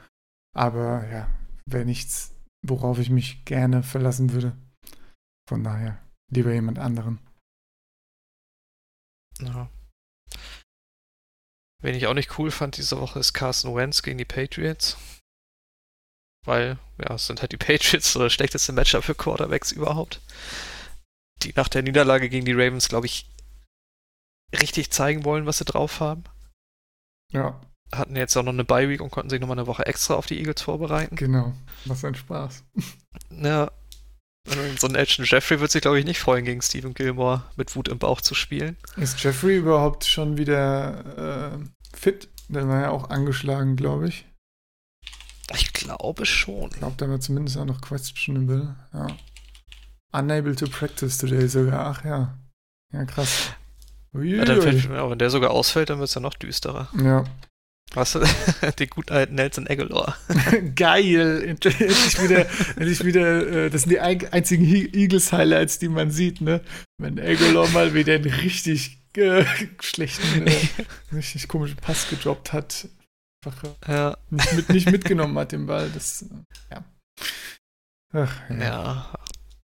Aber 0.56 1.08
ja, 1.10 1.30
wäre 1.66 1.86
nichts, 1.86 2.34
worauf 2.66 3.00
ich 3.00 3.10
mich 3.10 3.46
gerne 3.46 3.84
verlassen 3.84 4.32
würde. 4.34 4.58
Von 5.48 5.64
daher 5.64 6.02
lieber 6.32 6.54
jemand 6.54 6.80
anderen. 6.80 7.20
Ja. 9.40 9.70
Wen 11.84 11.96
ich 11.96 12.08
auch 12.08 12.14
nicht 12.14 12.40
cool 12.40 12.50
fand 12.50 12.78
diese 12.78 13.00
Woche 13.00 13.20
ist 13.20 13.34
Carson 13.34 13.76
Wentz 13.76 14.02
gegen 14.02 14.18
die 14.18 14.26
Patriots. 14.26 14.98
Weil, 16.46 16.80
ja, 16.98 17.16
es 17.16 17.28
sind 17.28 17.42
halt 17.42 17.52
die 17.52 17.58
Patriots, 17.66 18.14
so 18.14 18.20
das 18.20 18.34
schlechteste 18.34 18.72
Matchup 18.72 19.04
für 19.04 19.16
Quarterbacks 19.16 19.72
überhaupt. 19.72 20.22
Die 21.44 21.54
nach 21.56 21.68
der 21.68 21.84
Niederlage 21.84 22.30
gegen 22.30 22.46
die 22.46 22.54
Ravens, 22.54 22.88
glaube 22.88 23.06
ich, 23.06 23.30
richtig 24.60 24.92
zeigen 24.92 25.26
wollen, 25.26 25.46
was 25.46 25.58
sie 25.58 25.66
drauf 25.66 26.00
haben. 26.00 26.24
Ja, 27.32 27.60
Hatten 27.94 28.16
jetzt 28.16 28.36
auch 28.38 28.44
noch 28.44 28.54
eine 28.54 28.64
Bye-Week 28.64 29.02
und 29.02 29.12
konnten 29.12 29.30
sich 29.30 29.40
nochmal 29.40 29.58
eine 29.58 29.68
Woche 29.68 29.86
extra 29.86 30.16
auf 30.16 30.26
die 30.26 30.40
Eagles 30.40 30.62
vorbereiten. 30.62 31.16
genau. 31.16 31.54
Was 31.86 32.04
ein 32.06 32.16
Spaß. 32.16 32.64
Ja. 33.30 33.72
Und 34.48 34.80
So 34.80 34.88
ein 34.88 34.96
Elton 34.96 35.26
Jeffrey 35.26 35.60
wird 35.60 35.72
sich, 35.72 35.82
glaube 35.82 36.00
ich, 36.00 36.06
nicht 36.06 36.20
freuen, 36.20 36.46
gegen 36.46 36.62
Stephen 36.62 36.94
Gilmore 36.94 37.44
mit 37.56 37.76
Wut 37.76 37.88
im 37.88 38.00
Bauch 38.00 38.22
zu 38.22 38.36
spielen. 38.36 38.78
Ist 38.98 39.24
Jeffrey 39.24 39.58
überhaupt 39.58 40.06
schon 40.06 40.38
wieder 40.38 41.54
äh, 41.54 41.98
fit? 41.98 42.30
Der 42.50 42.68
war 42.68 42.82
ja 42.82 42.90
auch 42.90 43.10
angeschlagen, 43.10 43.76
glaube 43.76 44.10
ich. 44.10 44.26
Ich 45.54 45.74
glaube 45.74 46.26
schon. 46.26 46.70
Ich 46.72 46.78
glaube, 46.78 46.96
der 46.98 47.10
war 47.10 47.20
zumindest 47.20 47.58
auch 47.58 47.66
noch 47.66 47.82
questionable. 47.82 48.76
Ja. 48.94 49.08
Unable 50.12 50.56
to 50.56 50.68
practice 50.68 51.18
today 51.18 51.48
sogar. 51.48 51.88
Ach 51.88 52.06
ja. 52.06 52.38
Ja, 52.92 53.06
krass. 53.06 53.52
Ja, 54.14 54.46
dann 54.46 54.60
Uiuiui. 54.60 54.80
fällt 54.80 54.90
wenn 55.10 55.20
der 55.20 55.30
sogar 55.32 55.52
ausfällt, 55.52 55.90
dann 55.90 55.98
wird 56.00 56.10
es 56.10 56.16
ja 56.16 56.22
noch 56.22 56.36
düsterer. 56.36 56.88
Ja. 57.02 57.24
Was? 57.94 58.14
Den 58.80 58.90
guten 58.90 59.14
alten 59.14 59.36
Nelson 59.36 59.68
Aguilar. 59.68 60.18
Geil. 60.76 61.44
Endlich 61.44 61.80
wieder, 61.80 62.46
endlich 62.76 63.04
wieder, 63.06 63.48
äh, 63.66 63.70
das 63.70 63.84
sind 63.84 63.92
die 63.92 64.00
ein- 64.00 64.32
einzigen 64.34 64.66
Eagles-Highlights, 64.66 65.80
die 65.80 65.90
man 65.90 66.10
sieht, 66.12 66.42
ne? 66.42 66.62
Wenn 67.00 67.20
Aguilar 67.20 67.68
mal 67.70 67.94
wieder 67.94 68.16
einen 68.16 68.26
richtig 68.32 68.98
äh, 69.16 69.46
schlechten, 69.80 70.48
äh, 70.48 70.56
richtig 71.14 71.48
komischen 71.48 71.78
Pass 71.78 72.10
gedroppt 72.10 72.52
hat. 72.52 72.88
Einfach 73.46 73.64
äh, 73.88 73.92
Ja, 73.94 74.18
nicht, 74.32 74.54
mit, 74.54 74.70
nicht 74.70 74.92
mitgenommen 74.92 75.38
hat 75.38 75.52
den 75.52 75.68
Ball. 75.68 75.90
Das, 75.94 76.26
ja. 76.72 76.84
Ach, 78.14 78.50
ja. 78.50 78.56
ja. 78.58 79.14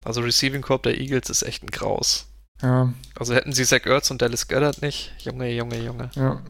Also 0.05 0.21
Receiving 0.21 0.63
Corp 0.63 0.83
der 0.85 0.99
Eagles 1.01 1.31
ist 1.31 1.43
echt 1.43 1.63
ein 1.63 1.71
Graus. 1.71 2.27
Ja, 2.63 2.93
Also 3.17 3.35
hätten 3.35 3.53
sie 3.53 3.65
Zach 3.65 3.85
Ertz 3.87 4.11
und 4.11 4.23
Dallas 4.23 4.49
Goddard 4.49 4.81
nicht. 4.83 5.13
Junge, 5.21 5.51
Junge, 5.53 5.79
Junge. 5.79 6.11
ja. 6.15 6.43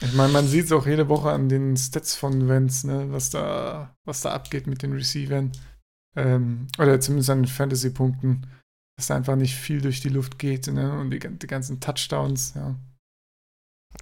Ich 0.00 0.14
meine, 0.14 0.32
man 0.32 0.46
sieht 0.46 0.66
es 0.66 0.72
auch 0.72 0.86
jede 0.86 1.08
Woche 1.08 1.30
an 1.30 1.48
den 1.48 1.76
Stats 1.76 2.14
von 2.14 2.48
Vance, 2.48 2.86
ne, 2.86 3.10
was 3.10 3.30
da, 3.30 3.96
was 4.04 4.20
da 4.20 4.32
abgeht 4.32 4.66
mit 4.66 4.82
den 4.82 4.92
Receivern. 4.92 5.52
Ähm, 6.16 6.68
oder 6.78 7.00
zumindest 7.00 7.30
an 7.30 7.42
den 7.42 7.48
Fantasy-Punkten, 7.48 8.46
dass 8.96 9.08
da 9.08 9.16
einfach 9.16 9.36
nicht 9.36 9.56
viel 9.56 9.80
durch 9.80 10.00
die 10.00 10.08
Luft 10.08 10.38
geht, 10.38 10.66
ne? 10.68 10.98
Und 10.98 11.10
die, 11.10 11.18
die 11.18 11.46
ganzen 11.46 11.80
Touchdowns, 11.80 12.54
ja, 12.54 12.76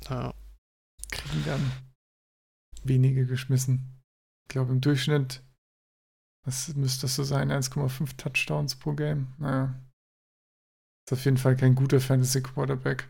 Ja. 0.08 0.34
kriegen 1.10 1.44
dann 1.44 1.72
wenige 2.84 3.26
geschmissen. 3.26 4.02
Ich 4.44 4.52
glaube 4.52 4.72
im 4.72 4.80
Durchschnitt, 4.80 5.42
was 6.44 6.74
müsste 6.76 7.02
das 7.02 7.16
so 7.16 7.24
sein, 7.24 7.50
1,5 7.50 8.16
Touchdowns 8.16 8.76
pro 8.76 8.92
Game. 8.92 9.34
Naja. 9.38 9.74
Ist 11.06 11.12
auf 11.12 11.24
jeden 11.24 11.36
Fall 11.38 11.56
kein 11.56 11.74
guter 11.74 12.00
Fantasy-Quarterback. 12.00 13.08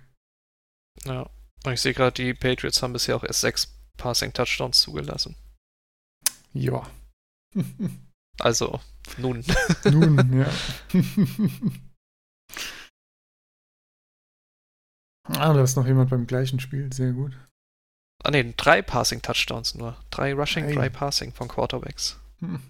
ja. 1.04 1.28
Ich 1.72 1.80
sehe 1.80 1.94
gerade, 1.94 2.12
die 2.12 2.34
Patriots 2.34 2.82
haben 2.82 2.92
bisher 2.92 3.16
auch 3.16 3.24
erst 3.24 3.40
sechs 3.40 3.76
Passing 3.96 4.32
Touchdowns 4.32 4.80
zugelassen. 4.80 5.36
Ja. 6.52 6.88
Also, 8.38 8.80
nun. 9.16 9.42
Nun, 9.84 10.40
ja. 10.40 10.50
ah, 15.28 15.54
da 15.54 15.62
ist 15.62 15.76
noch 15.76 15.86
jemand 15.86 16.10
beim 16.10 16.26
gleichen 16.26 16.60
Spiel. 16.60 16.92
Sehr 16.92 17.12
gut. 17.12 17.32
Ah 18.22 18.30
ne, 18.30 18.52
drei 18.52 18.82
Passing 18.82 19.22
Touchdowns 19.22 19.74
nur. 19.74 19.96
Drei 20.10 20.34
Rushing, 20.34 20.66
Ei. 20.66 20.74
drei 20.74 20.90
Passing 20.90 21.32
von 21.32 21.48
Quarterbacks. 21.48 22.20
Hm. 22.40 22.60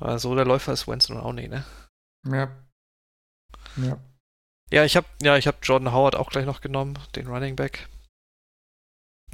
Also 0.00 0.34
der 0.34 0.46
Läufer 0.46 0.72
ist 0.72 0.88
Wentz 0.88 1.08
nun 1.08 1.20
auch 1.20 1.32
nicht, 1.32 1.50
ne? 1.50 1.64
Ja. 2.26 2.50
Ja. 3.76 3.98
Ja, 4.72 4.84
ich 4.84 4.96
habe 4.96 5.06
ja, 5.20 5.36
ich 5.36 5.46
habe 5.46 5.58
Jordan 5.62 5.92
Howard 5.92 6.14
auch 6.16 6.30
gleich 6.30 6.46
noch 6.46 6.60
genommen, 6.62 6.98
den 7.14 7.26
Running 7.26 7.56
Back. 7.56 7.88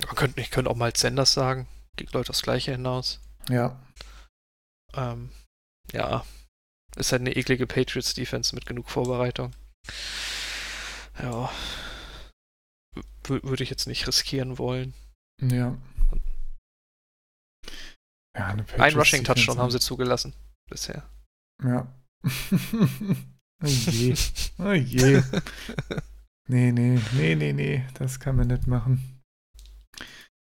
Man 0.05 0.15
könnte, 0.17 0.41
ich 0.41 0.51
könnte 0.51 0.71
auch 0.71 0.77
mal 0.77 0.95
Sanders 0.97 1.33
sagen. 1.33 1.69
Geht 1.97 2.13
läuft 2.13 2.29
das 2.29 2.43
gleiche 2.43 2.73
hinaus. 2.73 3.21
Ja. 3.49 3.81
Ähm, 4.95 5.31
ja, 5.93 6.25
ist 6.97 7.13
halt 7.13 7.21
eine 7.21 7.37
eklige 7.37 7.67
Patriots 7.67 8.15
Defense 8.15 8.55
mit 8.55 8.67
genug 8.67 8.91
Vorbereitung. 8.91 9.53
Ja, 11.21 11.51
w- 13.25 13.43
würde 13.43 13.63
ich 13.65 13.71
jetzt 13.71 13.87
nicht 13.87 14.07
riskieren 14.07 14.59
wollen. 14.59 14.95
Ja. 15.41 15.77
Ja, 18.37 18.47
Ein 18.47 18.67
Patriots 18.67 18.97
Rushing 18.97 19.25
Touchdown 19.25 19.37
Defense, 19.45 19.61
haben 19.63 19.71
sie 19.71 19.81
zugelassen 19.81 20.35
bisher. 20.71 21.09
Ja. 21.63 21.93
oh 23.63 23.67
je. 23.67 24.15
Oh 24.59 24.73
je. 24.73 25.23
Nee, 26.49 26.73
nee, 26.73 26.99
nee, 27.13 27.35
nee, 27.35 27.53
nee. 27.53 27.85
Das 27.95 28.21
kann 28.21 28.37
man 28.37 28.49
nicht 28.49 28.67
machen. 28.67 29.23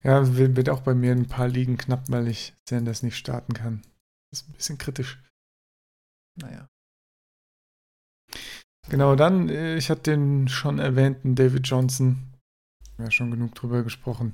Ja, 0.03 0.35
wird 0.35 0.69
auch 0.69 0.81
bei 0.81 0.95
mir 0.95 1.11
ein 1.11 1.27
paar 1.27 1.47
Ligen 1.47 1.77
knapp, 1.77 2.09
weil 2.09 2.27
ich 2.27 2.53
Sanders 2.67 3.03
nicht 3.03 3.17
starten 3.17 3.53
kann. 3.53 3.81
Das 4.31 4.41
ist 4.41 4.49
ein 4.49 4.53
bisschen 4.53 4.77
kritisch. 4.77 5.21
Naja. 6.35 6.67
Genau, 8.89 9.15
dann, 9.15 9.49
äh, 9.49 9.75
ich 9.77 9.89
hatte 9.89 10.03
den 10.03 10.47
schon 10.47 10.79
erwähnten 10.79 11.35
David 11.35 11.67
Johnson. 11.67 12.33
Ja, 12.97 13.11
schon 13.11 13.29
genug 13.29 13.53
drüber 13.53 13.83
gesprochen. 13.83 14.33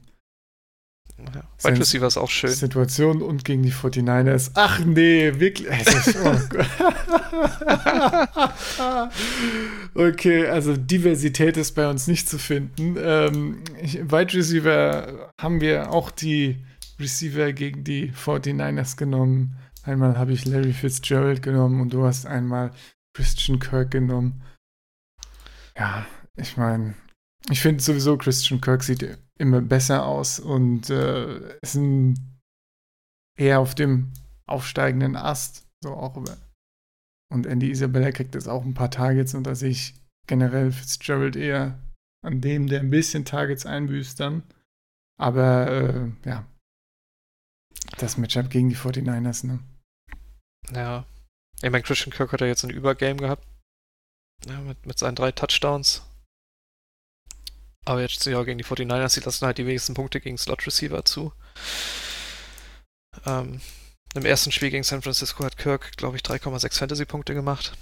Ja. 1.17 1.43
Wide 1.63 1.79
Receiver 1.79 2.05
ist 2.05 2.17
auch 2.17 2.29
schön. 2.29 2.51
Situation 2.51 3.21
und 3.23 3.43
gegen 3.43 3.63
die 3.63 3.71
49ers. 3.71 4.51
Ach 4.53 4.79
nee, 4.79 5.39
wirklich. 5.39 5.67
Oh 6.23 6.35
okay, 10.07 10.47
also 10.47 10.77
Diversität 10.77 11.57
ist 11.57 11.73
bei 11.73 11.89
uns 11.89 12.07
nicht 12.07 12.29
zu 12.29 12.37
finden. 12.37 12.95
Ähm, 12.99 13.63
Wide 13.81 14.33
Receiver 14.33 15.31
haben 15.41 15.59
wir 15.59 15.91
auch 15.91 16.11
die 16.11 16.63
Receiver 16.99 17.51
gegen 17.53 17.83
die 17.83 18.11
49ers 18.11 18.95
genommen. 18.95 19.57
Einmal 19.83 20.17
habe 20.17 20.33
ich 20.33 20.45
Larry 20.45 20.73
Fitzgerald 20.73 21.41
genommen 21.41 21.81
und 21.81 21.93
du 21.93 22.05
hast 22.05 22.25
einmal 22.25 22.71
Christian 23.13 23.59
Kirk 23.59 23.91
genommen. 23.91 24.43
Ja, 25.77 26.05
ich 26.35 26.57
meine, 26.57 26.95
ich 27.49 27.61
finde 27.61 27.81
sowieso 27.81 28.17
Christian 28.17 28.61
Kirk 28.61 28.83
sieht 28.83 29.17
immer 29.39 29.61
besser 29.61 30.05
aus 30.05 30.39
und 30.39 30.89
äh, 30.89 31.57
ist 31.61 31.79
eher 33.37 33.59
auf 33.59 33.75
dem 33.75 34.11
aufsteigenden 34.47 35.15
Ast. 35.15 35.65
So 35.83 35.93
auch 35.93 36.17
über. 36.17 36.37
Und 37.31 37.45
Andy 37.45 37.69
Isabella 37.69 38.11
kriegt 38.11 38.35
jetzt 38.35 38.47
auch 38.47 38.63
ein 38.63 38.73
paar 38.73 38.89
Targets 38.91 39.33
und 39.33 39.53
sehe 39.55 39.69
ich 39.69 39.93
generell 40.27 40.71
Fitzgerald 40.71 41.35
eher 41.35 41.79
an 42.25 42.41
dem, 42.41 42.67
der 42.67 42.79
ein 42.79 42.89
bisschen 42.89 43.25
Targets 43.25 43.65
einbüßt 43.65 44.19
dann. 44.19 44.43
Aber 45.19 45.67
äh, 45.67 46.11
ja, 46.25 46.45
das 47.97 48.17
Matchup 48.17 48.49
gegen 48.49 48.69
die 48.69 48.75
49ers, 48.75 49.45
ne? 49.45 49.59
Ja. 50.73 51.05
Ich 51.61 51.71
meine, 51.71 51.81
Christian 51.81 52.13
Kirk 52.13 52.31
hat 52.31 52.41
ja 52.41 52.47
jetzt 52.47 52.63
ein 52.63 52.69
Übergame 52.69 53.17
gehabt. 53.17 53.47
Ja, 54.45 54.59
mit, 54.61 54.85
mit 54.85 54.99
seinen 54.99 55.15
drei 55.15 55.31
Touchdowns. 55.31 56.06
Aber 57.87 58.01
jetzt 58.01 58.25
ja, 58.25 58.43
gegen 58.43 58.57
die 58.57 58.65
49ers, 58.65 59.13
die 59.13 59.21
lassen 59.21 59.45
halt 59.45 59.57
die 59.57 59.65
wenigsten 59.65 59.93
Punkte 59.93 60.19
gegen 60.19 60.37
Slot 60.37 60.67
Receiver 60.67 61.05
zu. 61.05 61.31
Ähm, 63.25 63.61
Im 64.13 64.25
ersten 64.25 64.51
Spiel 64.51 64.71
gegen 64.71 64.83
San 64.83 65.01
Francisco 65.01 65.45
hat 65.45 65.57
Kirk, 65.57 65.95
glaube 65.95 66.17
ich, 66.17 66.21
3,6 66.23 66.79
Fantasy-Punkte 66.79 67.33
gemacht. 67.33 67.77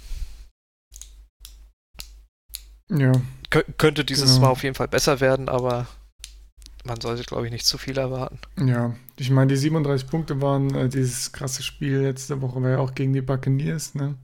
Ja, 2.88 3.10
Kö 3.50 3.64
könnte 3.78 4.04
dieses 4.04 4.34
Genau. 4.34 4.42
Mal 4.42 4.50
auf 4.52 4.62
jeden 4.62 4.76
Fall 4.76 4.86
besser 4.86 5.18
werden, 5.18 5.48
aber 5.48 5.88
man 6.84 7.00
sollte, 7.00 7.24
glaube 7.24 7.46
ich, 7.46 7.52
nicht 7.52 7.66
zu 7.66 7.76
viel 7.76 7.98
erwarten. 7.98 8.38
Ja, 8.64 8.94
ich 9.18 9.30
meine, 9.30 9.48
die 9.48 9.56
37 9.56 10.08
Punkte 10.08 10.40
waren 10.40 10.72
äh, 10.72 10.88
dieses 10.88 11.32
krasse 11.32 11.64
Spiel 11.64 11.98
letzte 12.02 12.40
Woche, 12.42 12.62
war 12.62 12.70
ja 12.70 12.78
auch 12.78 12.94
gegen 12.94 13.12
die 13.12 13.22
Buccaneers, 13.22 13.96
ne? 13.96 14.16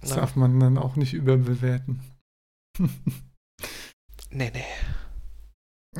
Das 0.00 0.10
Ja. 0.10 0.16
darf 0.16 0.36
man 0.36 0.58
dann 0.58 0.78
auch 0.78 0.96
nicht 0.96 1.12
überbewerten. 1.12 2.00
Nee, 4.30 4.50
nee. 4.54 4.64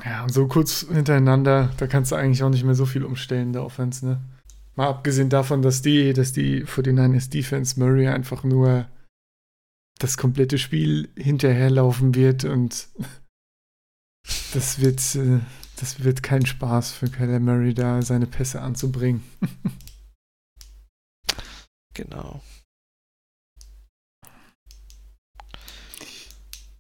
Ja, 0.05 0.23
und 0.23 0.33
so 0.33 0.47
kurz 0.47 0.87
hintereinander, 0.89 1.73
da 1.77 1.87
kannst 1.87 2.13
du 2.13 2.17
eigentlich 2.17 2.43
auch 2.43 2.51
nicht 2.51 2.65
mehr 2.65 2.77
so 2.77 2.87
viel 2.87 3.05
umstellen 3.05 3.49
in 3.49 3.53
der 3.53 3.65
Offense, 3.65 4.07
ne? 4.07 4.21
Mal 4.77 4.89
abgesehen 4.89 5.29
davon, 5.29 5.63
dass 5.63 5.83
die, 5.83 6.13
dass 6.13 6.33
die 6.33 6.65
49ers 6.65 7.29
Defense 7.29 7.79
Murray 7.79 8.07
einfach 8.09 8.45
nur 8.45 8.87
das 9.99 10.17
komplette 10.17 10.59
Spiel 10.59 11.11
hinterherlaufen 11.17 12.15
wird 12.15 12.45
und 12.45 12.89
das 14.55 14.81
wird, 14.81 15.01
äh, 15.17 15.41
das 15.77 16.05
wird 16.05 16.23
kein 16.23 16.47
Spaß 16.47 16.93
für 16.93 17.11
Kyler 17.11 17.41
Murray, 17.41 17.75
da 17.75 18.01
seine 18.01 18.27
Pässe 18.27 18.61
anzubringen. 18.63 19.23
Genau. 21.93 22.41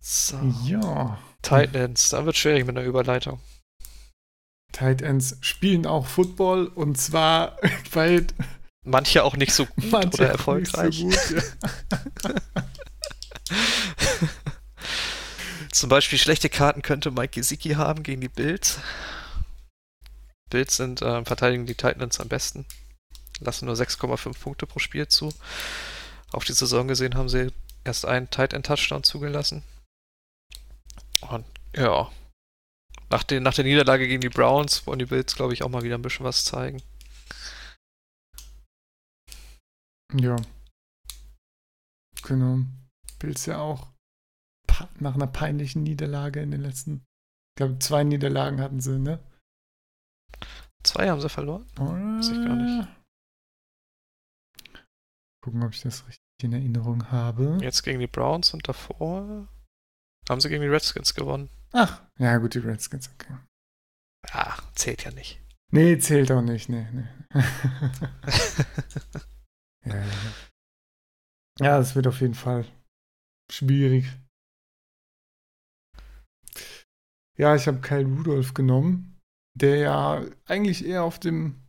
So. 0.00 0.38
Ja. 0.64 1.18
Titans, 1.50 2.10
da 2.10 2.24
wird 2.24 2.36
schwierig 2.36 2.64
mit 2.66 2.76
einer 2.76 2.86
Überleitung. 2.86 3.40
Tight 4.72 5.02
Ends 5.02 5.36
spielen 5.40 5.84
auch 5.84 6.06
Football 6.06 6.68
und 6.68 6.96
zwar 6.96 7.58
bei 7.92 8.24
Manche 8.84 9.24
auch 9.24 9.36
nicht 9.36 9.52
so 9.52 9.66
gut 9.66 9.90
manche 9.90 10.22
oder 10.22 10.26
auch 10.26 10.32
erfolgreich. 10.32 11.02
Nicht 11.02 11.18
so 11.20 11.34
gut, 11.34 11.44
ja. 12.22 12.34
Zum 15.72 15.88
Beispiel 15.88 16.18
schlechte 16.18 16.48
Karten 16.48 16.82
könnte 16.82 17.10
Mike 17.10 17.40
Gesicki 17.40 17.70
haben 17.70 18.02
gegen 18.02 18.20
die 18.20 18.28
Bills. 18.28 18.78
Bills 20.50 20.76
sind 20.76 21.02
äh, 21.02 21.24
verteidigen 21.24 21.66
die 21.66 21.74
Titans 21.74 22.20
am 22.20 22.28
besten. 22.28 22.64
Lassen 23.40 23.66
nur 23.66 23.74
6,5 23.74 24.38
Punkte 24.38 24.66
pro 24.66 24.78
Spiel 24.78 25.08
zu. 25.08 25.32
Auf 26.32 26.44
die 26.44 26.52
Saison 26.52 26.88
gesehen 26.88 27.14
haben 27.14 27.28
sie 27.28 27.52
erst 27.84 28.06
einen 28.06 28.30
Tight 28.30 28.52
End 28.52 28.66
Touchdown 28.66 29.02
zugelassen. 29.02 29.62
Und 31.28 31.44
ja, 31.74 32.10
nach, 33.10 33.24
den, 33.24 33.42
nach 33.42 33.54
der 33.54 33.64
Niederlage 33.64 34.06
gegen 34.06 34.20
die 34.20 34.28
Browns 34.28 34.86
wollen 34.86 34.98
die 34.98 35.06
Bills, 35.06 35.34
glaube 35.34 35.52
ich, 35.52 35.62
auch 35.62 35.68
mal 35.68 35.82
wieder 35.82 35.96
ein 35.96 36.02
bisschen 36.02 36.24
was 36.24 36.44
zeigen. 36.44 36.82
Ja. 40.14 40.36
Genau. 42.22 42.60
Bills 43.18 43.46
ja 43.46 43.58
auch 43.58 43.88
nach 44.98 45.14
einer 45.14 45.26
peinlichen 45.26 45.82
Niederlage 45.82 46.40
in 46.40 46.50
den 46.50 46.62
letzten, 46.62 46.96
ich 46.96 47.56
glaube, 47.56 47.78
zwei 47.80 48.04
Niederlagen 48.04 48.60
hatten 48.60 48.80
sie, 48.80 48.98
ne? 48.98 49.18
Zwei 50.82 51.10
haben 51.10 51.20
sie 51.20 51.28
verloren. 51.28 51.66
Weiß 51.74 52.28
ich 52.28 52.44
gar 52.44 52.56
nicht. 52.56 52.88
Gucken, 55.42 55.62
ob 55.62 55.72
ich 55.72 55.82
das 55.82 56.06
richtig 56.06 56.22
in 56.42 56.52
Erinnerung 56.52 57.10
habe. 57.10 57.58
Jetzt 57.60 57.82
gegen 57.82 58.00
die 58.00 58.06
Browns 58.06 58.54
und 58.54 58.66
davor 58.66 59.48
haben 60.30 60.40
sie 60.40 60.48
gegen 60.48 60.62
die 60.62 60.68
Redskins 60.68 61.14
gewonnen. 61.14 61.50
Ach, 61.72 62.02
ja 62.18 62.38
gut, 62.38 62.54
die 62.54 62.60
Redskins, 62.60 63.10
okay. 63.12 63.36
Ah, 64.30 64.56
zählt 64.74 65.04
ja 65.04 65.10
nicht. 65.10 65.40
Nee, 65.72 65.98
zählt 65.98 66.30
auch 66.32 66.42
nicht, 66.42 66.68
nee, 66.68 66.86
nee. 66.92 67.08
ja, 69.84 69.96
ja. 69.96 70.06
ja, 71.60 71.78
das 71.78 71.94
wird 71.94 72.06
auf 72.06 72.20
jeden 72.20 72.34
Fall 72.34 72.64
schwierig. 73.52 74.06
Ja, 77.36 77.54
ich 77.54 77.66
habe 77.66 77.80
Kyle 77.80 78.04
Rudolph 78.04 78.54
genommen, 78.54 79.18
der 79.58 79.76
ja 79.76 80.24
eigentlich 80.46 80.84
eher 80.84 81.04
auf 81.04 81.18
dem 81.18 81.60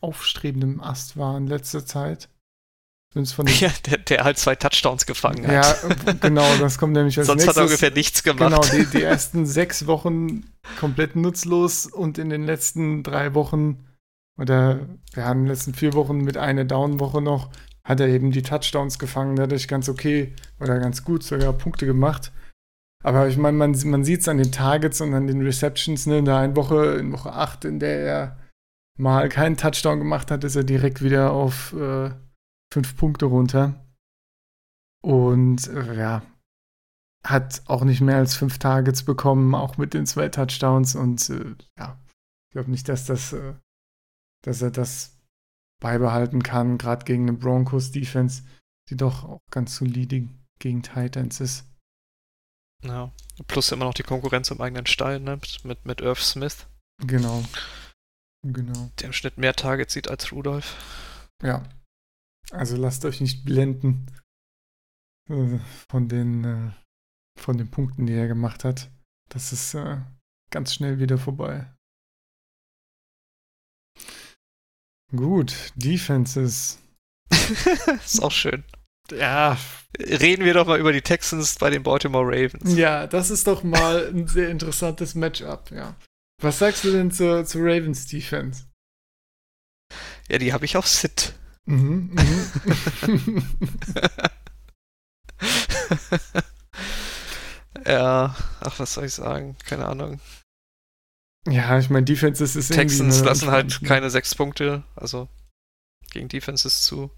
aufstrebenden 0.00 0.80
Ast 0.80 1.16
war 1.16 1.36
in 1.38 1.46
letzter 1.46 1.86
Zeit. 1.86 2.28
Ja, 3.60 3.70
der, 3.86 3.98
der 3.98 4.24
halt 4.24 4.38
zwei 4.38 4.56
Touchdowns 4.56 5.06
gefangen 5.06 5.44
ja, 5.44 5.62
hat. 5.62 6.06
äh, 6.06 6.14
genau, 6.20 6.46
das 6.58 6.78
kommt 6.78 6.94
nämlich 6.94 7.16
als 7.16 7.28
Sonst 7.28 7.42
nächstes. 7.42 7.56
hat 7.56 7.62
er 7.62 7.66
ungefähr 7.66 7.90
nichts 7.92 8.22
gemacht. 8.22 8.50
Genau, 8.50 8.60
die, 8.60 8.86
die 8.86 9.02
ersten 9.02 9.46
sechs 9.46 9.86
Wochen 9.86 10.44
komplett 10.80 11.14
nutzlos 11.14 11.86
und 11.86 12.18
in 12.18 12.30
den 12.30 12.42
letzten 12.42 13.02
drei 13.02 13.34
Wochen 13.34 13.84
oder 14.36 14.80
wir 15.12 15.24
haben 15.24 15.40
in 15.40 15.44
den 15.44 15.52
letzten 15.52 15.74
vier 15.74 15.94
Wochen 15.94 16.18
mit 16.18 16.36
einer 16.36 16.64
Down-Woche 16.64 17.22
noch, 17.22 17.50
hat 17.84 18.00
er 18.00 18.08
eben 18.08 18.30
die 18.30 18.42
Touchdowns 18.42 18.98
gefangen, 18.98 19.36
dadurch 19.36 19.68
ganz 19.68 19.88
okay 19.88 20.32
oder 20.58 20.78
ganz 20.78 21.04
gut 21.04 21.22
sogar 21.22 21.52
Punkte 21.52 21.86
gemacht. 21.86 22.32
Aber 23.02 23.28
ich 23.28 23.36
meine, 23.36 23.56
man, 23.56 23.76
man 23.84 24.04
sieht 24.04 24.22
es 24.22 24.28
an 24.28 24.38
den 24.38 24.50
Targets 24.50 25.00
und 25.00 25.12
an 25.12 25.26
den 25.26 25.42
Receptions, 25.42 26.06
ne, 26.06 26.18
in 26.18 26.24
der 26.24 26.38
einen 26.38 26.56
Woche, 26.56 26.94
in 26.94 27.12
Woche 27.12 27.32
8, 27.32 27.66
in 27.66 27.78
der 27.78 28.00
er 28.00 28.38
mal 28.96 29.28
keinen 29.28 29.56
Touchdown 29.56 29.98
gemacht 29.98 30.30
hat, 30.30 30.42
ist 30.44 30.56
er 30.56 30.64
direkt 30.64 31.02
wieder 31.02 31.32
auf 31.32 31.74
äh, 31.74 32.10
fünf 32.74 32.96
Punkte 32.96 33.26
runter. 33.26 33.80
Und 35.00 35.68
äh, 35.68 35.94
ja, 35.96 36.22
hat 37.24 37.62
auch 37.66 37.84
nicht 37.84 38.00
mehr 38.00 38.16
als 38.16 38.34
fünf 38.34 38.58
Targets 38.58 39.04
bekommen, 39.04 39.54
auch 39.54 39.76
mit 39.76 39.94
den 39.94 40.06
zwei 40.06 40.28
Touchdowns. 40.28 40.96
Und 40.96 41.30
äh, 41.30 41.54
ja, 41.78 41.98
ich 42.48 42.52
glaube 42.52 42.70
nicht, 42.70 42.88
dass 42.88 43.06
das, 43.06 43.32
äh, 43.32 43.54
dass 44.42 44.60
er 44.60 44.72
das 44.72 45.16
beibehalten 45.80 46.42
kann, 46.42 46.78
gerade 46.78 47.04
gegen 47.04 47.28
eine 47.28 47.38
Broncos-Defense, 47.38 48.42
die 48.90 48.96
doch 48.96 49.24
auch 49.24 49.40
ganz 49.50 49.76
solide 49.76 50.28
gegen 50.58 50.82
Titans 50.82 51.40
ist. 51.40 51.64
Ja. 52.82 53.12
Plus 53.46 53.70
immer 53.72 53.84
noch 53.84 53.94
die 53.94 54.02
Konkurrenz 54.02 54.50
im 54.50 54.60
eigenen 54.60 54.86
Stall, 54.86 55.20
ne? 55.20 55.38
Mit, 55.62 55.84
mit 55.84 56.00
Irv 56.00 56.22
Smith, 56.22 56.66
Genau. 56.98 57.44
Genau. 58.42 58.90
der 58.98 59.06
im 59.06 59.12
Schnitt 59.12 59.38
mehr 59.38 59.54
Targets 59.54 59.94
sieht 59.94 60.08
als 60.08 60.32
Rudolph. 60.32 60.76
Ja. 61.42 61.62
Also 62.50 62.76
lasst 62.76 63.04
euch 63.04 63.20
nicht 63.20 63.44
blenden 63.44 64.06
äh, 65.28 65.58
von 65.88 66.08
den, 66.08 66.44
äh, 66.44 66.70
von 67.40 67.58
den 67.58 67.70
Punkten, 67.70 68.06
die 68.06 68.14
er 68.14 68.28
gemacht 68.28 68.64
hat. 68.64 68.90
Das 69.28 69.52
ist 69.52 69.74
äh, 69.74 70.00
ganz 70.50 70.74
schnell 70.74 70.98
wieder 70.98 71.18
vorbei. 71.18 71.72
Gut, 75.14 75.72
Defenses. 75.76 76.78
ist 77.30 78.22
auch 78.22 78.32
schön. 78.32 78.64
Ja, 79.10 79.58
Reden 79.98 80.44
wir 80.44 80.54
doch 80.54 80.66
mal 80.66 80.80
über 80.80 80.92
die 80.92 81.02
Texans 81.02 81.56
bei 81.56 81.70
den 81.70 81.82
Baltimore 81.82 82.26
Ravens. 82.26 82.76
ja, 82.76 83.06
das 83.06 83.30
ist 83.30 83.46
doch 83.46 83.62
mal 83.62 84.08
ein 84.08 84.26
sehr 84.26 84.48
interessantes 84.48 85.14
Matchup, 85.14 85.70
ja. 85.70 85.96
Was 86.42 86.58
sagst 86.58 86.84
du 86.84 86.90
denn 86.90 87.10
zur, 87.10 87.44
zur 87.44 87.62
Ravens 87.62 88.06
Defense? 88.06 88.64
Ja, 90.28 90.38
die 90.38 90.52
habe 90.52 90.64
ich 90.64 90.76
auf 90.76 90.88
Sit. 90.88 91.34
Mhm, 91.66 92.14
mhm. 92.14 93.42
ja, 97.86 98.36
ach, 98.60 98.78
was 98.78 98.94
soll 98.94 99.06
ich 99.06 99.14
sagen? 99.14 99.56
Keine 99.64 99.86
Ahnung. 99.86 100.20
ja, 101.48 101.78
ich 101.78 101.90
meine, 101.90 102.04
Defenses 102.04 102.56
ist 102.56 102.72
Texans 102.72 103.22
lassen 103.22 103.50
halt 103.50 103.82
keine 103.84 104.10
sechs 104.10 104.34
Punkte, 104.34 104.84
also 104.94 105.28
gegen 106.10 106.28
Defenses 106.28 106.82
zu. 106.82 107.10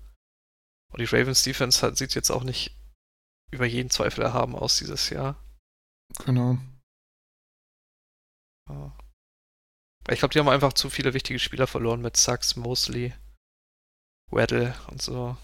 Und 0.92 1.00
die 1.00 1.04
Ravens 1.04 1.42
Defense 1.42 1.84
hat, 1.84 1.96
sieht 1.96 2.14
jetzt 2.14 2.30
auch 2.30 2.44
nicht 2.44 2.76
über 3.50 3.66
jeden 3.66 3.90
Zweifel 3.90 4.22
erhaben 4.22 4.54
aus 4.54 4.78
dieses 4.78 5.10
Jahr. 5.10 5.36
Genau. 6.24 6.58
Ich 10.08 10.20
glaube, 10.20 10.32
die 10.32 10.38
haben 10.38 10.48
einfach 10.48 10.72
zu 10.72 10.88
viele 10.88 11.14
wichtige 11.14 11.38
Spieler 11.38 11.66
verloren 11.66 12.00
mit 12.00 12.16
Sachs, 12.16 12.56
Mosley, 12.56 13.12
Weddle 14.30 14.74
und 14.90 15.00
so. 15.02 15.36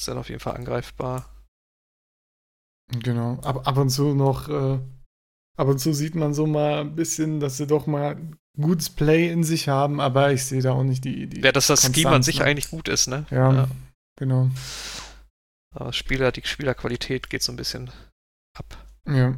Sind 0.00 0.18
auf 0.18 0.28
jeden 0.28 0.40
Fall 0.40 0.56
angreifbar. 0.56 1.30
Genau. 3.02 3.38
Ab, 3.42 3.66
ab 3.66 3.76
und 3.76 3.90
zu 3.90 4.14
noch, 4.14 4.48
äh, 4.48 4.78
ab 5.56 5.68
und 5.68 5.78
zu 5.78 5.92
sieht 5.94 6.14
man 6.14 6.34
so 6.34 6.46
mal 6.46 6.80
ein 6.80 6.94
bisschen, 6.96 7.40
dass 7.40 7.56
sie 7.56 7.66
doch 7.66 7.86
mal 7.86 8.20
gutes 8.60 8.90
Play 8.90 9.30
in 9.30 9.42
sich 9.44 9.68
haben, 9.68 10.00
aber 10.00 10.32
ich 10.32 10.44
sehe 10.44 10.62
da 10.62 10.72
auch 10.72 10.82
nicht 10.84 11.04
die, 11.04 11.26
die 11.26 11.40
Ja, 11.40 11.52
dass 11.52 11.66
das 11.68 11.82
Scheme 11.82 11.90
an 11.90 11.94
Konstanz, 12.14 12.26
sich 12.26 12.38
ne? 12.40 12.44
eigentlich 12.44 12.70
gut 12.70 12.88
ist, 12.88 13.06
ne? 13.08 13.26
Ja, 13.30 13.52
Ja. 13.52 13.68
genau. 14.16 14.50
Aber 15.74 15.92
Spieler, 15.92 16.30
die 16.30 16.42
Spielerqualität 16.46 17.30
geht 17.30 17.42
so 17.42 17.52
ein 17.52 17.56
bisschen 17.56 17.90
ab. 18.56 18.76
Ja, 19.08 19.36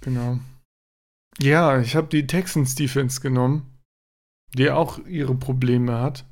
genau. 0.00 0.38
Ja, 1.38 1.78
ich 1.80 1.94
habe 1.96 2.06
die 2.08 2.26
Texans 2.26 2.74
Defense 2.74 3.20
genommen, 3.20 3.78
die 4.54 4.70
auch 4.70 4.98
ihre 5.06 5.34
Probleme 5.34 6.00
hat. 6.00 6.24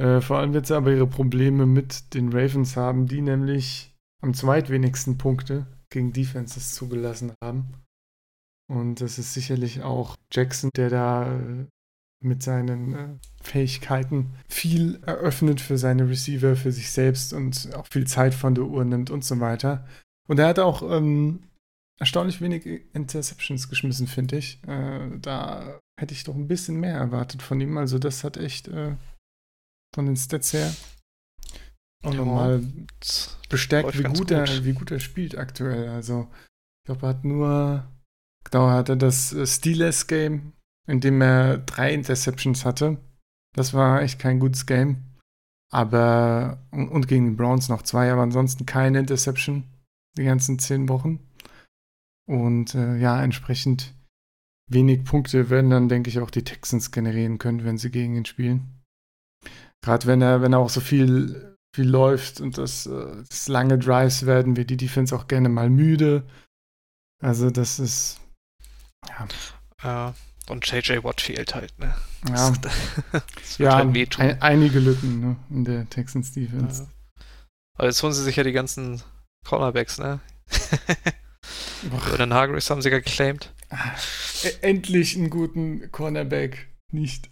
Äh, 0.00 0.22
vor 0.22 0.38
allem 0.38 0.54
wird 0.54 0.66
sie 0.66 0.74
aber 0.74 0.92
ihre 0.92 1.06
Probleme 1.06 1.66
mit 1.66 2.14
den 2.14 2.32
Ravens 2.32 2.74
haben, 2.74 3.06
die 3.06 3.20
nämlich 3.20 3.94
am 4.22 4.32
zweitwenigsten 4.32 5.18
Punkte 5.18 5.66
gegen 5.90 6.14
Defenses 6.14 6.74
zugelassen 6.74 7.32
haben. 7.42 7.68
Und 8.66 9.02
das 9.02 9.18
ist 9.18 9.34
sicherlich 9.34 9.82
auch 9.82 10.16
Jackson, 10.32 10.70
der 10.74 10.88
da 10.88 11.36
äh, 11.36 11.66
mit 12.22 12.42
seinen 12.42 12.94
äh, 12.94 13.08
Fähigkeiten 13.42 14.30
viel 14.48 15.00
eröffnet 15.04 15.60
für 15.60 15.76
seine 15.76 16.08
Receiver, 16.08 16.56
für 16.56 16.72
sich 16.72 16.90
selbst 16.90 17.34
und 17.34 17.74
auch 17.74 17.86
viel 17.90 18.06
Zeit 18.06 18.32
von 18.32 18.54
der 18.54 18.64
Uhr 18.64 18.84
nimmt 18.84 19.10
und 19.10 19.24
so 19.24 19.38
weiter. 19.40 19.86
Und 20.28 20.38
er 20.38 20.48
hat 20.48 20.58
auch 20.60 20.82
ähm, 20.82 21.40
erstaunlich 21.98 22.40
wenig 22.40 22.64
Interceptions 22.94 23.68
geschmissen, 23.68 24.06
finde 24.06 24.38
ich. 24.38 24.62
Äh, 24.66 25.18
da 25.20 25.78
hätte 25.98 26.14
ich 26.14 26.24
doch 26.24 26.34
ein 26.34 26.48
bisschen 26.48 26.80
mehr 26.80 26.94
erwartet 26.94 27.42
von 27.42 27.60
ihm. 27.60 27.76
Also 27.76 27.98
das 27.98 28.24
hat 28.24 28.38
echt 28.38 28.68
äh, 28.68 28.94
von 29.94 30.06
den 30.06 30.16
Stats 30.16 30.52
her 30.52 30.72
auch 32.02 32.12
ja, 32.12 32.18
nochmal 32.18 32.62
bestärkt, 33.48 33.98
wie 33.98 34.02
gut, 34.04 34.18
gut, 34.18 34.30
er, 34.30 34.64
wie 34.64 34.72
gut 34.72 34.90
er 34.90 35.00
spielt 35.00 35.36
aktuell. 35.36 35.88
Also 35.88 36.28
ich 36.82 36.86
glaube, 36.86 37.06
er 37.06 37.08
hat 37.10 37.24
nur, 37.24 37.86
genau, 38.44 38.70
hat 38.70 38.88
er 38.88 38.96
das 38.96 39.32
äh, 39.32 39.46
Steelers-Game, 39.46 40.52
in 40.86 41.00
dem 41.00 41.20
er 41.20 41.58
drei 41.58 41.92
Interceptions 41.92 42.64
hatte. 42.64 42.98
Das 43.54 43.74
war 43.74 44.02
echt 44.02 44.18
kein 44.18 44.40
gutes 44.40 44.66
Game. 44.66 45.04
Aber, 45.72 46.66
und, 46.70 46.88
und 46.88 47.06
gegen 47.06 47.26
die 47.30 47.36
Browns 47.36 47.68
noch 47.68 47.82
zwei, 47.82 48.10
aber 48.10 48.22
ansonsten 48.22 48.66
keine 48.66 48.98
Interception 48.98 49.64
die 50.16 50.24
ganzen 50.24 50.58
zehn 50.58 50.88
Wochen. 50.88 51.20
Und 52.26 52.74
äh, 52.74 52.96
ja, 52.96 53.22
entsprechend 53.22 53.94
wenig 54.68 55.04
Punkte 55.04 55.50
werden 55.50 55.70
dann, 55.70 55.88
denke 55.88 56.10
ich, 56.10 56.18
auch 56.20 56.30
die 56.30 56.44
Texans 56.44 56.90
generieren 56.90 57.38
können, 57.38 57.64
wenn 57.64 57.78
sie 57.78 57.90
gegen 57.90 58.16
ihn 58.16 58.24
spielen. 58.24 58.79
Gerade 59.82 60.06
wenn 60.06 60.22
er, 60.22 60.42
wenn 60.42 60.52
er 60.52 60.58
auch 60.58 60.70
so 60.70 60.80
viel, 60.80 61.56
viel 61.74 61.88
läuft 61.88 62.40
und 62.40 62.58
das, 62.58 62.86
äh, 62.86 63.24
das 63.28 63.48
lange 63.48 63.78
Drives 63.78 64.26
werden, 64.26 64.56
wird 64.56 64.70
die 64.70 64.76
Defense 64.76 65.14
auch 65.14 65.26
gerne 65.28 65.48
mal 65.48 65.70
müde. 65.70 66.26
Also 67.22 67.50
das 67.50 67.78
ist 67.78 68.20
ja. 69.82 70.14
Und 70.48 70.66
JJ 70.66 71.04
Watt 71.04 71.20
fehlt 71.20 71.54
halt, 71.54 71.78
ne? 71.78 71.94
Ja, 72.28 72.52
das 72.52 73.58
ja 73.58 73.76
halt 73.76 74.18
ein, 74.18 74.42
einige 74.42 74.80
Lücken 74.80 75.20
ne, 75.20 75.36
in 75.48 75.64
der 75.64 75.88
Texans 75.88 76.32
Defense. 76.32 76.82
Ja. 76.82 76.88
Aber 77.78 77.86
jetzt 77.86 78.02
holen 78.02 78.12
sie 78.12 78.24
sich 78.24 78.36
ja 78.36 78.42
die 78.42 78.52
ganzen 78.52 79.00
Cornerbacks, 79.46 79.98
ne? 79.98 80.20
Vernon 81.90 82.34
Hargreaves 82.34 82.68
haben 82.68 82.82
sie 82.82 82.90
ja 82.90 82.98
geclaimed. 82.98 83.54
E-, 84.42 84.52
endlich 84.60 85.16
einen 85.16 85.30
guten 85.30 85.90
Cornerback. 85.92 86.68
Nicht. 86.92 87.30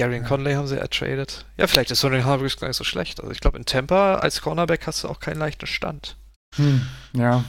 Gary 0.00 0.16
ja. 0.16 0.22
Conley 0.22 0.54
haben 0.54 0.66
sie 0.66 0.78
ertradet. 0.78 1.44
Ja, 1.58 1.66
vielleicht 1.66 1.90
ist 1.90 2.00
Vernon 2.00 2.24
Hargreaves 2.24 2.56
gar 2.56 2.68
nicht 2.68 2.76
so 2.76 2.84
schlecht. 2.84 3.20
Also 3.20 3.32
ich 3.32 3.40
glaube, 3.40 3.58
in 3.58 3.66
Tampa 3.66 4.16
als 4.16 4.40
Cornerback 4.40 4.86
hast 4.86 5.04
du 5.04 5.08
auch 5.08 5.20
keinen 5.20 5.38
leichten 5.38 5.66
Stand. 5.66 6.16
Hm, 6.56 6.86
ja, 7.12 7.44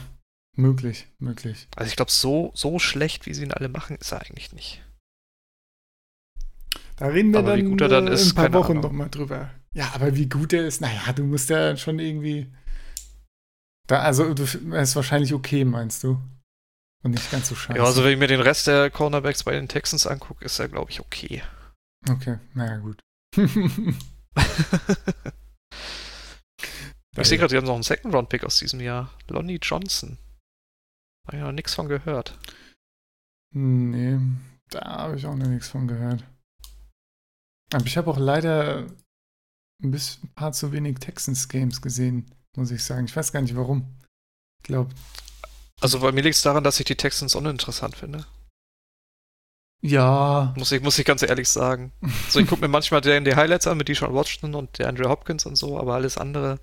möglich, 0.54 1.06
möglich. 1.18 1.66
Also 1.76 1.88
ich 1.88 1.96
glaube, 1.96 2.10
so, 2.10 2.52
so 2.54 2.78
schlecht, 2.78 3.24
wie 3.24 3.32
sie 3.32 3.44
ihn 3.44 3.52
alle 3.52 3.68
machen, 3.68 3.96
ist 3.96 4.12
er 4.12 4.20
eigentlich 4.20 4.52
nicht. 4.52 4.82
Da 6.96 7.06
reden 7.06 7.32
wir 7.32 7.38
aber 7.38 7.56
dann, 7.56 7.60
wie 7.60 7.70
gut 7.70 7.80
er 7.80 7.88
dann 7.88 8.06
äh, 8.06 8.12
ist, 8.12 8.32
in 8.32 8.38
ein 8.38 8.50
paar 8.50 8.52
Wochen 8.52 8.80
nochmal 8.80 9.08
drüber. 9.08 9.50
Ja, 9.72 9.90
aber 9.94 10.14
wie 10.14 10.28
gut 10.28 10.52
er 10.52 10.66
ist, 10.66 10.82
naja, 10.82 11.12
du 11.14 11.24
musst 11.24 11.48
ja 11.48 11.74
schon 11.78 11.98
irgendwie 11.98 12.52
da, 13.86 14.00
also, 14.00 14.32
du 14.34 14.44
ist 14.44 14.96
wahrscheinlich 14.96 15.34
okay, 15.34 15.64
meinst 15.64 16.04
du? 16.04 16.20
Und 17.02 17.12
nicht 17.12 17.30
ganz 17.30 17.48
so 17.48 17.54
scheiße. 17.54 17.78
Ja, 17.78 17.84
also 17.84 18.04
wenn 18.04 18.12
ich 18.12 18.18
mir 18.18 18.28
den 18.28 18.40
Rest 18.40 18.66
der 18.66 18.90
Cornerbacks 18.90 19.42
bei 19.42 19.52
den 19.52 19.68
Texans 19.68 20.06
angucke, 20.06 20.44
ist 20.44 20.58
er, 20.58 20.68
glaube 20.68 20.90
ich, 20.90 21.00
okay. 21.00 21.42
Okay, 22.08 22.38
naja, 22.54 22.78
gut. 22.78 23.00
ich 23.36 23.52
sehe 27.28 27.38
gerade, 27.38 27.48
die 27.48 27.56
haben 27.56 27.66
noch 27.66 27.74
einen 27.74 27.82
Second-Round-Pick 27.82 28.44
aus 28.44 28.58
diesem 28.58 28.80
Jahr. 28.80 29.12
Lonnie 29.28 29.58
Johnson. 29.62 30.18
Habe 31.26 31.36
ich 31.36 31.42
noch 31.42 31.52
nichts 31.52 31.74
von 31.74 31.88
gehört. 31.88 32.38
Nee, 33.54 34.18
da 34.70 34.80
habe 34.80 35.16
ich 35.16 35.26
auch 35.26 35.36
noch 35.36 35.46
nichts 35.46 35.68
von 35.68 35.86
gehört. 35.86 36.24
Aber 37.72 37.86
ich 37.86 37.96
habe 37.96 38.10
auch 38.10 38.18
leider 38.18 38.86
ein 39.82 39.90
bisschen 39.90 40.24
ein 40.24 40.34
paar 40.34 40.52
zu 40.52 40.72
wenig 40.72 40.98
Texans-Games 40.98 41.80
gesehen 41.80 42.30
muss 42.56 42.70
ich 42.70 42.84
sagen. 42.84 43.06
Ich 43.06 43.16
weiß 43.16 43.32
gar 43.32 43.40
nicht 43.40 43.56
warum. 43.56 43.96
Ich 44.60 44.64
glaube. 44.64 44.94
Also 45.80 46.00
bei 46.00 46.12
mir 46.12 46.22
liegt 46.22 46.36
es 46.36 46.42
daran, 46.42 46.64
dass 46.64 46.78
ich 46.78 46.86
die 46.86 46.96
Texans 46.96 47.34
uninteressant 47.34 47.96
finde. 47.96 48.26
Ja. 49.84 50.54
Muss 50.56 50.70
ich, 50.72 50.80
muss 50.80 50.98
ich 50.98 51.04
ganz 51.04 51.22
ehrlich 51.22 51.48
sagen. 51.48 51.92
So, 52.28 52.38
ich 52.38 52.46
gucke 52.46 52.62
mir 52.62 52.68
manchmal 52.68 53.00
die, 53.00 53.22
die 53.24 53.34
Highlights 53.34 53.66
an 53.66 53.76
mit 53.76 53.88
Deshaun 53.88 54.14
Watson 54.14 54.54
und 54.54 54.78
der 54.78 54.88
Andrew 54.88 55.08
Hopkins 55.08 55.44
und 55.44 55.56
so, 55.56 55.78
aber 55.78 55.94
alles 55.94 56.16
andere 56.16 56.60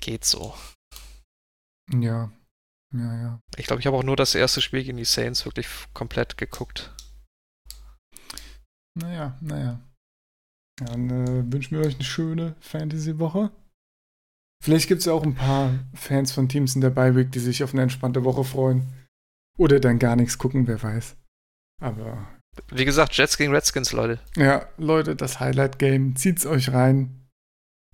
geht 0.00 0.24
so. 0.24 0.54
Ja. 1.90 2.30
Ja, 2.92 3.22
ja. 3.22 3.40
Ich 3.56 3.66
glaube, 3.66 3.80
ich 3.80 3.86
habe 3.86 3.96
auch 3.96 4.04
nur 4.04 4.16
das 4.16 4.34
erste 4.34 4.60
Spiel 4.60 4.84
gegen 4.84 4.98
die 4.98 5.04
Saints 5.04 5.44
wirklich 5.44 5.66
komplett 5.94 6.36
geguckt. 6.36 6.94
Naja, 8.94 9.36
naja. 9.40 9.80
Dann 10.76 11.10
äh, 11.10 11.52
wünschen 11.52 11.76
wir 11.76 11.86
euch 11.86 11.94
eine 11.94 12.04
schöne 12.04 12.56
Fantasy-Woche. 12.60 13.50
Vielleicht 14.62 14.88
gibt 14.88 15.00
es 15.00 15.06
ja 15.06 15.12
auch 15.12 15.24
ein 15.24 15.34
paar 15.34 15.72
Fans 15.94 16.32
von 16.32 16.48
Teams 16.48 16.74
in 16.74 16.80
der 16.80 16.90
Bye-Week, 16.90 17.32
die 17.32 17.40
sich 17.40 17.64
auf 17.64 17.72
eine 17.72 17.82
entspannte 17.82 18.24
Woche 18.24 18.44
freuen. 18.44 18.86
Oder 19.58 19.80
dann 19.80 19.98
gar 19.98 20.16
nichts 20.16 20.38
gucken, 20.38 20.66
wer 20.66 20.82
weiß. 20.82 21.16
Aber. 21.80 22.26
Wie 22.70 22.84
gesagt, 22.84 23.16
Jets 23.16 23.36
gegen 23.36 23.52
Redskins, 23.52 23.92
Leute. 23.92 24.20
Ja, 24.36 24.68
Leute, 24.78 25.16
das 25.16 25.40
Highlight-Game. 25.40 26.16
Zieht's 26.16 26.46
euch 26.46 26.72
rein. 26.72 27.28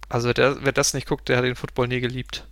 Also, 0.08 0.32
der, 0.32 0.64
wer 0.64 0.72
das 0.72 0.94
nicht 0.94 1.08
guckt, 1.08 1.28
der 1.28 1.36
hat 1.36 1.44
den 1.44 1.54
Football 1.54 1.88
nie 1.88 2.00
geliebt. 2.00 2.48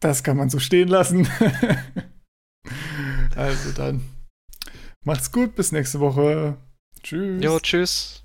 Das 0.00 0.22
kann 0.22 0.36
man 0.36 0.50
so 0.50 0.58
stehen 0.58 0.88
lassen. 0.88 1.28
also 3.36 3.72
dann. 3.72 4.02
Macht's 5.04 5.32
gut, 5.32 5.54
bis 5.54 5.72
nächste 5.72 6.00
Woche. 6.00 6.56
Tschüss. 7.02 7.42
Jo, 7.42 7.58
tschüss. 7.60 8.24